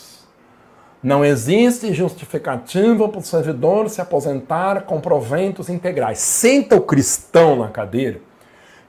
[1.07, 6.19] Não existe justificativa para o servidor se aposentar com proventos integrais.
[6.19, 8.21] Senta o cristão na cadeira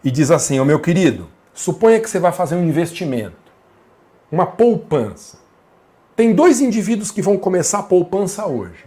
[0.03, 3.35] e diz assim: Ô oh, meu querido, suponha que você vai fazer um investimento,
[4.31, 5.37] uma poupança.
[6.15, 8.85] Tem dois indivíduos que vão começar a poupança hoje.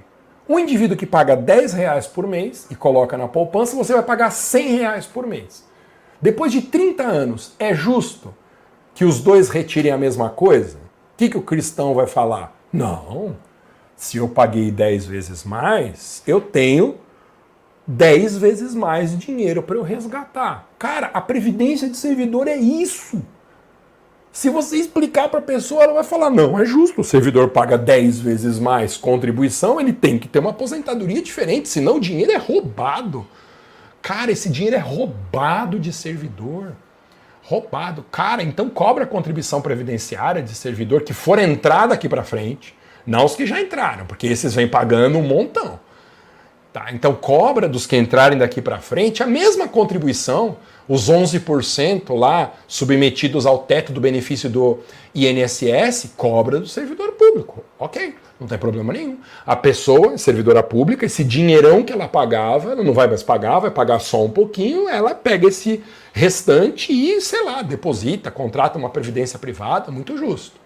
[0.48, 4.32] Um indivíduo que paga 10 reais por mês e coloca na poupança, você vai pagar
[4.32, 5.65] 100 reais por mês.
[6.20, 8.35] Depois de 30 anos, é justo
[8.93, 12.59] que os dois retirem a mesma coisa, o que, que o cristão vai falar?
[12.72, 13.36] Não,
[13.97, 16.97] se eu paguei 10 vezes mais, eu tenho
[17.86, 20.68] 10 vezes mais dinheiro para eu resgatar.
[20.78, 23.22] Cara, a previdência de servidor é isso.
[24.32, 27.76] Se você explicar para a pessoa, ela vai falar: não, é justo, o servidor paga
[27.76, 32.36] 10 vezes mais contribuição, ele tem que ter uma aposentadoria diferente, senão o dinheiro é
[32.36, 33.26] roubado.
[34.01, 36.72] Cara, esse dinheiro é roubado de servidor
[37.43, 38.05] roubado.
[38.11, 42.75] Cara, então cobra a contribuição previdenciária de servidor que for entrar daqui para frente,
[43.07, 45.81] não os que já entraram, porque esses vêm pagando um montão.
[46.72, 46.86] Tá?
[46.92, 50.56] Então cobra dos que entrarem daqui para frente a mesma contribuição,
[50.88, 54.78] os 11% lá submetidos ao teto do benefício do
[55.12, 57.64] INSS, cobra do servidor público.
[57.76, 59.18] OK, não tem problema nenhum.
[59.44, 63.70] A pessoa, servidora pública, esse dinheirão que ela pagava, ela não vai mais pagar, vai
[63.70, 65.82] pagar só um pouquinho, ela pega esse
[66.12, 70.59] restante e, sei lá, deposita, contrata uma previdência privada, muito justo.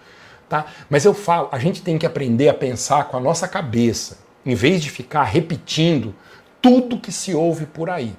[0.49, 0.67] Tá?
[0.89, 4.55] Mas eu falo, a gente tem que aprender a pensar com a nossa cabeça, em
[4.55, 6.15] vez de ficar repetindo
[6.61, 8.15] tudo que se ouve por aí.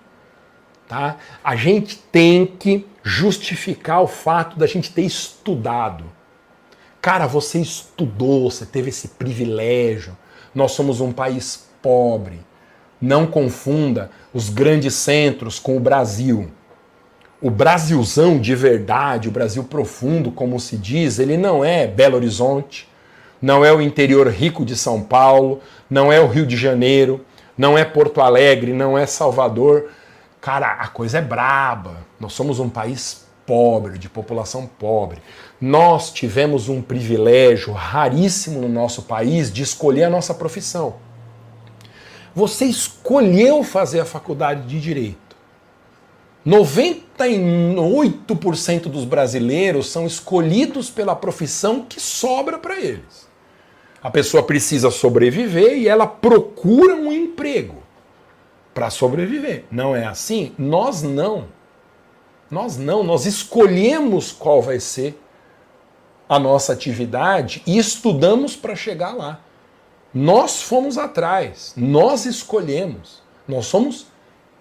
[0.87, 1.17] Tá?
[1.43, 6.05] A gente tem que justificar o fato da gente ter estudado.
[7.01, 10.17] Cara, você estudou, você teve esse privilégio.
[10.53, 12.39] Nós somos um país pobre.
[13.01, 16.51] Não confunda os grandes centros com o Brasil
[17.45, 22.89] o Brasilzão de verdade, o Brasil profundo, como se diz, ele não é Belo Horizonte,
[23.41, 27.23] não é o interior rico de São Paulo, não é o Rio de Janeiro,
[27.57, 29.89] não é Porto Alegre, não é Salvador.
[30.41, 32.05] Cara, a coisa é braba.
[32.19, 35.21] Nós somos um país pobre, de população pobre.
[35.61, 40.95] Nós tivemos um privilégio raríssimo no nosso país de escolher a nossa profissão.
[42.33, 45.23] Você escolheu fazer a faculdade de direito.
[46.45, 53.24] 98% dos brasileiros são escolhidos pela profissão que sobra para eles.
[54.05, 57.81] A pessoa precisa sobreviver e ela procura um emprego
[58.71, 59.65] para sobreviver.
[59.71, 60.53] Não é assim?
[60.59, 61.47] Nós não.
[62.51, 65.19] Nós não, nós escolhemos qual vai ser
[66.29, 69.39] a nossa atividade e estudamos para chegar lá.
[70.13, 74.05] Nós fomos atrás, nós escolhemos, nós somos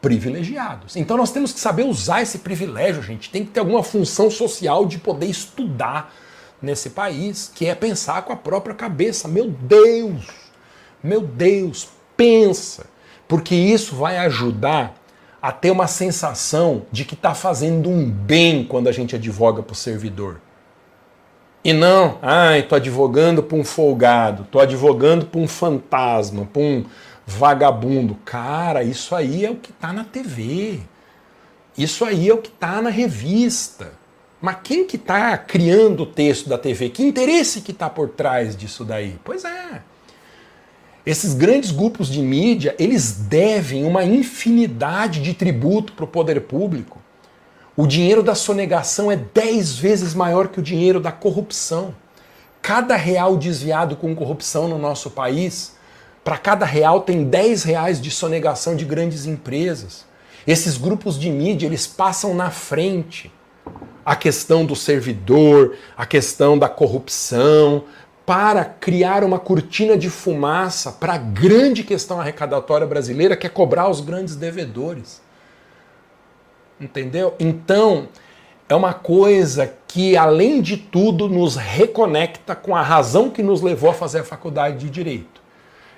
[0.01, 0.97] privilegiados.
[0.97, 3.29] Então nós temos que saber usar esse privilégio, gente.
[3.29, 6.15] Tem que ter alguma função social de poder estudar
[6.65, 9.29] nesse país, que é pensar com a própria cabeça.
[9.29, 10.27] Meu Deus!
[11.03, 12.87] Meu Deus, pensa!
[13.29, 14.95] Porque isso vai ajudar
[15.41, 19.75] a ter uma sensação de que está fazendo um bem quando a gente advoga para
[19.75, 20.41] o servidor.
[21.63, 26.85] E não, ai, tô advogando para um folgado, tô advogando para um fantasma, para um
[27.27, 28.17] vagabundo.
[28.25, 30.81] Cara, isso aí é o que está na TV.
[31.77, 33.93] Isso aí é o que está na revista.
[34.45, 36.91] Mas quem que está criando o texto da TV?
[36.91, 39.19] Que interesse que está por trás disso daí?
[39.25, 39.81] Pois é.
[41.07, 47.01] Esses grandes grupos de mídia, eles devem uma infinidade de tributo para o poder público.
[47.75, 51.95] O dinheiro da sonegação é 10 vezes maior que o dinheiro da corrupção.
[52.61, 55.75] Cada real desviado com corrupção no nosso país,
[56.23, 60.05] para cada real tem 10 reais de sonegação de grandes empresas.
[60.47, 63.33] Esses grupos de mídia, eles passam na frente.
[64.05, 67.85] A questão do servidor, a questão da corrupção,
[68.27, 73.89] para criar uma cortina de fumaça para a grande questão arrecadatória brasileira, que é cobrar
[73.89, 75.21] os grandes devedores.
[76.81, 77.35] Entendeu?
[77.39, 78.09] Então,
[78.69, 83.91] é uma coisa que, além de tudo, nos reconecta com a razão que nos levou
[83.91, 85.43] a fazer a faculdade de Direito.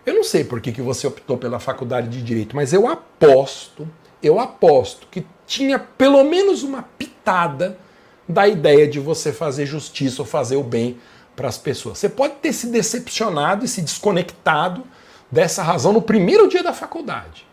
[0.05, 3.89] Eu não sei por que, que você optou pela faculdade de Direito, mas eu aposto,
[4.23, 7.79] eu aposto que tinha pelo menos uma pitada
[8.29, 10.99] da ideia de você fazer justiça ou fazer o bem
[11.35, 11.99] para as pessoas.
[11.99, 14.85] Você pode ter se decepcionado e se desconectado
[15.31, 17.47] dessa razão no primeiro dia da faculdade.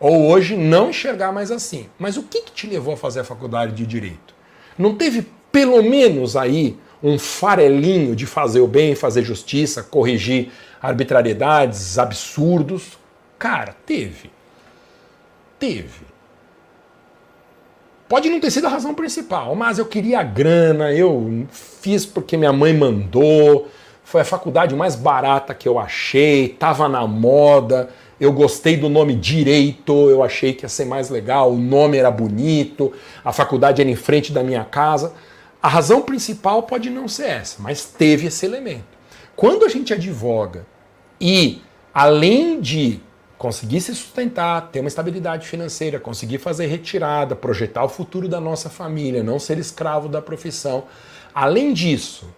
[0.00, 1.88] Ou hoje não enxergar mais assim.
[1.98, 4.34] Mas o que, que te levou a fazer a faculdade de Direito?
[4.76, 10.50] Não teve pelo menos aí um farelinho de fazer o bem, fazer justiça, corrigir
[10.80, 12.98] arbitrariedades, absurdos?
[13.38, 14.30] Cara, teve.
[15.58, 16.07] Teve.
[18.08, 22.38] Pode não ter sido a razão principal, mas eu queria a grana, eu fiz porque
[22.38, 23.68] minha mãe mandou,
[24.02, 29.14] foi a faculdade mais barata que eu achei, estava na moda, eu gostei do nome
[29.14, 33.90] Direito, eu achei que ia ser mais legal, o nome era bonito, a faculdade era
[33.90, 35.12] em frente da minha casa.
[35.62, 38.86] A razão principal pode não ser essa, mas teve esse elemento.
[39.36, 40.66] Quando a gente advoga
[41.20, 41.60] e,
[41.92, 43.00] além de
[43.38, 48.68] conseguir se sustentar, ter uma estabilidade financeira, conseguir fazer retirada, projetar o futuro da nossa
[48.68, 50.84] família, não ser escravo da profissão.
[51.32, 52.28] Além disso,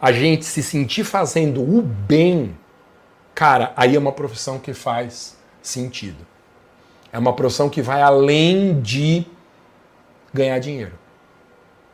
[0.00, 2.56] a gente se sentir fazendo o bem,
[3.34, 6.24] cara, aí é uma profissão que faz sentido.
[7.12, 9.26] É uma profissão que vai além de
[10.32, 10.92] ganhar dinheiro.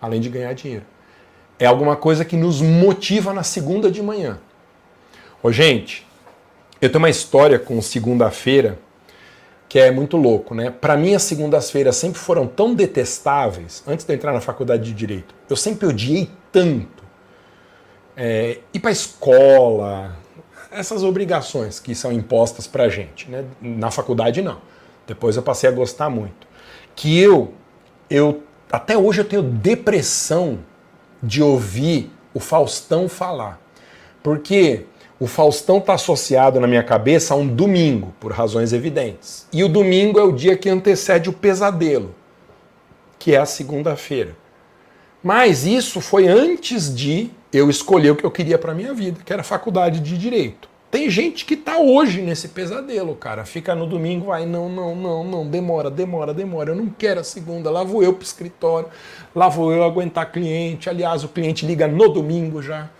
[0.00, 0.84] Além de ganhar dinheiro.
[1.58, 4.40] É alguma coisa que nos motiva na segunda de manhã.
[5.42, 6.06] Ô, gente,
[6.82, 8.76] eu tenho uma história com segunda-feira
[9.68, 10.68] que é muito louco, né?
[10.68, 14.92] Para mim, as segundas-feiras sempre foram tão detestáveis, antes de eu entrar na faculdade de
[14.92, 15.34] Direito.
[15.48, 17.02] Eu sempre odiei tanto
[18.16, 20.14] é, ir para escola,
[20.70, 23.44] essas obrigações que são impostas para gente, né?
[23.60, 24.60] Na faculdade, não.
[25.06, 26.46] Depois eu passei a gostar muito.
[26.96, 27.54] Que eu,
[28.10, 30.58] eu até hoje eu tenho depressão
[31.22, 33.60] de ouvir o Faustão falar.
[34.22, 34.84] Porque
[35.22, 39.46] o Faustão está associado na minha cabeça a um domingo, por razões evidentes.
[39.52, 42.12] E o domingo é o dia que antecede o pesadelo,
[43.20, 44.34] que é a segunda-feira.
[45.22, 49.32] Mas isso foi antes de eu escolher o que eu queria para minha vida, que
[49.32, 50.68] era faculdade de direito.
[50.90, 53.44] Tem gente que está hoje nesse pesadelo, cara.
[53.44, 56.72] Fica no domingo, vai, não, não, não, não, demora, demora, demora.
[56.72, 57.70] Eu não quero a segunda.
[57.70, 58.88] Lá vou eu pro escritório,
[59.32, 60.90] lá vou eu aguentar cliente.
[60.90, 62.90] Aliás, o cliente liga no domingo já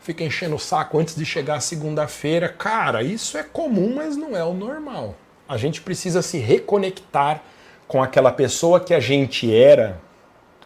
[0.00, 2.48] fica enchendo o saco antes de chegar a segunda-feira.
[2.48, 5.14] Cara, isso é comum, mas não é o normal.
[5.48, 7.42] A gente precisa se reconectar
[7.86, 10.00] com aquela pessoa que a gente era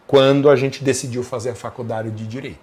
[0.06, 2.58] quando a gente decidiu fazer a faculdade de direito.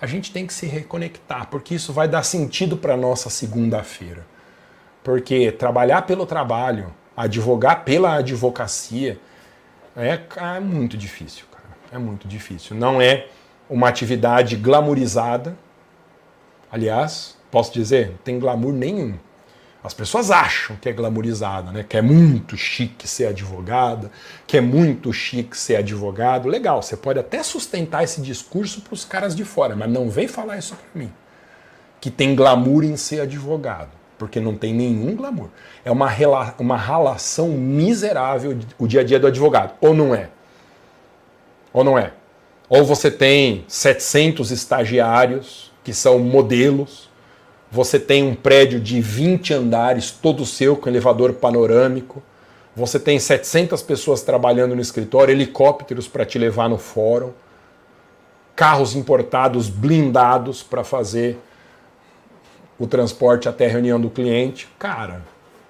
[0.00, 4.26] A gente tem que se reconectar, porque isso vai dar sentido para nossa segunda-feira.
[5.02, 9.18] Porque trabalhar pelo trabalho, advogar pela advocacia,
[9.96, 11.64] é, é muito difícil, cara.
[11.92, 12.76] É muito difícil.
[12.76, 13.26] Não é
[13.68, 15.56] uma atividade glamourizada.
[16.72, 19.14] Aliás, posso dizer, não tem glamour nenhum.
[19.84, 21.84] As pessoas acham que é glamourizada, né?
[21.86, 24.10] Que é muito chique ser advogada,
[24.46, 26.48] que é muito chique ser advogado.
[26.48, 30.26] Legal, você pode até sustentar esse discurso para os caras de fora, mas não vem
[30.26, 31.12] falar isso para mim.
[32.00, 35.48] Que tem glamour em ser advogado, porque não tem nenhum glamour.
[35.84, 40.30] É uma, rela uma relação miserável o dia a dia do advogado, ou não é?
[41.72, 42.12] Ou não é?
[42.68, 47.10] Ou você tem 700 estagiários que são modelos
[47.72, 52.22] você tem um prédio de 20 andares, todo seu, com elevador panorâmico.
[52.76, 57.32] Você tem 700 pessoas trabalhando no escritório, helicópteros para te levar no fórum,
[58.54, 61.38] carros importados blindados para fazer
[62.78, 64.68] o transporte até a reunião do cliente.
[64.78, 65.22] Cara,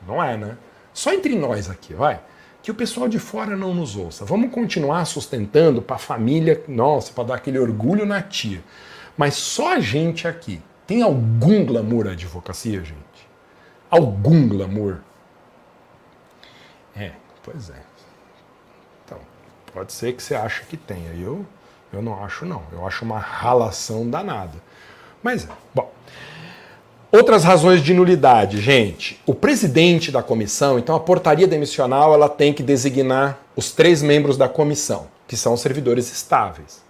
[0.05, 0.56] não é, né?
[0.93, 2.20] Só entre nós aqui, vai.
[2.64, 4.24] Que o pessoal de fora não nos ouça.
[4.24, 8.60] Vamos continuar sustentando para a família, nossa, para dar aquele orgulho na tia.
[9.16, 12.97] Mas só a gente aqui tem algum glamour a advocacia, gente?
[13.90, 14.98] Algum glamour?
[16.97, 17.12] É,
[17.43, 17.82] pois é.
[19.05, 19.18] Então,
[19.72, 21.12] pode ser que você ache que tenha.
[21.14, 21.47] Eu,
[21.93, 22.62] eu não acho, não.
[22.72, 24.59] Eu acho uma ralação danada.
[25.22, 25.93] Mas, bom.
[27.10, 29.20] Outras razões de nulidade, gente.
[29.26, 34.39] O presidente da comissão, então a portaria demissional, ela tem que designar os três membros
[34.39, 36.82] da comissão, que são servidores estáveis.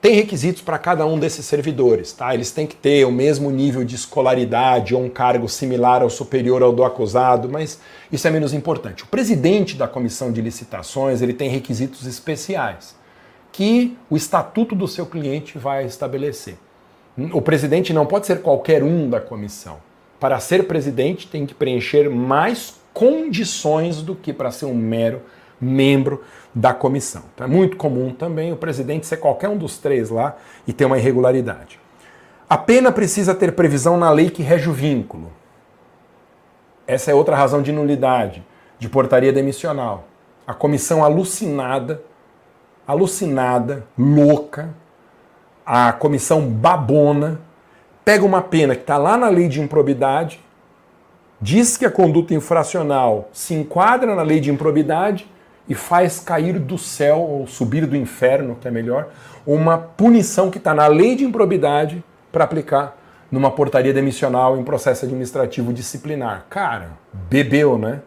[0.00, 2.32] Tem requisitos para cada um desses servidores, tá?
[2.32, 6.62] Eles têm que ter o mesmo nível de escolaridade ou um cargo similar ou superior
[6.62, 7.78] ao do acusado, mas
[8.10, 9.04] isso é menos importante.
[9.04, 12.96] O presidente da comissão de licitações, ele tem requisitos especiais
[13.52, 16.56] que o estatuto do seu cliente vai estabelecer.
[17.32, 19.76] O presidente não pode ser qualquer um da comissão.
[20.18, 25.20] Para ser presidente, tem que preencher mais condições do que para ser um mero
[25.60, 26.22] membro
[26.54, 27.22] da comissão.
[27.34, 30.84] Então, é muito comum também o presidente ser qualquer um dos três lá e ter
[30.84, 31.78] uma irregularidade.
[32.48, 35.30] A pena precisa ter previsão na lei que rege o vínculo.
[36.86, 38.44] Essa é outra razão de nulidade,
[38.78, 40.08] de portaria demissional.
[40.44, 42.02] A comissão alucinada,
[42.86, 44.70] alucinada, louca,
[45.64, 47.40] a comissão babona,
[48.04, 50.40] pega uma pena que está lá na lei de improbidade,
[51.40, 55.30] diz que a conduta infracional se enquadra na lei de improbidade
[55.70, 59.10] e faz cair do céu, ou subir do inferno, que é melhor,
[59.46, 62.02] uma punição que está na lei de improbidade
[62.32, 62.98] para aplicar
[63.30, 66.46] numa portaria demissional em processo administrativo disciplinar.
[66.50, 68.00] Cara, bebeu, né?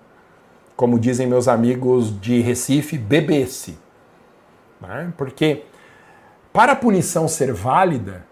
[0.75, 3.79] Como dizem meus amigos de Recife, bebesse.
[4.81, 5.13] Né?
[5.15, 5.63] Porque
[6.51, 8.25] para a punição ser válida,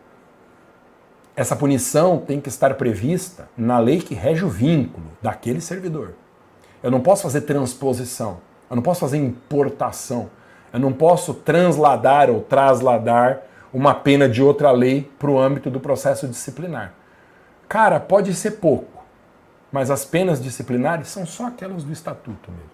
[1.38, 6.16] essa punição tem que estar prevista na lei que rege o vínculo daquele servidor.
[6.84, 8.51] Eu não posso fazer transposição.
[8.72, 10.30] Eu não posso fazer importação.
[10.72, 13.41] Eu não posso transladar ou trasladar
[13.73, 16.93] uma pena de outra lei para o âmbito do processo disciplinar.
[17.68, 19.03] Cara, pode ser pouco,
[19.73, 22.69] mas as penas disciplinares são só aquelas do estatuto mesmo.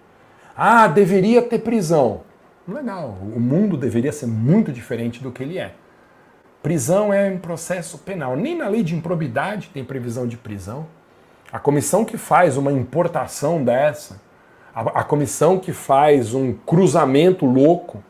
[0.56, 2.20] Ah, deveria ter prisão.
[2.66, 5.74] Legal, o mundo deveria ser muito diferente do que ele é.
[6.62, 8.36] Prisão é em processo penal.
[8.36, 10.86] Nem na lei de improbidade tem previsão de prisão.
[11.50, 14.27] A comissão que faz uma importação dessa
[14.78, 18.02] a, a comissão que faz um cruzamento louco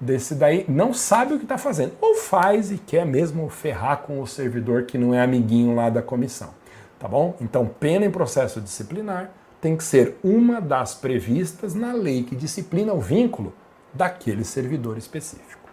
[0.00, 1.92] desse daí não sabe o que está fazendo.
[2.00, 6.02] Ou faz e quer mesmo ferrar com o servidor que não é amiguinho lá da
[6.02, 6.50] comissão.
[6.98, 7.36] Tá bom?
[7.40, 9.30] Então, pena em processo disciplinar
[9.60, 13.54] tem que ser uma das previstas na lei que disciplina o vínculo
[13.92, 15.70] daquele servidor específico.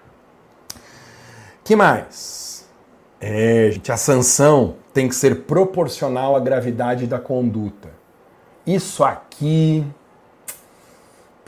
[1.63, 2.69] Que mais?
[3.19, 7.89] É, gente, a sanção tem que ser proporcional à gravidade da conduta.
[8.65, 9.85] Isso aqui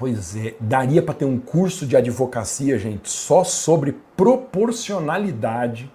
[0.03, 5.89] Pois é, daria para ter um curso de advocacia, gente, só sobre proporcionalidade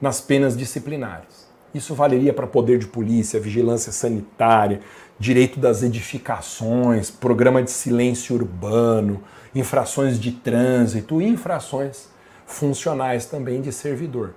[0.00, 1.48] nas penas disciplinares.
[1.74, 4.78] Isso valeria para poder de polícia, vigilância sanitária,
[5.18, 12.06] direito das edificações, programa de silêncio urbano, infrações de trânsito e infrações
[12.46, 14.34] funcionais também de servidor.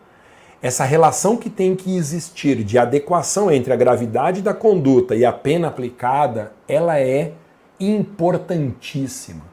[0.64, 5.32] Essa relação que tem que existir de adequação entre a gravidade da conduta e a
[5.32, 7.34] pena aplicada, ela é
[7.86, 9.44] importantíssima.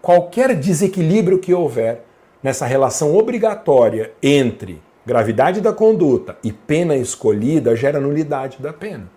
[0.00, 2.04] Qualquer desequilíbrio que houver
[2.42, 9.08] nessa relação obrigatória entre gravidade da conduta e pena escolhida gera nulidade da pena.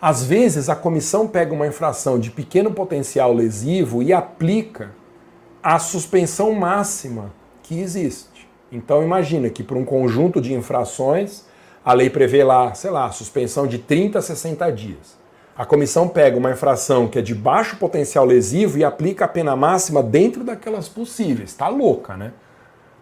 [0.00, 4.92] Às vezes, a comissão pega uma infração de pequeno potencial lesivo e aplica
[5.62, 7.32] a suspensão máxima
[7.62, 8.48] que existe.
[8.72, 11.44] Então, imagina que para um conjunto de infrações,
[11.84, 15.19] a lei prevê lá, sei lá, suspensão de 30 a 60 dias.
[15.60, 19.54] A comissão pega uma infração que é de baixo potencial lesivo e aplica a pena
[19.54, 21.52] máxima dentro daquelas possíveis.
[21.52, 22.32] Tá louca, né?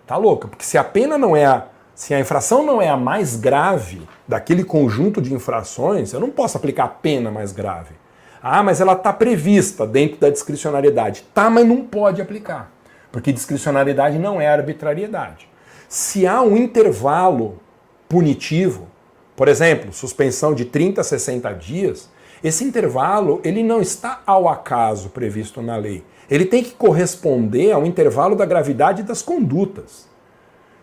[0.05, 2.97] Tá louca, porque se a pena não é a se a infração não é a
[2.97, 7.95] mais grave daquele conjunto de infrações, eu não posso aplicar a pena mais grave.
[8.43, 11.25] Ah, mas ela está prevista dentro da discricionariedade.
[11.33, 12.73] Tá, mas não pode aplicar,
[13.13, 15.49] porque discricionariedade não é arbitrariedade.
[15.89, 17.61] Se há um intervalo
[18.09, 18.89] punitivo,
[19.37, 25.11] por exemplo, suspensão de 30 a 60 dias, esse intervalo ele não está ao acaso
[25.11, 26.05] previsto na lei.
[26.31, 30.07] Ele tem que corresponder ao intervalo da gravidade das condutas.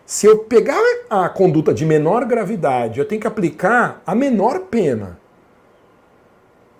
[0.04, 0.80] Se eu pegar
[1.10, 5.18] a conduta de menor gravidade, eu tenho que aplicar a menor pena.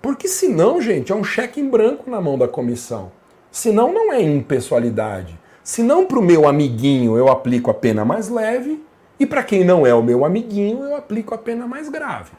[0.01, 3.11] Porque senão, gente, é um cheque em branco na mão da comissão.
[3.51, 5.37] Senão não é impessoalidade.
[5.63, 8.81] Senão para o meu amiguinho eu aplico a pena mais leve
[9.19, 12.31] e para quem não é o meu amiguinho eu aplico a pena mais grave.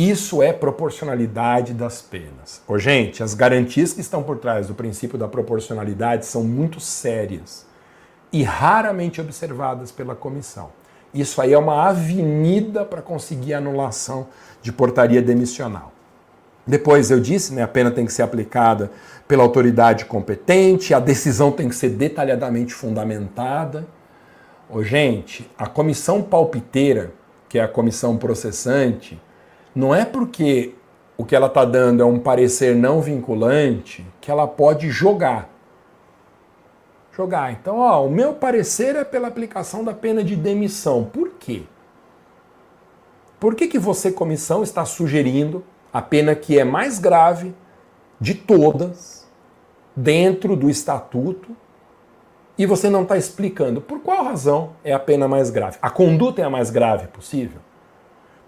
[0.00, 2.62] Isso é proporcionalidade das penas.
[2.68, 7.66] Ô, gente, as garantias que estão por trás do princípio da proporcionalidade são muito sérias
[8.32, 10.70] e raramente observadas pela comissão.
[11.12, 14.28] Isso aí é uma avenida para conseguir anulação
[14.62, 15.90] de portaria demissional.
[16.64, 18.92] Depois eu disse, né, a pena tem que ser aplicada
[19.26, 23.84] pela autoridade competente, a decisão tem que ser detalhadamente fundamentada.
[24.70, 27.10] Ô, gente, a comissão palpiteira,
[27.48, 29.20] que é a comissão processante,
[29.78, 30.74] não é porque
[31.16, 35.48] o que ela está dando é um parecer não vinculante que ela pode jogar
[37.12, 37.52] jogar.
[37.52, 41.04] Então, ó, o meu parecer é pela aplicação da pena de demissão.
[41.04, 41.62] Por quê?
[43.38, 47.54] Por que, que você, comissão, está sugerindo a pena que é mais grave
[48.20, 49.28] de todas
[49.94, 51.56] dentro do estatuto
[52.56, 55.78] e você não está explicando por qual razão é a pena mais grave?
[55.80, 57.60] A conduta é a mais grave possível?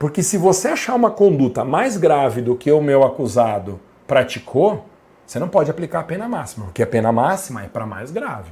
[0.01, 4.87] Porque se você achar uma conduta mais grave do que o meu acusado praticou,
[5.27, 8.51] você não pode aplicar a pena máxima, porque a pena máxima é para mais grave.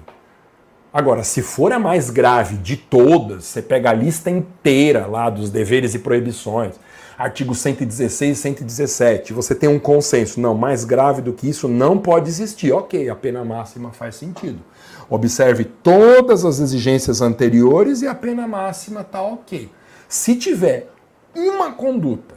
[0.93, 5.49] Agora, se for a mais grave de todas, você pega a lista inteira lá dos
[5.49, 6.75] deveres e proibições,
[7.17, 11.97] artigos 116 e 117, você tem um consenso, não, mais grave do que isso não
[11.97, 12.73] pode existir.
[12.73, 14.59] Ok, a pena máxima faz sentido.
[15.09, 19.71] Observe todas as exigências anteriores e a pena máxima está ok.
[20.07, 20.91] Se tiver
[21.35, 22.37] uma conduta,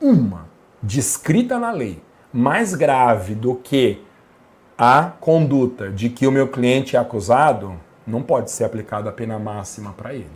[0.00, 0.46] uma,
[0.82, 2.02] descrita na lei,
[2.32, 4.02] mais grave do que
[4.76, 7.74] a conduta de que o meu cliente é acusado,
[8.06, 10.30] não pode ser aplicada a pena máxima para ele.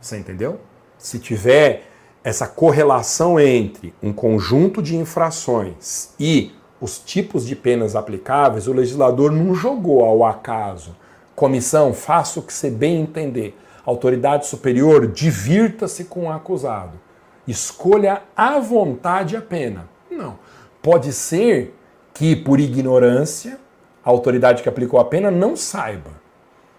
[0.00, 0.60] Você entendeu?
[0.98, 1.84] Se tiver
[2.22, 9.30] essa correlação entre um conjunto de infrações e os tipos de penas aplicáveis, o legislador
[9.30, 10.96] não jogou ao acaso.
[11.34, 13.56] Comissão, faça o que você bem entender.
[13.84, 16.98] Autoridade superior, divirta-se com o acusado.
[17.46, 19.88] Escolha à vontade a pena.
[20.10, 20.38] Não.
[20.80, 21.74] Pode ser
[22.14, 23.58] que, por ignorância,
[24.04, 26.10] a autoridade que aplicou a pena não saiba.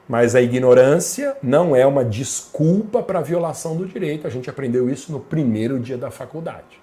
[0.07, 4.27] Mas a ignorância não é uma desculpa para a violação do direito.
[4.27, 6.81] A gente aprendeu isso no primeiro dia da faculdade.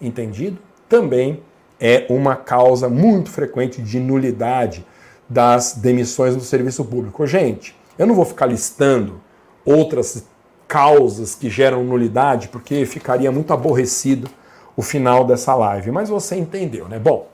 [0.00, 0.58] Entendido?
[0.88, 1.42] Também
[1.80, 4.84] é uma causa muito frequente de nulidade
[5.28, 7.26] das demissões do serviço público.
[7.26, 9.20] Gente, eu não vou ficar listando
[9.64, 10.24] outras
[10.66, 14.28] causas que geram nulidade, porque ficaria muito aborrecido
[14.76, 16.98] o final dessa live, mas você entendeu, né?
[16.98, 17.28] Bom,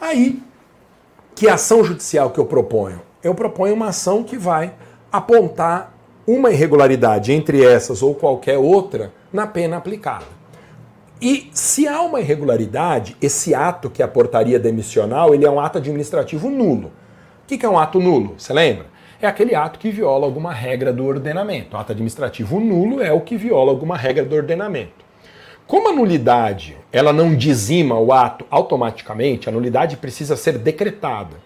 [0.00, 0.42] aí
[1.34, 3.00] que ação judicial que eu proponho?
[3.22, 4.72] Eu proponho uma ação que vai
[5.12, 5.94] apontar
[6.26, 10.26] uma irregularidade entre essas ou qualquer outra na pena aplicada.
[11.20, 15.58] E se há uma irregularidade, esse ato que é a portaria demissional, ele é um
[15.58, 16.92] ato administrativo nulo.
[17.44, 18.34] O que é um ato nulo?
[18.38, 18.86] Você lembra?
[19.20, 21.76] É aquele ato que viola alguma regra do ordenamento.
[21.76, 25.04] O ato administrativo nulo é o que viola alguma regra do ordenamento.
[25.66, 31.36] Como a nulidade ela não dizima o ato automaticamente, a nulidade precisa ser decretada.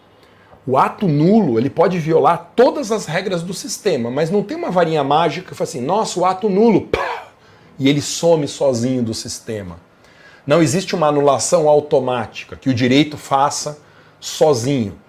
[0.66, 4.70] O ato nulo ele pode violar todas as regras do sistema, mas não tem uma
[4.70, 7.28] varinha mágica que fala assim, nossa, o ato nulo, pá,
[7.78, 9.80] e ele some sozinho do sistema.
[10.46, 13.80] Não existe uma anulação automática que o direito faça
[14.20, 15.01] sozinho.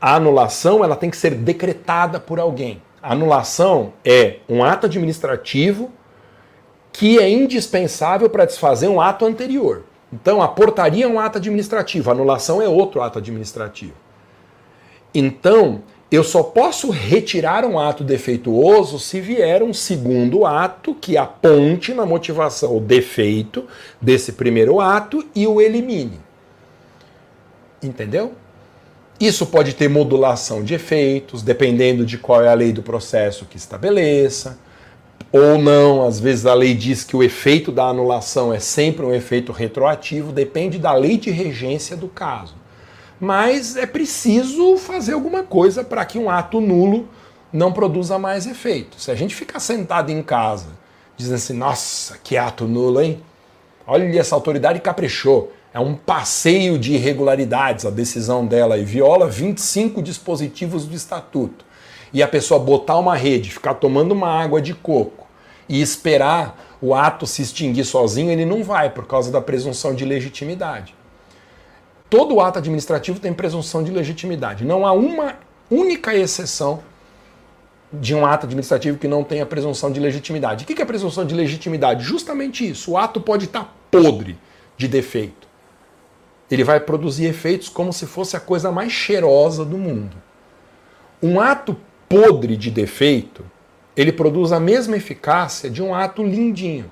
[0.00, 2.80] A anulação ela tem que ser decretada por alguém.
[3.02, 5.90] A anulação é um ato administrativo
[6.92, 9.84] que é indispensável para desfazer um ato anterior.
[10.12, 13.94] Então, a portaria é um ato administrativo, a anulação é outro ato administrativo.
[15.14, 21.94] Então, eu só posso retirar um ato defeituoso se vier um segundo ato que aponte
[21.94, 23.66] na motivação o defeito
[24.00, 26.18] desse primeiro ato e o elimine.
[27.80, 28.32] Entendeu?
[29.20, 33.58] Isso pode ter modulação de efeitos, dependendo de qual é a lei do processo que
[33.58, 34.58] estabeleça
[35.32, 39.14] ou não, às vezes a lei diz que o efeito da anulação é sempre um
[39.14, 42.54] efeito retroativo, depende da lei de regência do caso.
[43.20, 47.08] Mas é preciso fazer alguma coisa para que um ato nulo
[47.52, 49.00] não produza mais efeito.
[49.00, 50.68] Se a gente ficar sentado em casa
[51.16, 53.22] dizendo assim, nossa, que ato nulo, hein?
[53.86, 55.52] Olha, essa autoridade caprichou.
[55.72, 61.64] É um passeio de irregularidades a decisão dela e viola 25 dispositivos do estatuto.
[62.12, 65.28] E a pessoa botar uma rede, ficar tomando uma água de coco
[65.68, 70.04] e esperar o ato se extinguir sozinho, ele não vai por causa da presunção de
[70.04, 70.94] legitimidade.
[72.08, 74.64] Todo ato administrativo tem presunção de legitimidade.
[74.64, 75.36] Não há uma
[75.70, 76.80] única exceção
[77.92, 80.64] de um ato administrativo que não tenha presunção de legitimidade.
[80.64, 82.02] O que é presunção de legitimidade?
[82.02, 82.92] Justamente isso.
[82.92, 84.36] O ato pode estar podre
[84.76, 85.39] de defeito.
[86.50, 90.16] Ele vai produzir efeitos como se fosse a coisa mais cheirosa do mundo.
[91.22, 91.76] Um ato
[92.08, 93.44] podre de defeito,
[93.96, 96.90] ele produz a mesma eficácia de um ato lindinho,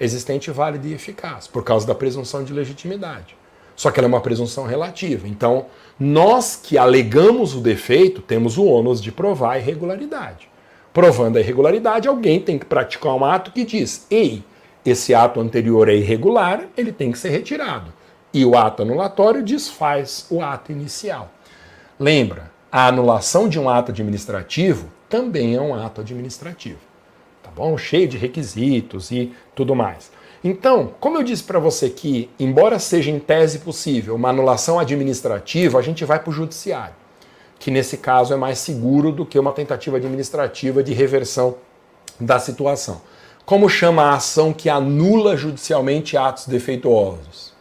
[0.00, 3.36] existente, válido e eficaz, por causa da presunção de legitimidade.
[3.76, 5.28] Só que ela é uma presunção relativa.
[5.28, 5.66] Então,
[6.00, 10.48] nós que alegamos o defeito, temos o ônus de provar a irregularidade.
[10.92, 14.42] Provando a irregularidade, alguém tem que praticar um ato que diz: ei,
[14.84, 17.92] esse ato anterior é irregular, ele tem que ser retirado.
[18.38, 21.28] E o ato anulatório desfaz o ato inicial.
[21.98, 26.78] Lembra, a anulação de um ato administrativo também é um ato administrativo.
[27.42, 27.76] Tá bom?
[27.76, 30.12] Cheio de requisitos e tudo mais.
[30.44, 35.76] Então, como eu disse para você que, embora seja em tese possível uma anulação administrativa,
[35.76, 36.94] a gente vai para o judiciário,
[37.58, 41.56] que nesse caso é mais seguro do que uma tentativa administrativa de reversão
[42.20, 43.00] da situação.
[43.44, 47.57] Como chama a ação que anula judicialmente atos defeituosos?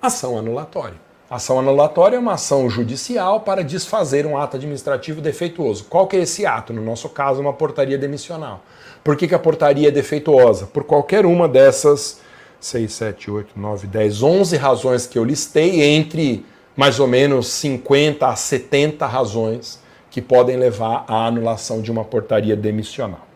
[0.00, 1.06] Ação anulatória.
[1.28, 5.84] Ação anulatória é uma ação judicial para desfazer um ato administrativo defeituoso.
[5.84, 6.72] Qual que é esse ato?
[6.72, 8.62] No nosso caso, uma portaria demissional.
[9.02, 10.66] Por que, que a portaria é defeituosa?
[10.66, 12.20] Por qualquer uma dessas
[12.60, 16.46] 6, 7, 8, 9, 10, 11 razões que eu listei, entre
[16.76, 22.56] mais ou menos 50 a 70 razões que podem levar à anulação de uma portaria
[22.56, 23.26] demissional.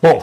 [0.00, 0.22] Bom,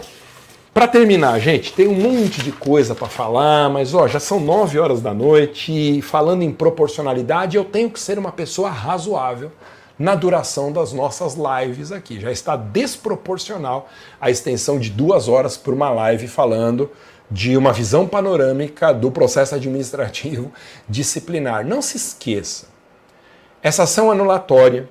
[0.76, 4.78] para terminar, gente, tem um monte de coisa para falar, mas ó, já são 9
[4.78, 9.54] horas da noite e falando em proporcionalidade, eu tenho que ser uma pessoa razoável
[9.98, 12.20] na duração das nossas lives aqui.
[12.20, 13.88] Já está desproporcional
[14.20, 16.92] a extensão de duas horas por uma live falando
[17.32, 20.52] de uma visão panorâmica do processo administrativo
[20.90, 21.66] disciplinar.
[21.66, 22.68] Não se esqueça,
[23.64, 24.90] essa ação anulatória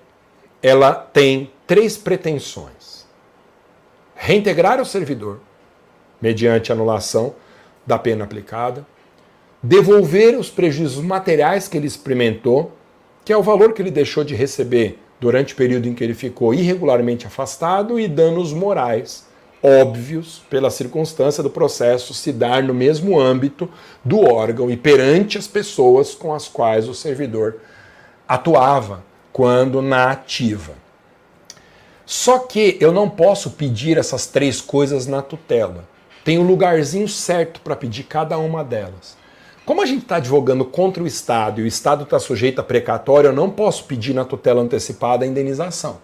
[0.63, 3.07] ela tem três pretensões:
[4.15, 5.41] reintegrar o servidor
[6.21, 7.35] mediante anulação
[7.87, 8.87] da pena aplicada,
[9.63, 12.73] devolver os prejuízos materiais que ele experimentou
[13.25, 16.15] que é o valor que ele deixou de receber durante o período em que ele
[16.15, 19.27] ficou irregularmente afastado, e danos morais
[19.63, 23.67] óbvios pela circunstância do processo se dar no mesmo âmbito
[24.05, 27.57] do órgão e perante as pessoas com as quais o servidor
[28.29, 30.75] atuava quando na ativa.
[32.05, 35.89] Só que eu não posso pedir essas três coisas na tutela.
[36.25, 39.17] Tem um lugarzinho certo para pedir cada uma delas.
[39.67, 43.29] Como a gente está advogando contra o Estado e o Estado está sujeito a precatório,
[43.29, 45.99] eu não posso pedir na tutela antecipada a indenização,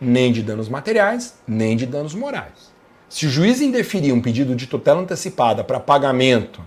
[0.00, 2.72] nem de danos materiais, nem de danos morais.
[3.08, 6.60] Se o juiz indeferir um pedido de tutela antecipada para pagamento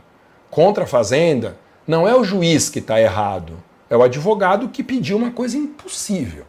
[0.49, 1.57] contra a fazenda,
[1.87, 6.45] não é o juiz que está errado, é o advogado que pediu uma coisa impossível.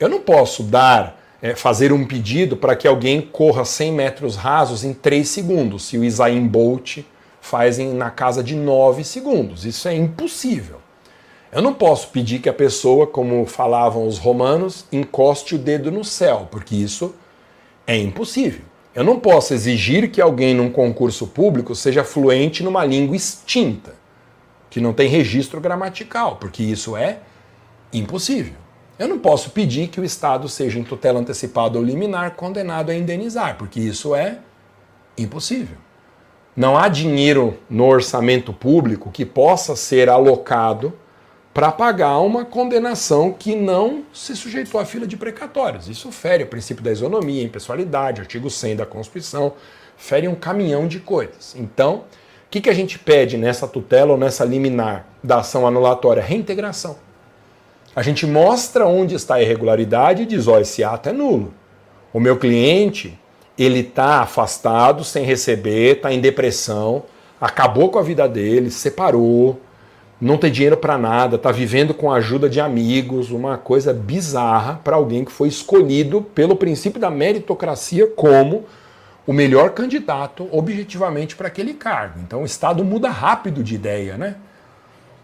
[0.00, 4.84] Eu não posso dar, é, fazer um pedido para que alguém corra 100 metros rasos
[4.84, 6.98] em 3 segundos, se o Isaim Bolt
[7.40, 9.64] fazem na casa de 9 segundos.
[9.64, 10.80] Isso é impossível.
[11.50, 16.04] Eu não posso pedir que a pessoa, como falavam os romanos, encoste o dedo no
[16.04, 17.14] céu, porque isso
[17.86, 18.62] é impossível.
[18.94, 23.94] Eu não posso exigir que alguém num concurso público seja fluente numa língua extinta,
[24.68, 27.20] que não tem registro gramatical, porque isso é
[27.92, 28.67] impossível.
[28.98, 32.94] Eu não posso pedir que o Estado seja em tutela antecipada ou liminar condenado a
[32.94, 34.38] indenizar, porque isso é
[35.16, 35.76] impossível.
[36.56, 40.92] Não há dinheiro no orçamento público que possa ser alocado
[41.54, 45.88] para pagar uma condenação que não se sujeitou à fila de precatórios.
[45.88, 49.52] Isso fere o princípio da isonomia, impessoalidade, artigo 100 da Constituição,
[49.96, 51.54] fere um caminhão de coisas.
[51.56, 56.22] Então, o que, que a gente pede nessa tutela ou nessa liminar da ação anulatória?
[56.22, 57.07] Reintegração.
[57.98, 61.52] A gente mostra onde está a irregularidade e diz: ó, esse ato é nulo.
[62.12, 63.18] O meu cliente
[63.58, 67.02] ele está afastado, sem receber, está em depressão,
[67.40, 69.60] acabou com a vida dele, separou,
[70.20, 74.80] não ter dinheiro para nada, tá vivendo com a ajuda de amigos, uma coisa bizarra
[74.84, 78.64] para alguém que foi escolhido pelo princípio da meritocracia como
[79.26, 82.20] o melhor candidato objetivamente para aquele cargo.
[82.20, 84.36] Então o Estado muda rápido de ideia, né?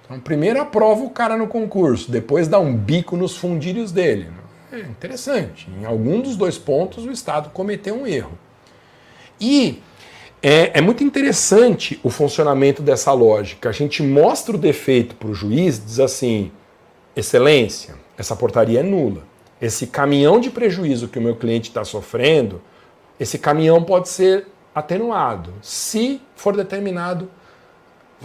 [0.04, 4.28] Então, primeiro aprova o cara no concurso, depois dá um bico nos fundilhos dele.
[4.70, 5.68] É interessante.
[5.80, 8.38] Em algum dos dois pontos, o Estado cometeu um erro.
[9.40, 9.80] E
[10.42, 13.68] é, é, muito interessante o funcionamento dessa lógica.
[13.68, 16.52] A gente mostra o defeito para o juiz, diz assim:
[17.16, 19.22] excelência, essa portaria é nula.
[19.60, 22.60] Esse caminhão de prejuízo que o meu cliente está sofrendo,
[23.18, 27.30] esse caminhão pode ser atenuado se for determinado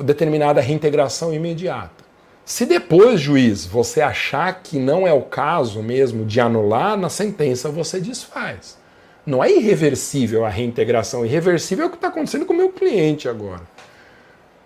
[0.03, 2.03] determinada reintegração imediata.
[2.45, 7.69] Se depois, juiz, você achar que não é o caso mesmo de anular, na sentença
[7.69, 8.77] você desfaz.
[9.25, 13.29] Não é irreversível a reintegração, irreversível é o que está acontecendo com o meu cliente
[13.29, 13.61] agora.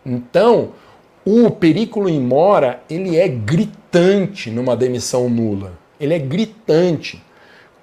[0.05, 0.71] Então,
[1.25, 5.73] o perículo em mora, ele é gritante numa demissão nula.
[5.99, 7.21] Ele é gritante.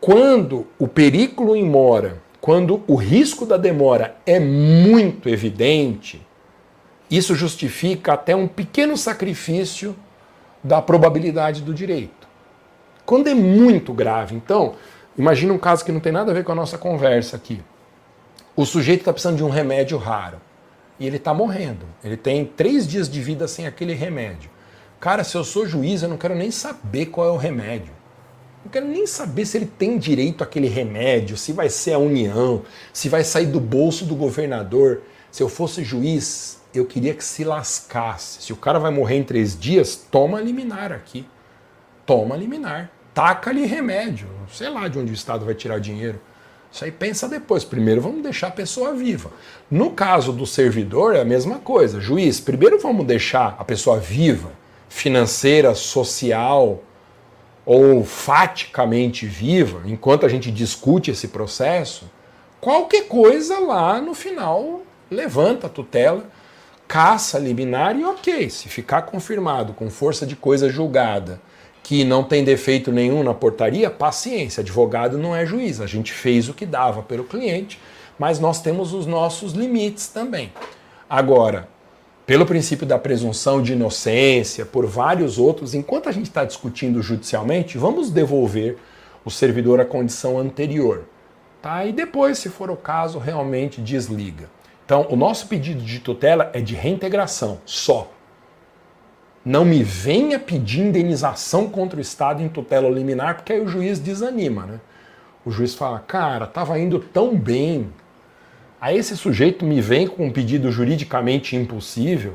[0.01, 6.27] Quando o perículo em mora, quando o risco da demora é muito evidente,
[7.11, 9.97] isso justifica até um pequeno sacrifício
[10.63, 12.29] da probabilidade do direito.
[13.05, 14.75] Quando é muito grave, então,
[15.19, 17.61] imagina um caso que não tem nada a ver com a nossa conversa aqui.
[18.55, 20.41] O sujeito está precisando de um remédio raro
[20.99, 21.87] e ele está morrendo.
[22.05, 24.51] Ele tem três dias de vida sem aquele remédio.
[25.01, 27.93] Cara, se eu sou juiz, eu não quero nem saber qual é o remédio.
[28.63, 32.63] Não quero nem saber se ele tem direito àquele remédio, se vai ser a União,
[32.93, 35.01] se vai sair do bolso do governador.
[35.33, 38.43] Se eu fosse juiz, eu queria que se lascasse.
[38.43, 41.27] Se o cara vai morrer em três dias, toma liminar aqui.
[42.07, 42.91] Toma liminar.
[43.13, 44.29] Taca-lhe remédio.
[44.53, 46.21] Sei lá de onde o Estado vai tirar dinheiro.
[46.73, 47.65] Isso aí pensa depois.
[47.65, 49.31] Primeiro vamos deixar a pessoa viva.
[49.71, 52.01] No caso do servidor é a mesma coisa.
[52.01, 54.53] Juiz, primeiro vamos deixar a pessoa viva,
[54.89, 56.83] financeira, social
[57.67, 62.11] ou faticamente viva, enquanto a gente discute esse processo.
[62.61, 66.25] Qualquer coisa lá no final levanta a tutela
[66.91, 71.41] caça liminar e ok, se ficar confirmado com força de coisa julgada
[71.85, 76.49] que não tem defeito nenhum na portaria, paciência, advogado não é juiz, a gente fez
[76.49, 77.81] o que dava pelo cliente,
[78.19, 80.53] mas nós temos os nossos limites também.
[81.09, 81.69] Agora,
[82.27, 87.79] pelo princípio da presunção de inocência, por vários outros, enquanto a gente está discutindo judicialmente,
[87.79, 88.79] vamos devolver
[89.25, 91.05] o servidor à condição anterior.
[91.63, 91.87] Tá?
[91.87, 94.51] E depois, se for o caso, realmente desliga.
[94.91, 98.11] Então, o nosso pedido de tutela é de reintegração, só.
[99.45, 104.01] Não me venha pedir indenização contra o Estado em tutela liminar, porque aí o juiz
[104.01, 104.81] desanima, né?
[105.47, 107.93] O juiz fala, cara, estava indo tão bem.
[108.81, 112.35] Aí esse sujeito me vem com um pedido juridicamente impossível.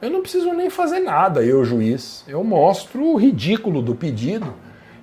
[0.00, 2.24] Eu não preciso nem fazer nada, eu, juiz.
[2.28, 4.54] Eu mostro o ridículo do pedido.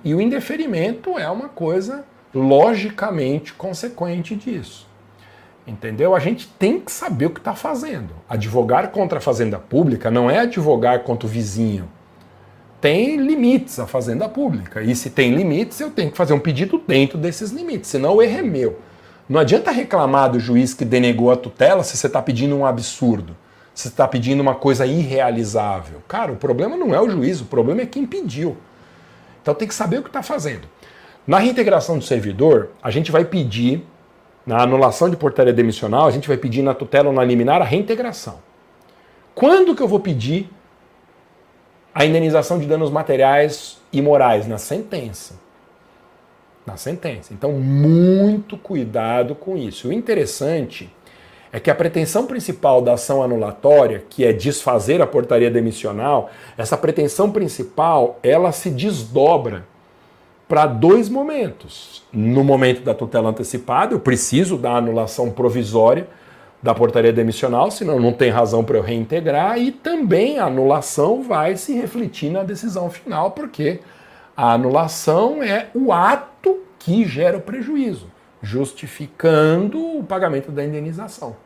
[0.02, 4.86] E o indeferimento é uma coisa logicamente consequente disso.
[5.66, 6.14] Entendeu?
[6.14, 8.10] A gente tem que saber o que está fazendo.
[8.28, 11.88] Advogar contra a fazenda pública não é advogar contra o vizinho.
[12.80, 14.80] Tem limites a fazenda pública.
[14.80, 18.22] E se tem limites, eu tenho que fazer um pedido dentro desses limites, senão o
[18.22, 18.78] erro é meu.
[19.28, 23.36] Não adianta reclamar do juiz que denegou a tutela se você está pedindo um absurdo,
[23.74, 26.00] se você está pedindo uma coisa irrealizável.
[26.06, 28.56] Cara, o problema não é o juiz, o problema é quem pediu.
[29.42, 30.68] Então tem que saber o que está fazendo.
[31.26, 33.84] Na reintegração do servidor, a gente vai pedir
[34.46, 37.64] na anulação de portaria demissional, a gente vai pedir na tutela ou na liminar a
[37.64, 38.38] reintegração.
[39.34, 40.48] Quando que eu vou pedir
[41.92, 44.46] a indenização de danos materiais e morais?
[44.46, 45.34] Na sentença.
[46.64, 47.34] Na sentença.
[47.34, 49.88] Então, muito cuidado com isso.
[49.88, 50.94] O interessante
[51.52, 56.76] é que a pretensão principal da ação anulatória, que é desfazer a portaria demissional, essa
[56.76, 59.64] pretensão principal, ela se desdobra
[60.48, 62.04] para dois momentos.
[62.12, 66.08] No momento da tutela antecipada, eu preciso da anulação provisória
[66.62, 71.56] da portaria demissional, senão não tem razão para eu reintegrar, e também a anulação vai
[71.56, 73.80] se refletir na decisão final, porque
[74.36, 78.10] a anulação é o ato que gera o prejuízo,
[78.42, 81.36] justificando o pagamento da indenização.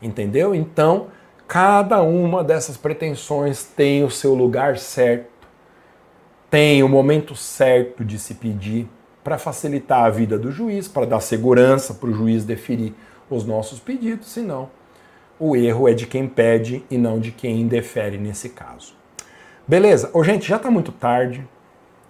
[0.00, 0.54] Entendeu?
[0.54, 1.08] Então,
[1.46, 5.35] cada uma dessas pretensões tem o seu lugar certo
[6.50, 8.88] tem o momento certo de se pedir
[9.24, 12.92] para facilitar a vida do juiz, para dar segurança para o juiz deferir
[13.28, 14.70] os nossos pedidos, senão
[15.38, 18.94] o erro é de quem pede e não de quem indefere nesse caso.
[19.66, 20.10] Beleza?
[20.14, 21.46] Ô, gente, já está muito tarde.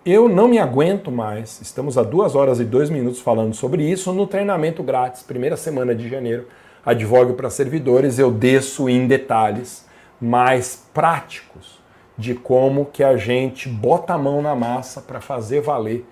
[0.04, 1.60] Eu não me aguento mais.
[1.60, 5.94] Estamos a duas horas e dois minutos falando sobre isso no treinamento grátis, primeira semana
[5.94, 6.46] de janeiro.
[6.84, 9.84] Advogue para servidores, eu desço em detalhes
[10.20, 11.76] mais práticos
[12.16, 16.05] de como que a gente bota a mão na massa para fazer valer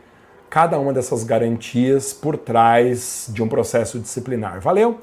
[0.51, 4.61] cada uma dessas garantias por trás de um processo disciplinar.
[4.61, 5.01] Valeu?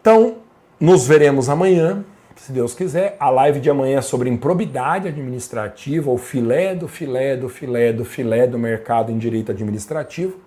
[0.00, 0.36] Então,
[0.80, 2.04] nos veremos amanhã,
[2.36, 3.16] se Deus quiser.
[3.20, 8.04] A live de amanhã é sobre improbidade administrativa, o filé do filé do filé do
[8.04, 10.38] filé do mercado em direito administrativo.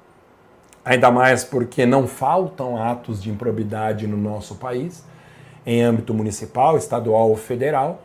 [0.84, 5.04] Ainda mais porque não faltam atos de improbidade no nosso país,
[5.66, 8.02] em âmbito municipal, estadual ou federal.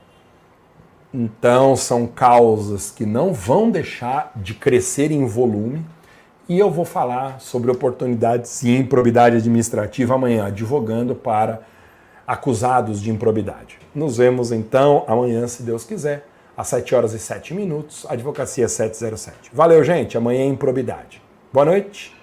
[1.13, 5.85] Então, são causas que não vão deixar de crescer em volume.
[6.49, 11.63] E eu vou falar sobre oportunidades e improbidade administrativa amanhã, advogando para
[12.27, 13.79] acusados de improbidade.
[13.95, 16.27] Nos vemos então amanhã, se Deus quiser,
[16.57, 19.51] às 7 horas e 7 minutos, Advocacia 707.
[19.53, 20.17] Valeu, gente.
[20.17, 21.23] Amanhã é improbidade.
[21.53, 22.15] Boa noite.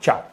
[0.00, 0.29] Tchau.